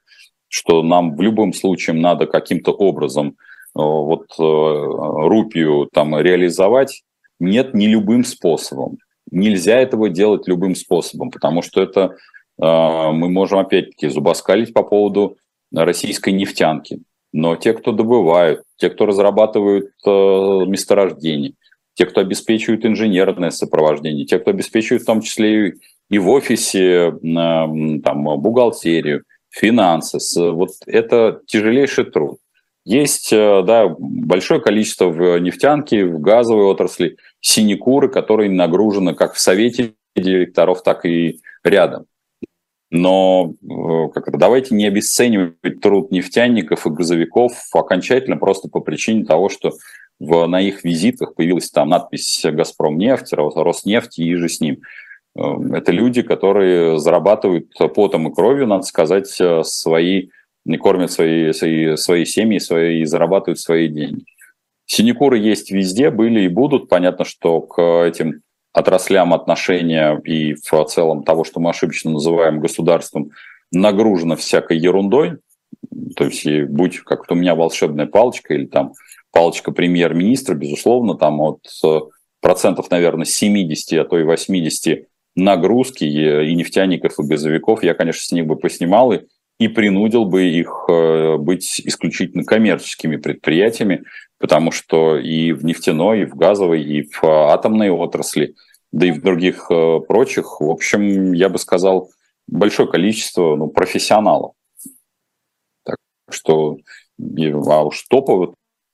что 0.48 0.84
нам 0.84 1.16
в 1.16 1.22
любом 1.22 1.54
случае 1.54 1.96
надо 1.96 2.28
каким-то 2.28 2.72
образом 2.72 3.30
э, 3.30 3.34
вот 3.76 4.26
э, 4.38 4.42
рупию 4.42 5.90
там 5.92 6.18
реализовать, 6.20 7.04
нет, 7.40 7.74
не 7.74 7.88
любым 7.88 8.24
способом. 8.24 8.98
Нельзя 9.32 9.80
этого 9.80 10.10
делать 10.10 10.48
любым 10.48 10.76
способом, 10.76 11.32
потому 11.32 11.62
что 11.62 11.82
это 11.82 12.16
мы 12.58 13.30
можем 13.30 13.60
опять-таки 13.60 14.08
зубоскалить 14.08 14.74
по 14.74 14.82
поводу 14.82 15.36
российской 15.74 16.30
нефтянки. 16.30 17.02
Но 17.34 17.58
те, 17.58 17.74
кто 17.74 17.92
добывают, 17.92 18.62
те, 18.78 18.90
кто 18.90 19.06
разрабатывают 19.06 19.92
э, 20.06 20.10
месторождения, 20.10 21.54
те, 21.94 22.06
кто 22.06 22.22
обеспечивают 22.22 22.86
инженерное 22.86 23.52
сопровождение, 23.52 24.26
те, 24.26 24.40
кто 24.40 24.52
обеспечивает 24.52 25.04
в 25.04 25.06
том 25.06 25.22
числе 25.22 25.76
и 26.10 26.20
в 26.20 26.30
офисе 26.30 26.82
э, 26.82 27.12
там, 27.22 28.24
бухгалтерию, 28.40 29.24
финансы, 29.50 30.20
вот 30.52 30.72
это 30.86 31.42
тяжелейший 31.48 32.06
труд. 32.06 32.38
Есть 32.84 33.34
э, 33.34 33.64
да, 33.66 33.88
большое 33.98 34.62
количество 34.62 35.06
в 35.06 35.40
нефтянке, 35.40 36.06
в 36.06 36.20
газовой 36.20 36.66
отрасли 36.66 37.18
синекуры, 37.40 38.10
которые 38.10 38.52
нагружены 38.52 39.16
как 39.16 39.34
в 39.34 39.40
совете 39.40 39.94
директоров, 40.16 40.84
так 40.84 41.06
и 41.06 41.40
рядом. 41.64 42.06
Но 42.98 43.54
э, 43.62 44.10
как 44.14 44.30
это, 44.30 44.38
давайте 44.38 44.74
не 44.74 44.88
обесценивать 44.88 45.82
труд 45.82 46.12
нефтяников 46.12 46.88
и 46.88 46.90
газовиков 46.90 47.52
окончательно 47.74 48.38
просто 48.38 48.70
по 48.70 48.80
причине 48.80 49.26
того, 49.26 49.50
что 49.50 49.74
в, 50.18 50.46
на 50.48 50.62
их 50.62 50.86
визитах 50.86 51.36
появилась 51.36 51.70
там 51.70 51.90
надпись 51.90 52.46
«Газпром 52.46 52.98
нефть», 52.98 53.34
«Роснефть» 53.34 54.20
и 54.20 54.36
же 54.36 54.48
с 54.48 54.62
ним. 54.62 54.82
Э, 55.38 55.42
это 55.74 55.92
люди, 55.92 56.22
которые 56.22 56.98
зарабатывают 56.98 57.68
потом 57.78 58.30
и 58.30 58.34
кровью, 58.34 58.66
надо 58.66 58.84
сказать, 58.84 59.36
э, 59.42 59.64
свои, 59.64 60.30
не 60.64 60.78
кормят 60.78 61.12
свои, 61.12 61.52
свои, 61.52 61.98
свои 61.98 62.24
семьи 62.24 62.60
свои, 62.60 63.02
и 63.02 63.06
зарабатывают 63.06 63.60
свои 63.60 63.90
деньги. 63.90 64.24
Синекуры 64.86 65.38
есть 65.38 65.70
везде, 65.70 66.12
были 66.12 66.44
и 66.44 66.48
будут. 66.48 66.88
Понятно, 66.88 67.26
что 67.26 67.60
к 67.60 67.82
этим 68.06 68.42
отраслям 68.76 69.34
отношения 69.34 70.20
и 70.26 70.54
в 70.54 70.86
целом 70.86 71.24
того, 71.24 71.46
что 71.46 71.62
мы 71.62 71.70
ошибочно 71.70 72.12
называем 72.12 72.60
государством, 72.60 73.32
нагружено 73.72 74.36
всякой 74.36 74.78
ерундой. 74.78 75.38
То 76.18 76.26
есть, 76.26 76.46
будь 76.70 77.00
как 77.00 77.32
у 77.32 77.36
меня 77.36 77.56
волшебная 77.56 78.06
палочка 78.06 78.54
или 78.54 78.66
там 78.66 78.92
палочка 79.32 79.72
премьер-министра, 79.72 80.56
безусловно, 80.56 81.16
там 81.16 81.40
от 81.40 81.62
э, 81.86 82.00
процентов, 82.42 82.92
наверное, 82.92 83.26
70, 83.26 83.98
а 84.00 84.04
то 84.04 84.20
и 84.20 84.24
80 84.24 85.08
нагрузки 85.38 86.04
и 86.04 86.54
нефтяников, 86.54 87.18
и 87.18 87.24
газовиков, 87.24 87.82
я, 87.82 87.94
конечно, 87.94 88.22
с 88.22 88.32
них 88.34 88.46
бы 88.46 88.58
поснимал 88.58 89.14
и, 89.14 89.22
и 89.58 89.70
принудил 89.70 90.26
бы 90.26 90.44
их 90.44 90.86
э, 90.90 91.38
быть 91.38 91.82
исключительно 91.86 92.44
коммерческими 92.44 93.16
предприятиями, 93.16 94.04
потому 94.46 94.70
что 94.70 95.18
и 95.18 95.54
в 95.54 95.66
нефтяной, 95.66 96.22
и 96.22 96.26
в 96.26 96.36
газовой, 96.36 96.84
и 96.84 97.02
в 97.02 97.24
атомной 97.24 97.90
отрасли, 97.90 98.54
да 98.92 99.08
и 99.08 99.12
в 99.12 99.20
других 99.20 99.72
э, 99.72 100.00
прочих, 100.08 100.62
в 100.62 100.70
общем, 100.70 101.34
я 101.34 101.50
бы 101.50 101.58
сказал, 101.58 102.12
большое 102.46 102.88
количество 102.88 103.56
ну, 103.56 103.70
профессионалов. 103.70 104.52
Так 105.84 105.96
что, 106.30 106.78
а 107.18 107.86
уж 107.86 108.04
топовый, 108.04 108.50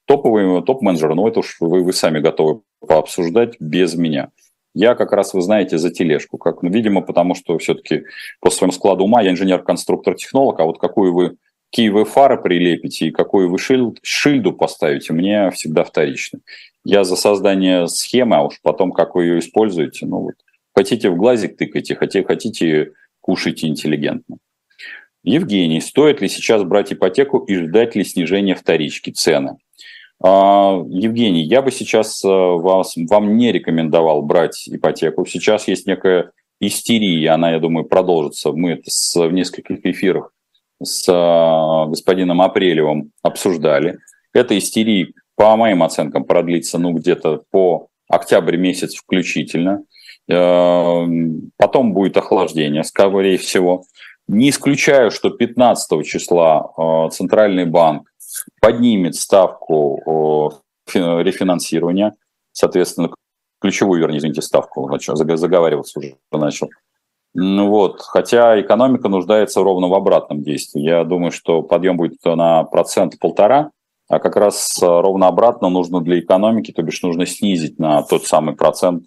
топовый 0.05 0.63
топ-менеджер, 0.63 1.13
ну 1.15 1.27
это 1.27 1.39
уж 1.41 1.57
вы, 1.59 1.83
вы 1.83 1.91
сами 1.91 2.19
готовы 2.19 2.61
пообсуждать 2.79 3.59
без 3.59 3.95
меня. 3.95 4.29
Я 4.73 4.95
как 4.95 5.11
раз, 5.11 5.33
вы 5.33 5.41
знаете, 5.41 5.77
за 5.77 5.89
тележку. 5.89 6.37
Как, 6.37 6.61
ну, 6.61 6.69
видимо, 6.69 7.01
потому 7.01 7.35
что 7.35 7.57
все-таки 7.57 8.05
по 8.39 8.51
своему 8.51 8.71
складу 8.71 9.03
ума 9.03 9.21
я 9.21 9.31
инженер-конструктор-технолог, 9.31 10.57
а 10.61 10.63
вот 10.63 10.79
какую 10.79 11.13
вы 11.13 11.35
какие 11.71 11.89
вы 11.89 12.03
фары 12.03 12.37
прилепите 12.37 13.07
и 13.07 13.11
какую 13.11 13.49
вы 13.49 13.57
шильд, 13.57 13.97
шильду 14.03 14.51
поставите, 14.51 15.13
мне 15.13 15.49
всегда 15.51 15.85
вторично. 15.85 16.39
Я 16.83 17.05
за 17.05 17.15
создание 17.15 17.87
схемы, 17.87 18.35
а 18.35 18.43
уж 18.43 18.59
потом, 18.61 18.91
как 18.91 19.15
вы 19.15 19.23
ее 19.23 19.39
используете, 19.39 20.05
ну 20.05 20.19
вот, 20.19 20.33
хотите 20.75 21.09
в 21.09 21.15
глазик 21.15 21.55
тыкайте, 21.55 21.95
хотите, 21.95 22.25
хотите 22.25 22.91
кушайте 23.21 23.67
интеллигентно. 23.67 24.37
Евгений, 25.23 25.79
стоит 25.79 26.19
ли 26.19 26.27
сейчас 26.27 26.63
брать 26.63 26.91
ипотеку 26.91 27.37
и 27.37 27.55
ждать 27.55 27.95
ли 27.95 28.03
снижения 28.03 28.55
вторички 28.55 29.11
цены? 29.11 29.57
А, 30.21 30.83
Евгений, 30.89 31.43
я 31.43 31.61
бы 31.61 31.71
сейчас 31.71 32.23
э, 32.25 32.27
вас, 32.27 32.95
вам 32.97 33.37
не 33.37 33.51
рекомендовал 33.51 34.23
брать 34.23 34.67
ипотеку. 34.67 35.25
Сейчас 35.25 35.67
есть 35.67 35.87
некая 35.87 36.31
истерия, 36.59 37.29
она, 37.29 37.51
я 37.51 37.59
думаю, 37.59 37.85
продолжится. 37.85 38.51
Мы 38.51 38.71
это 38.71 38.89
с, 38.89 39.15
в 39.15 39.31
нескольких 39.31 39.85
эфирах 39.85 40.31
с 40.83 41.07
э, 41.07 41.89
господином 41.89 42.41
Апрелевым 42.41 43.11
обсуждали. 43.21 43.99
Эта 44.33 44.57
истерия, 44.57 45.11
по 45.35 45.55
моим 45.55 45.83
оценкам, 45.83 46.23
продлится 46.23 46.77
ну, 46.77 46.93
где-то 46.93 47.43
по 47.51 47.87
октябрь 48.09 48.57
месяц 48.57 48.95
включительно. 48.95 49.83
Э, 50.29 51.05
потом 51.57 51.93
будет 51.93 52.17
охлаждение, 52.17 52.83
скорее 52.83 53.37
всего. 53.37 53.83
Не 54.27 54.49
исключаю, 54.49 55.11
что 55.11 55.29
15 55.29 56.05
числа 56.05 56.71
э, 56.77 57.09
Центральный 57.11 57.65
банк 57.65 58.07
поднимет 58.61 59.15
ставку 59.15 60.63
рефинансирования, 60.93 62.13
соответственно, 62.53 63.09
ключевую, 63.59 63.99
вернее, 64.01 64.19
извините, 64.19 64.41
ставку, 64.41 64.89
заговариваться 64.99 65.99
уже 65.99 66.15
начал. 66.31 66.69
Ну 67.33 67.69
вот, 67.69 68.01
хотя 68.01 68.59
экономика 68.59 69.07
нуждается 69.07 69.63
ровно 69.63 69.87
в 69.87 69.93
обратном 69.93 70.43
действии. 70.43 70.81
Я 70.81 71.03
думаю, 71.05 71.31
что 71.31 71.61
подъем 71.61 71.95
будет 71.95 72.23
на 72.25 72.63
процент 72.65 73.17
полтора, 73.19 73.71
а 74.09 74.19
как 74.19 74.35
раз 74.35 74.77
э, 74.83 74.85
ровно 74.85 75.27
обратно 75.27 75.69
нужно 75.69 76.01
для 76.01 76.19
экономики, 76.19 76.73
то 76.73 76.81
бишь 76.81 77.01
нужно 77.01 77.25
снизить 77.25 77.79
на 77.79 78.03
тот 78.03 78.25
самый 78.25 78.55
процент, 78.55 79.05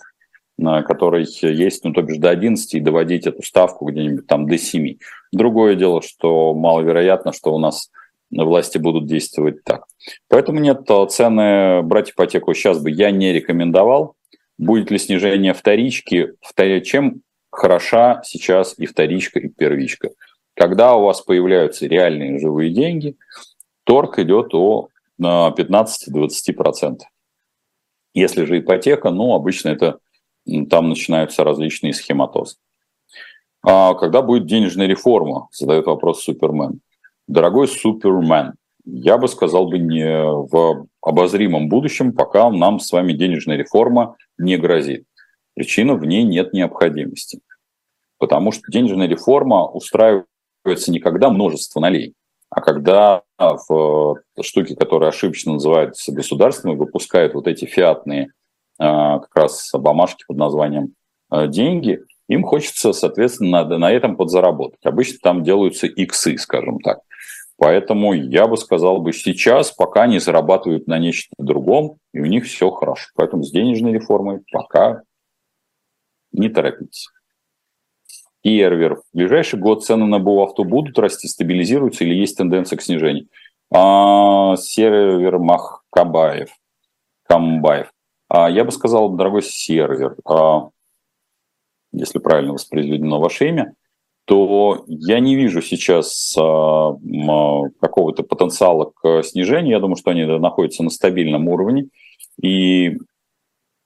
который 0.56 1.26
есть, 1.42 1.84
ну 1.84 1.92
то 1.92 2.00
бишь 2.00 2.16
до 2.16 2.30
11 2.30 2.74
и 2.74 2.80
доводить 2.80 3.26
эту 3.26 3.42
ставку 3.42 3.84
где-нибудь 3.84 4.26
там 4.26 4.48
до 4.48 4.56
7. 4.56 4.96
Другое 5.30 5.74
дело, 5.74 6.00
что 6.00 6.54
маловероятно, 6.54 7.34
что 7.34 7.52
у 7.54 7.58
нас 7.58 7.90
власти 8.30 8.78
будут 8.78 9.06
действовать 9.06 9.62
так. 9.64 9.84
Поэтому 10.28 10.60
нет, 10.60 10.88
э, 10.88 11.06
цены 11.10 11.82
брать 11.82 12.12
ипотеку 12.12 12.54
сейчас 12.54 12.82
бы 12.82 12.90
я 12.90 13.10
не 13.10 13.34
рекомендовал. 13.34 14.14
Будет 14.56 14.90
ли 14.90 14.98
снижение 14.98 15.52
вторички? 15.52 16.32
Чем 16.84 17.20
хороша 17.59 18.22
сейчас 18.24 18.74
и 18.78 18.86
вторичка, 18.86 19.40
и 19.40 19.48
первичка. 19.48 20.11
Когда 20.55 20.94
у 20.94 21.05
вас 21.05 21.20
появляются 21.20 21.86
реальные 21.86 22.38
живые 22.38 22.70
деньги, 22.72 23.16
торг 23.84 24.18
идет 24.18 24.55
о 24.55 24.88
15-20%. 25.20 26.98
Если 28.14 28.44
же 28.44 28.59
ипотека, 28.59 29.11
ну, 29.11 29.34
обычно 29.34 29.70
это 29.70 29.98
там 30.70 30.88
начинаются 30.88 31.42
различные 31.42 31.92
схематозы. 31.92 32.57
А 33.66 33.94
когда 33.94 34.22
будет 34.22 34.46
денежная 34.46 34.86
реформа, 34.86 35.48
задает 35.50 35.86
вопрос 35.86 36.22
Супермен. 36.22 36.80
Дорогой 37.26 37.66
Супермен, 37.66 38.55
я 38.84 39.16
бы 39.16 39.26
сказал 39.26 39.68
бы 39.68 39.78
не 39.78 40.07
в 40.07 40.86
обозримом 41.00 41.68
будущем, 41.68 42.12
пока 42.12 42.50
нам 42.50 42.78
с 42.78 42.92
вами 42.92 43.14
денежная 43.14 43.57
реформа 43.57 44.16
не 44.36 44.59
грозит. 44.59 45.07
Причина 45.55 45.94
в 45.94 46.05
ней 46.05 46.22
нет 46.24 46.52
необходимости. 46.52 47.40
Потому 48.18 48.52
что 48.52 48.70
денежная 48.70 49.07
реформа 49.07 49.66
устраивается 49.66 50.26
не 50.88 50.98
когда 50.98 51.30
множество 51.30 51.80
налей, 51.80 52.14
а 52.50 52.61
когда 52.61 53.22
в 53.38 54.16
штуки, 54.42 54.74
которые 54.74 55.09
ошибочно 55.09 55.55
называются 55.55 56.12
государственными, 56.12 56.78
выпускают 56.78 57.34
вот 57.34 57.48
эти 57.48 57.64
фиатные 57.64 58.32
а, 58.78 59.18
как 59.18 59.34
раз 59.34 59.70
бумажки 59.72 60.24
под 60.26 60.36
названием 60.36 60.94
а, 61.30 61.46
деньги, 61.46 62.00
им 62.28 62.44
хочется, 62.44 62.92
соответственно, 62.92 63.64
на, 63.64 63.78
на 63.78 63.92
этом 63.92 64.16
подзаработать. 64.16 64.84
Обычно 64.84 65.18
там 65.22 65.42
делаются 65.42 65.86
иксы, 65.86 66.38
скажем 66.38 66.78
так. 66.80 67.00
Поэтому 67.57 68.12
я 68.14 68.46
бы 68.46 68.57
сказал 68.57 69.00
бы 69.00 69.12
сейчас, 69.12 69.70
пока 69.70 70.02
они 70.02 70.18
зарабатывают 70.18 70.86
на 70.86 70.98
нечто 70.98 71.30
другом, 71.38 71.98
и 72.12 72.20
у 72.20 72.26
них 72.26 72.46
все 72.46 72.70
хорошо. 72.70 73.09
Поэтому 73.14 73.42
с 73.42 73.50
денежной 73.50 73.92
реформой 73.92 74.40
пока 74.50 75.02
не 76.35 76.49
торопитесь. 76.49 77.09
Кервер. 78.43 78.97
В 78.97 79.16
ближайший 79.16 79.59
год 79.59 79.85
цены 79.85 80.07
на 80.07 80.18
БУ 80.18 80.43
авто 80.43 80.64
будут 80.64 80.99
расти, 80.99 81.28
стабилизируются 81.28 82.05
или 82.05 82.14
есть 82.14 82.37
тенденция 82.37 82.76
к 82.76 82.82
снижению? 82.82 83.28
А, 83.72 84.57
сервер 84.57 85.39
Мах 85.39 85.85
Кабаев. 85.91 86.51
Камбаев. 87.26 87.91
Я 88.30 88.64
бы 88.64 88.72
сказал, 88.72 89.11
дорогой 89.11 89.43
сервер, 89.43 90.16
если 91.93 92.18
правильно 92.18 92.53
воспроизведено 92.53 93.20
ваше 93.20 93.49
имя, 93.49 93.74
то 94.26 94.85
я 94.89 95.20
не 95.20 95.37
вижу 95.37 95.62
сейчас 95.62 96.35
а, 96.39 96.95
какого-то 97.80 98.22
потенциала 98.24 98.93
к 98.95 99.22
снижению. 99.22 99.72
Я 99.72 99.80
думаю, 99.80 99.97
что 99.97 100.11
они 100.11 100.24
находятся 100.24 100.82
на 100.82 100.91
стабильном 100.91 101.49
уровне. 101.49 101.89
И 102.43 102.99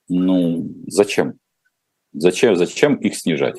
ну, 0.08 0.68
зачем? 0.86 1.34
Зачем, 2.12 2.56
зачем 2.56 2.96
их 2.96 3.16
снижать? 3.16 3.56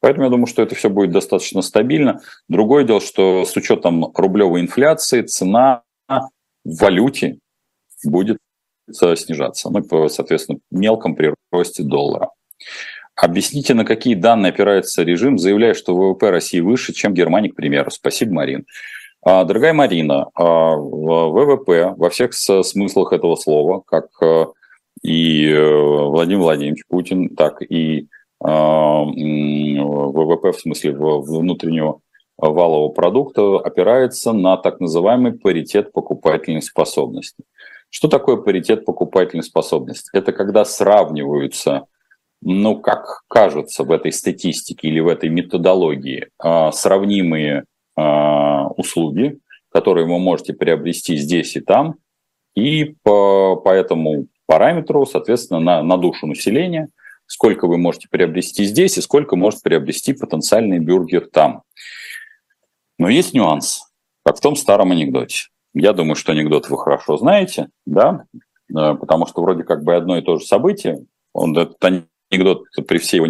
Поэтому 0.00 0.24
я 0.24 0.30
думаю, 0.30 0.46
что 0.46 0.62
это 0.62 0.74
все 0.74 0.90
будет 0.90 1.10
достаточно 1.10 1.62
стабильно. 1.62 2.20
Другое 2.48 2.84
дело, 2.84 3.00
что 3.00 3.44
с 3.44 3.56
учетом 3.56 4.12
рублевой 4.14 4.60
инфляции 4.60 5.22
цена 5.22 5.82
в 6.08 6.28
валюте 6.64 7.38
будет 8.04 8.38
снижаться. 8.90 9.70
Ну, 9.70 10.08
соответственно, 10.08 10.58
мелком 10.70 11.16
приросте 11.16 11.82
доллара. 11.82 12.30
Объясните, 13.16 13.74
на 13.74 13.84
какие 13.84 14.14
данные 14.14 14.50
опирается 14.50 15.02
режим, 15.02 15.38
заявляя, 15.38 15.74
что 15.74 15.96
ВВП 15.96 16.30
России 16.30 16.60
выше, 16.60 16.92
чем 16.92 17.14
Германии, 17.14 17.48
к 17.48 17.56
примеру. 17.56 17.90
Спасибо, 17.90 18.32
Марин. 18.34 18.64
А, 19.22 19.44
дорогая 19.44 19.72
Марина, 19.72 20.28
а, 20.34 20.76
ВВП 20.76 21.94
во 21.96 22.10
всех 22.10 22.32
смыслах 22.34 23.12
этого 23.12 23.34
слова, 23.34 23.82
как 23.84 24.06
э, 24.22 24.46
и 25.02 25.48
э, 25.48 26.08
Владимир 26.08 26.42
Владимирович 26.42 26.84
Путин, 26.88 27.34
так 27.36 27.62
и 27.62 28.08
а, 28.40 29.02
ВВП 29.04 30.52
в 30.52 30.60
смысле 30.60 30.92
внутреннего 30.92 32.00
валового 32.36 32.90
продукта 32.90 33.58
опирается 33.58 34.32
на 34.32 34.56
так 34.56 34.78
называемый 34.78 35.32
паритет 35.32 35.92
покупательной 35.92 36.62
способности. 36.62 37.42
Что 37.90 38.06
такое 38.06 38.36
паритет 38.36 38.84
покупательной 38.84 39.42
способности? 39.42 40.08
Это 40.12 40.32
когда 40.32 40.64
сравниваются 40.64 41.86
ну, 42.40 42.78
как 42.78 43.22
кажется 43.26 43.82
в 43.82 43.90
этой 43.90 44.12
статистике 44.12 44.86
или 44.86 45.00
в 45.00 45.08
этой 45.08 45.28
методологии, 45.28 46.28
а, 46.38 46.70
сравнимые 46.70 47.64
услуги, 48.76 49.40
которые 49.72 50.06
вы 50.06 50.20
можете 50.20 50.54
приобрести 50.54 51.16
здесь 51.16 51.56
и 51.56 51.60
там, 51.60 51.96
и 52.54 52.94
по, 53.02 53.56
по 53.56 53.70
этому 53.70 54.28
параметру, 54.48 55.04
соответственно, 55.04 55.60
на, 55.60 55.82
на 55.82 55.98
душу 55.98 56.26
населения, 56.26 56.88
сколько 57.26 57.68
вы 57.68 57.76
можете 57.76 58.08
приобрести 58.10 58.64
здесь 58.64 58.96
и 58.96 59.02
сколько 59.02 59.36
может 59.36 59.62
приобрести 59.62 60.14
потенциальный 60.14 60.78
бюргер 60.78 61.28
там. 61.30 61.62
Но 62.98 63.10
есть 63.10 63.34
нюанс, 63.34 63.82
как 64.24 64.38
в 64.38 64.40
том 64.40 64.56
старом 64.56 64.90
анекдоте. 64.90 65.48
Я 65.74 65.92
думаю, 65.92 66.16
что 66.16 66.32
анекдот 66.32 66.70
вы 66.70 66.78
хорошо 66.78 67.18
знаете, 67.18 67.68
да, 67.84 68.24
э, 68.34 68.94
потому 68.94 69.26
что 69.26 69.42
вроде 69.42 69.64
как 69.64 69.84
бы 69.84 69.94
одно 69.94 70.16
и 70.16 70.22
то 70.22 70.38
же 70.38 70.46
событие. 70.46 71.04
Он, 71.34 71.56
этот 71.56 71.84
анекдот 71.84 72.64
при 72.88 72.96
всей 72.96 73.16
его 73.16 73.26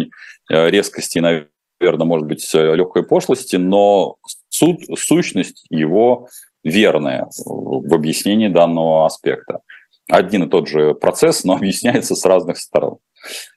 э, 0.49 0.69
резкости, 0.69 1.19
наверное, 1.19 2.05
может 2.05 2.27
быть, 2.27 2.49
э, 2.55 2.75
легкой 2.75 3.03
пошлости, 3.03 3.57
но 3.57 4.15
суть, 4.47 4.87
сущность 4.97 5.65
его 5.69 6.29
верная 6.63 7.29
в 7.45 7.93
объяснении 7.93 8.47
данного 8.47 9.05
аспекта. 9.05 9.59
Один 10.09 10.43
и 10.43 10.49
тот 10.49 10.67
же 10.67 10.93
процесс, 10.95 11.43
но 11.43 11.53
объясняется 11.55 12.15
с 12.15 12.25
разных 12.25 12.57
сторон. 12.57 12.97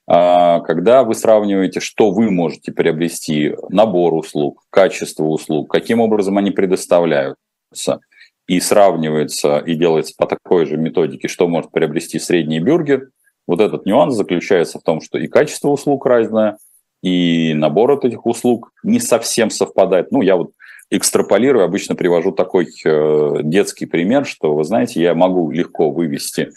А, 0.07 0.59
когда 0.61 1.03
вы 1.03 1.15
сравниваете, 1.15 1.79
что 1.79 2.11
вы 2.11 2.29
можете 2.31 2.71
приобрести, 2.71 3.55
набор 3.69 4.13
услуг, 4.13 4.63
качество 4.69 5.25
услуг, 5.25 5.71
каким 5.71 5.99
образом 5.99 6.37
они 6.37 6.51
предоставляются, 6.51 7.99
и 8.45 8.59
сравнивается 8.59 9.59
и 9.59 9.75
делается 9.75 10.13
по 10.17 10.27
такой 10.27 10.65
же 10.65 10.75
методике, 10.75 11.29
что 11.29 11.47
может 11.47 11.71
приобрести 11.71 12.19
средний 12.19 12.59
бюргер– 12.59 13.09
вот 13.47 13.59
этот 13.59 13.85
нюанс 13.85 14.15
заключается 14.15 14.79
в 14.79 14.83
том, 14.83 15.01
что 15.01 15.17
и 15.17 15.27
качество 15.27 15.69
услуг 15.69 16.05
разное, 16.05 16.57
и 17.01 17.53
набор 17.53 17.99
этих 18.05 18.25
услуг 18.25 18.71
не 18.83 18.99
совсем 18.99 19.49
совпадает. 19.49 20.11
Ну, 20.11 20.21
я 20.21 20.37
вот 20.37 20.51
экстраполирую, 20.97 21.65
обычно 21.65 21.95
привожу 21.95 22.31
такой 22.31 22.67
э, 22.85 23.35
детский 23.43 23.85
пример, 23.85 24.25
что, 24.25 24.53
вы 24.55 24.63
знаете, 24.63 25.01
я 25.01 25.15
могу 25.15 25.49
легко 25.51 25.89
вывести 25.89 26.49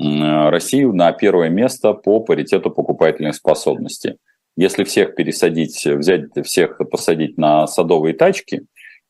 Россию 0.00 0.92
на 0.92 1.10
первое 1.10 1.48
место 1.48 1.92
по 1.92 2.20
паритету 2.20 2.70
покупательной 2.70 3.34
способности. 3.34 4.16
Если 4.56 4.84
всех 4.84 5.16
пересадить, 5.16 5.84
взять 5.84 6.26
всех 6.44 6.78
посадить 6.90 7.36
на 7.36 7.66
садовые 7.66 8.14
тачки, 8.14 8.66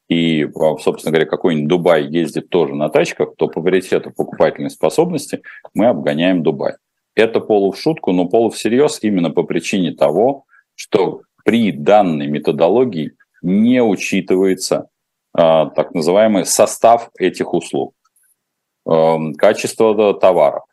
и, 0.09 0.49
собственно 0.81 1.13
говоря, 1.13 1.27
какой-нибудь 1.27 1.69
Дубай 1.69 2.07
ездит 2.07 2.49
тоже 2.49 2.75
на 2.75 2.89
тачках, 2.89 3.35
то 3.37 3.49
по 3.49 3.61
паритету 3.61 4.11
покупательной 4.11 4.71
способности 4.71 5.43
мы 5.75 5.87
обгоняем 5.87 6.43
Дубай. 6.43 6.75
Это 7.15 7.41
полу 7.41 7.73
в 7.73 7.79
шутку, 7.79 8.13
но 8.13 8.27
полу 8.27 8.49
всерьез 8.49 9.01
именно 9.03 9.31
по 9.31 9.43
причине 9.43 9.93
того, 9.93 10.45
что 10.75 11.23
при 11.45 11.73
данной 11.73 12.29
методологии 12.29 13.13
не 13.43 13.83
учитывается 13.83 14.89
э, 15.37 15.41
так 15.75 15.95
называемый 15.95 16.47
состав 16.47 17.11
этих 17.19 17.53
услуг, 17.55 17.95
э, 18.87 19.17
качество 19.37 20.15
товаров, 20.15 20.65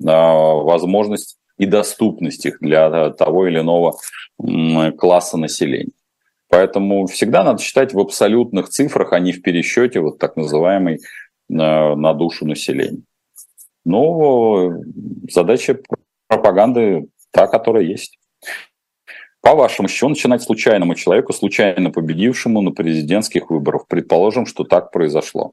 э, 0.00 0.06
возможность 0.06 1.38
и 1.58 1.66
доступность 1.66 2.46
их 2.46 2.58
для 2.60 3.10
того 3.10 3.46
или 3.46 3.60
иного 3.60 3.96
э, 4.42 4.92
класса 4.92 5.36
населения. 5.36 5.92
Поэтому 6.48 7.06
всегда 7.06 7.42
надо 7.42 7.62
считать 7.62 7.94
в 7.94 7.98
абсолютных 7.98 8.68
цифрах, 8.68 9.12
а 9.12 9.18
не 9.18 9.32
в 9.32 9.42
пересчете 9.42 10.00
вот 10.00 10.18
так 10.18 10.36
называемой 10.36 10.96
э, 10.96 11.00
на 11.48 12.14
душу 12.14 12.46
населения. 12.46 13.02
Но 13.84 14.72
задача 15.30 15.78
пропаганды 16.28 17.08
та, 17.30 17.46
которая 17.46 17.84
есть. 17.84 18.18
По-вашему, 19.44 19.88
с 19.88 19.92
чего 19.92 20.08
начинать 20.08 20.42
случайному 20.42 20.94
человеку, 20.94 21.34
случайно 21.34 21.90
победившему 21.90 22.62
на 22.62 22.70
президентских 22.70 23.50
выборах? 23.50 23.86
Предположим, 23.86 24.46
что 24.46 24.64
так 24.64 24.90
произошло. 24.90 25.52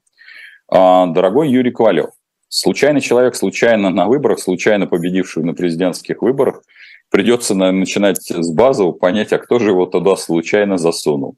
А, 0.70 1.08
дорогой 1.08 1.50
Юрий 1.50 1.72
Ковалев, 1.72 2.12
случайный 2.48 3.02
человек, 3.02 3.36
случайно 3.36 3.90
на 3.90 4.08
выборах, 4.08 4.40
случайно 4.40 4.88
победивший 4.88 5.44
на 5.44 5.54
президентских 5.54 6.22
выборах, 6.22 6.64
придется 7.10 7.54
начинать 7.54 8.22
с 8.22 8.50
базового, 8.54 8.94
понять, 8.94 9.34
а 9.34 9.40
кто 9.40 9.60
же 9.60 9.72
его 9.72 9.86
туда 9.86 10.16
случайно 10.16 10.78
засунул. 10.78 11.36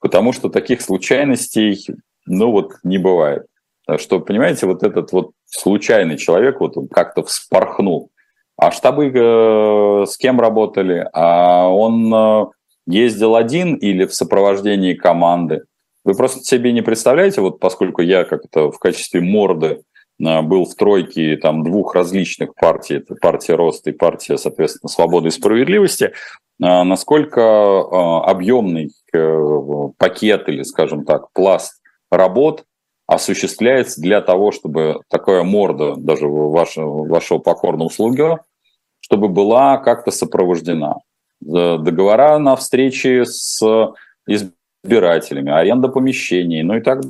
Потому 0.00 0.32
что 0.32 0.48
таких 0.48 0.80
случайностей, 0.80 1.86
ну 2.24 2.50
вот, 2.50 2.76
не 2.82 2.96
бывает. 2.96 3.44
Что, 3.98 4.20
понимаете, 4.20 4.64
вот 4.64 4.82
этот 4.84 5.12
вот 5.12 5.32
случайный 5.44 6.16
человек, 6.16 6.60
вот 6.60 6.78
он 6.78 6.88
как-то 6.88 7.22
вспорхнул. 7.24 8.10
А 8.56 8.70
штабы 8.70 9.10
э, 9.12 10.06
с 10.06 10.16
кем 10.16 10.40
работали? 10.40 11.08
А 11.12 11.68
он 11.68 12.12
э, 12.14 12.46
ездил 12.86 13.36
один 13.36 13.74
или 13.74 14.06
в 14.06 14.14
сопровождении 14.14 14.94
команды? 14.94 15.64
Вы 16.04 16.14
просто 16.14 16.44
себе 16.44 16.72
не 16.72 16.82
представляете, 16.82 17.40
вот 17.40 17.58
поскольку 17.58 18.02
я 18.02 18.24
как-то 18.24 18.70
в 18.70 18.78
качестве 18.78 19.20
морды 19.20 19.82
э, 20.20 20.42
был 20.42 20.66
в 20.66 20.74
тройке 20.76 21.36
там 21.36 21.64
двух 21.64 21.94
различных 21.94 22.54
партий, 22.54 22.96
это 22.96 23.16
партия 23.16 23.54
Роста 23.54 23.90
и 23.90 23.92
партия, 23.92 24.38
соответственно, 24.38 24.88
Свободы 24.88 25.28
и 25.28 25.32
Справедливости, 25.32 26.12
насколько 26.60 27.80
объемный 28.24 28.92
пакет 29.98 30.48
или, 30.48 30.62
скажем 30.62 31.04
так, 31.04 31.32
пласт 31.32 31.82
работ 32.12 32.64
осуществляется 33.06 34.00
для 34.00 34.20
того, 34.20 34.50
чтобы 34.50 35.00
такая 35.08 35.42
морда 35.42 35.94
даже 35.96 36.26
вашего, 36.26 37.06
вашего 37.06 37.38
покорного 37.38 37.88
слуги, 37.90 38.38
чтобы 39.00 39.28
была 39.28 39.76
как-то 39.78 40.10
сопровождена. 40.10 40.96
Договора 41.40 42.38
на 42.38 42.56
встречи 42.56 43.24
с 43.24 43.60
избирателями, 44.26 45.52
аренда 45.52 45.88
помещений, 45.88 46.62
ну 46.62 46.76
и 46.76 46.80
так 46.80 47.02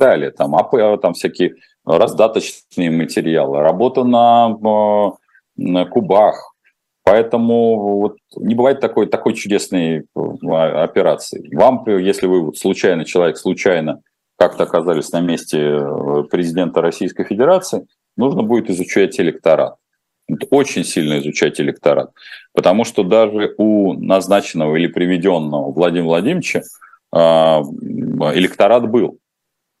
далее. 0.00 0.32
Там, 0.32 0.56
АП, 0.56 1.00
там 1.00 1.14
всякие 1.14 1.54
раздаточные 1.84 2.90
материалы, 2.90 3.60
работа 3.60 4.02
на, 4.02 4.56
на 5.56 5.84
кубах. 5.84 6.54
Поэтому 7.04 8.00
вот 8.00 8.16
не 8.34 8.56
бывает 8.56 8.80
такой, 8.80 9.06
такой 9.06 9.34
чудесной 9.34 10.06
а, 10.16 10.82
операции. 10.82 11.54
Вам, 11.54 11.84
если 11.86 12.26
вы 12.26 12.40
вот 12.40 12.58
случайно, 12.58 13.04
человек 13.04 13.36
случайно 13.36 14.02
как-то 14.36 14.64
оказались 14.64 15.12
на 15.12 15.20
месте 15.20 15.58
э, 15.58 16.24
президента 16.30 16.80
Российской 16.80 17.24
Федерации, 17.24 17.86
нужно 18.16 18.42
будет 18.42 18.70
изучать 18.70 19.18
электорат. 19.20 19.76
Очень 20.50 20.84
сильно 20.84 21.18
изучать 21.20 21.60
электорат. 21.60 22.10
Потому 22.52 22.84
что 22.84 23.04
даже 23.04 23.54
у 23.58 23.92
назначенного 23.94 24.76
или 24.76 24.88
приведенного 24.88 25.70
Владимира 25.70 26.06
Владимировича 26.06 26.62
а, 27.12 27.62
электорат 28.34 28.90
был. 28.90 29.18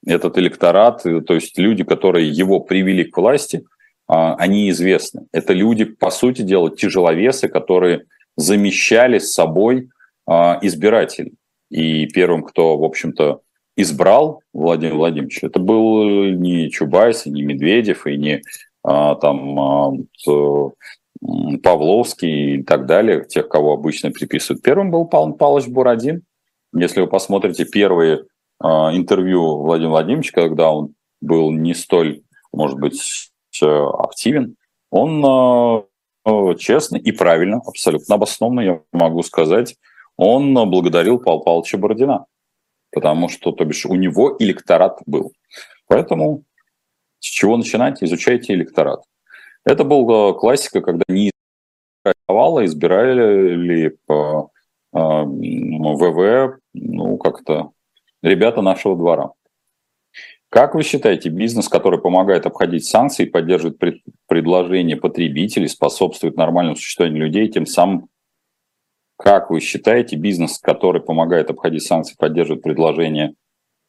Этот 0.06 0.38
электорат, 0.38 1.04
э, 1.04 1.20
то 1.20 1.34
есть 1.34 1.58
люди, 1.58 1.82
которые 1.82 2.30
его 2.30 2.60
привели 2.60 3.04
к 3.04 3.16
власти, 3.16 3.64
а, 4.06 4.36
они 4.36 4.70
известны. 4.70 5.26
Это 5.32 5.52
люди, 5.52 5.84
по 5.84 6.10
сути 6.10 6.42
дела, 6.42 6.70
тяжеловесы, 6.74 7.48
которые 7.48 8.04
замещали 8.36 9.18
с 9.18 9.32
собой 9.32 9.88
а, 10.26 10.58
избирателей. 10.62 11.34
И 11.70 12.06
первым, 12.06 12.44
кто, 12.44 12.78
в 12.78 12.84
общем-то, 12.84 13.40
избрал 13.76 14.42
Владимир 14.52 14.94
Владимирович, 14.94 15.44
это 15.44 15.60
был 15.60 16.02
не 16.30 16.70
Чубайс, 16.70 17.26
не 17.26 17.42
Медведев, 17.42 18.06
и 18.06 18.16
не 18.16 18.42
а, 18.82 19.14
там 19.16 19.58
а, 19.58 19.92
Павловский 21.62 22.56
и 22.56 22.62
так 22.62 22.86
далее, 22.86 23.24
тех, 23.24 23.48
кого 23.48 23.74
обычно 23.74 24.10
приписывают. 24.10 24.62
Первым 24.62 24.90
был 24.90 25.06
Павел 25.06 25.34
Павлович 25.34 25.68
Бурадин. 25.68 26.22
Если 26.74 27.00
вы 27.00 27.06
посмотрите 27.06 27.64
первые 27.64 28.24
а, 28.60 28.94
интервью 28.94 29.58
Владимира 29.58 29.92
Владимировича, 29.92 30.32
когда 30.32 30.72
он 30.72 30.94
был 31.20 31.50
не 31.50 31.74
столь, 31.74 32.22
может 32.52 32.78
быть, 32.78 33.30
активен, 33.60 34.56
он 34.90 35.22
а, 35.24 36.54
честно 36.56 36.96
и 36.96 37.12
правильно, 37.12 37.60
абсолютно 37.66 38.14
обоснованно, 38.14 38.60
я 38.60 38.80
могу 38.92 39.22
сказать, 39.22 39.76
он 40.16 40.54
благодарил 40.70 41.18
Павла 41.18 41.40
Павловича 41.40 41.76
Бородина, 41.78 42.26
потому 42.96 43.28
что, 43.28 43.52
то 43.52 43.62
бишь, 43.66 43.84
у 43.84 43.94
него 43.94 44.36
электорат 44.38 45.00
был. 45.04 45.34
Поэтому 45.86 46.44
с 47.18 47.26
чего 47.26 47.58
начинать? 47.58 48.02
Изучайте 48.02 48.54
электорат. 48.54 49.02
Это 49.66 49.84
была 49.84 50.32
классика, 50.32 50.80
когда 50.80 51.04
не 51.08 51.30
избирали, 52.06 52.64
избирали 52.64 53.98
по 54.06 54.48
ВВ, 54.92 56.58
ну, 56.72 57.18
как-то 57.18 57.72
ребята 58.22 58.62
нашего 58.62 58.96
двора. 58.96 59.32
Как 60.48 60.74
вы 60.74 60.82
считаете, 60.82 61.28
бизнес, 61.28 61.68
который 61.68 62.00
помогает 62.00 62.46
обходить 62.46 62.86
санкции, 62.86 63.26
поддерживает 63.26 63.78
пред, 63.78 64.00
предложение 64.26 64.96
потребителей, 64.96 65.68
способствует 65.68 66.38
нормальному 66.38 66.76
существованию 66.76 67.26
людей, 67.26 67.48
тем 67.48 67.66
самым, 67.66 68.08
как 69.16 69.50
вы 69.50 69.60
считаете, 69.60 70.16
бизнес, 70.16 70.58
который 70.58 71.00
помогает 71.00 71.50
обходить 71.50 71.82
санкции, 71.82 72.16
поддерживает 72.18 72.62
предложение 72.62 73.34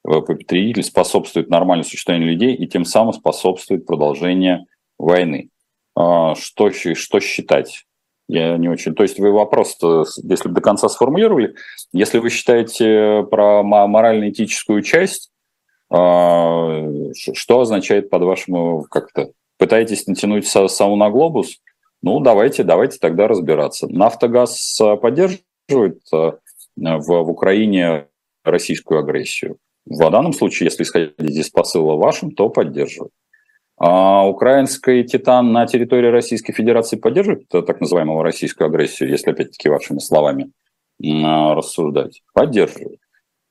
э, 0.08 0.22
потребителей, 0.22 0.84
способствует 0.84 1.50
нормальному 1.50 1.88
существованию 1.88 2.32
людей 2.32 2.56
и 2.56 2.68
тем 2.68 2.86
самым 2.86 3.14
способствует 3.14 3.86
продолжению 3.86 4.66
войны? 4.98 5.50
А, 5.96 6.36
что, 6.36 6.72
что 6.72 7.20
считать? 7.20 7.86
Я 8.30 8.58
не 8.58 8.70
очень... 8.70 8.94
То 8.94 9.04
есть 9.04 9.20
вы 9.20 9.32
вопрос, 9.32 9.78
если 10.24 10.50
бы 10.50 10.56
до 10.56 10.62
конца 10.62 10.90
сформулировали, 10.90 11.56
если 11.94 12.20
вы 12.20 12.30
считаете 12.30 13.26
про 13.30 13.64
морально-этическую 13.64 14.82
часть, 14.82 15.32
а, 15.90 16.90
что 17.14 17.62
означает 17.62 18.10
под 18.10 18.24
вашему 18.24 18.86
как-то? 18.90 19.32
Пытаетесь 19.58 20.08
натянуть 20.08 20.48
сау 20.48 20.96
на 20.96 21.10
глобус? 21.10 21.60
Ну, 22.08 22.22
давайте, 22.22 22.64
давайте 22.64 23.00
тогда 23.00 23.28
разбираться. 23.28 23.86
Нафтогаз 23.90 24.80
а, 24.80 24.96
поддерживает 24.96 26.00
в, 26.10 26.40
в 26.78 27.30
Украине 27.30 28.08
российскую 28.46 29.02
агрессию? 29.02 29.58
В 29.86 30.10
данном 30.10 30.32
случае, 30.32 30.68
если 30.68 30.84
исходить 30.84 31.20
из 31.20 31.50
посыла 31.50 31.96
вашим, 31.96 32.32
то 32.32 32.48
поддерживает. 32.48 33.12
А 33.78 34.26
украинский 34.26 35.04
«Титан» 35.04 35.52
на 35.52 35.68
территории 35.68 36.08
Российской 36.08 36.54
Федерации 36.54 36.96
поддерживает 36.96 37.50
так 37.50 37.82
называемую 37.82 38.24
российскую 38.24 38.68
агрессию, 38.70 39.10
если 39.10 39.32
опять-таки 39.32 39.68
вашими 39.68 40.00
словами 40.00 40.52
рассуждать? 41.02 42.22
Поддерживает. 42.34 43.02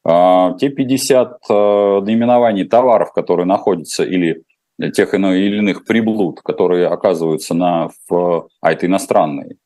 А, 0.02 0.54
те 0.54 0.70
50 0.70 1.40
а, 1.50 2.00
наименований 2.00 2.64
товаров, 2.64 3.12
которые 3.12 3.44
находятся, 3.44 4.02
или 4.02 4.44
тех 4.79 5.14
или 5.14 5.59
иных 5.59 5.85
приблуд, 5.85 6.41
которые 6.43 6.89
оказываются 6.89 7.55
на, 7.55 7.91
в, 8.09 8.49
а 8.61 8.72
это 8.72 8.87
иностранные, 8.87 9.57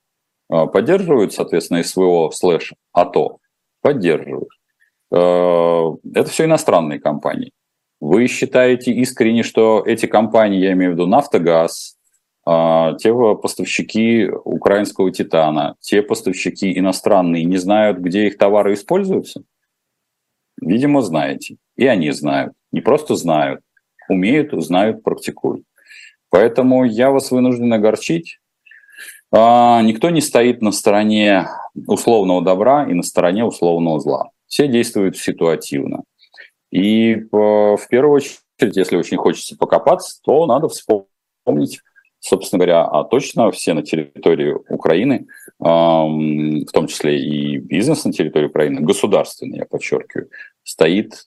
а, 0.49 0.67
поддерживают, 0.67 1.33
соответственно, 1.33 1.83
СВО 1.83 2.31
слэш 2.31 2.75
АТО? 2.93 3.39
Поддерживают. 3.83 4.51
Это 5.11 5.99
все 6.29 6.45
иностранные 6.45 7.01
компании. 7.01 7.51
Вы 8.01 8.29
считаете 8.29 8.93
искренне, 8.93 9.43
что 9.43 9.83
эти 9.85 10.07
компании, 10.07 10.61
я 10.61 10.73
имею 10.73 10.93
в 10.93 10.95
виду 10.95 11.07
«Нафтогаз», 11.07 11.97
те 12.47 13.35
поставщики 13.35 14.29
украинского 14.45 15.11
«Титана», 15.11 15.75
те 15.81 16.03
поставщики 16.03 16.79
иностранные 16.79 17.45
не 17.45 17.57
знают, 17.59 17.99
где 17.99 18.29
их 18.29 18.39
товары 18.39 18.75
используются? 18.75 19.43
Видимо, 20.61 21.03
знаете. 21.03 21.57
И 21.77 21.87
они 21.87 22.11
знают. 22.13 22.53
Не 22.71 22.81
просто 22.81 23.17
знают, 23.17 23.61
умеют, 24.11 24.53
знают, 24.63 25.03
практикуют. 25.03 25.65
Поэтому 26.29 26.85
я 26.85 27.11
вас 27.11 27.31
вынужден 27.31 27.73
огорчить. 27.73 28.39
А, 29.33 29.81
никто 29.83 30.11
не 30.11 30.21
стоит 30.21 30.61
на 30.63 30.73
стороне 30.73 31.49
условного 31.87 32.43
добра 32.43 32.89
и 32.89 32.95
на 32.95 33.03
стороне 33.03 33.45
условного 33.45 34.01
зла. 34.01 34.31
Все 34.47 34.69
действуют 34.69 35.17
ситуативно. 35.17 36.03
И 36.71 37.15
в 37.33 37.81
первую 37.89 38.15
очередь, 38.15 38.77
если 38.77 38.97
очень 38.97 39.17
хочется 39.17 39.57
покопаться, 39.57 40.21
то 40.23 40.47
надо 40.47 40.69
вспомнить 40.69 41.81
собственно 42.21 42.59
говоря, 42.59 42.85
а 42.85 43.05
точно 43.05 43.51
все 43.51 43.73
на 43.73 43.83
территории 43.83 44.55
Украины, 44.69 45.27
в 45.59 46.67
том 46.73 46.87
числе 46.87 47.19
и 47.19 47.57
бизнес 47.57 48.05
на 48.05 48.13
территории 48.13 48.47
Украины, 48.47 48.81
государственный, 48.81 49.59
я 49.59 49.65
подчеркиваю, 49.65 50.29
стоит 50.63 51.27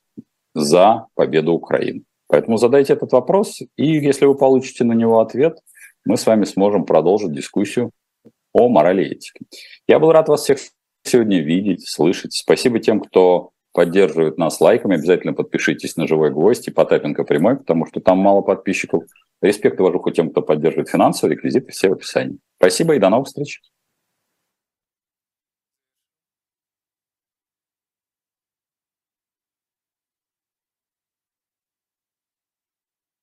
за 0.53 1.07
победу 1.15 1.53
Украины. 1.53 2.03
Поэтому 2.33 2.57
задайте 2.57 2.93
этот 2.93 3.11
вопрос, 3.11 3.61
и 3.77 3.91
если 3.91 4.25
вы 4.25 4.33
получите 4.33 4.83
на 4.85 4.93
него 4.93 5.19
ответ, 5.19 5.59
мы 6.03 6.17
с 6.17 6.25
вами 6.25 6.45
сможем 6.45 6.83
продолжить 6.83 7.31
дискуссию 7.31 7.91
о 8.53 8.69
морали 8.69 9.03
и 9.03 9.11
этике. 9.11 9.45
Я 9.87 9.99
был 9.99 10.11
рад 10.11 10.29
вас 10.29 10.41
всех 10.41 10.57
сегодня 11.03 11.43
видеть, 11.43 11.87
слышать. 11.87 12.33
Спасибо 12.33 12.79
тем, 12.79 13.01
кто 13.01 13.51
поддерживает 13.71 14.39
нас 14.39 14.59
лайками. 14.59 14.95
Обязательно 14.95 15.33
подпишитесь 15.33 15.95
на 15.95 16.07
«Живой 16.07 16.31
гвоздь» 16.31 16.67
и 16.67 16.71
Потапенко 16.71 17.23
прямой, 17.23 17.57
потому 17.57 17.85
что 17.85 17.99
там 17.99 18.17
мало 18.17 18.41
подписчиков. 18.41 19.03
Респект 19.43 19.79
и 19.79 20.11
тем, 20.11 20.31
кто 20.31 20.41
поддерживает 20.41 20.89
финансово, 20.89 21.29
реквизиты 21.29 21.71
все 21.71 21.89
в 21.89 21.93
описании. 21.93 22.39
Спасибо 22.57 22.95
и 22.95 22.99
до 22.99 23.09
новых 23.09 23.27
встреч. 23.27 23.61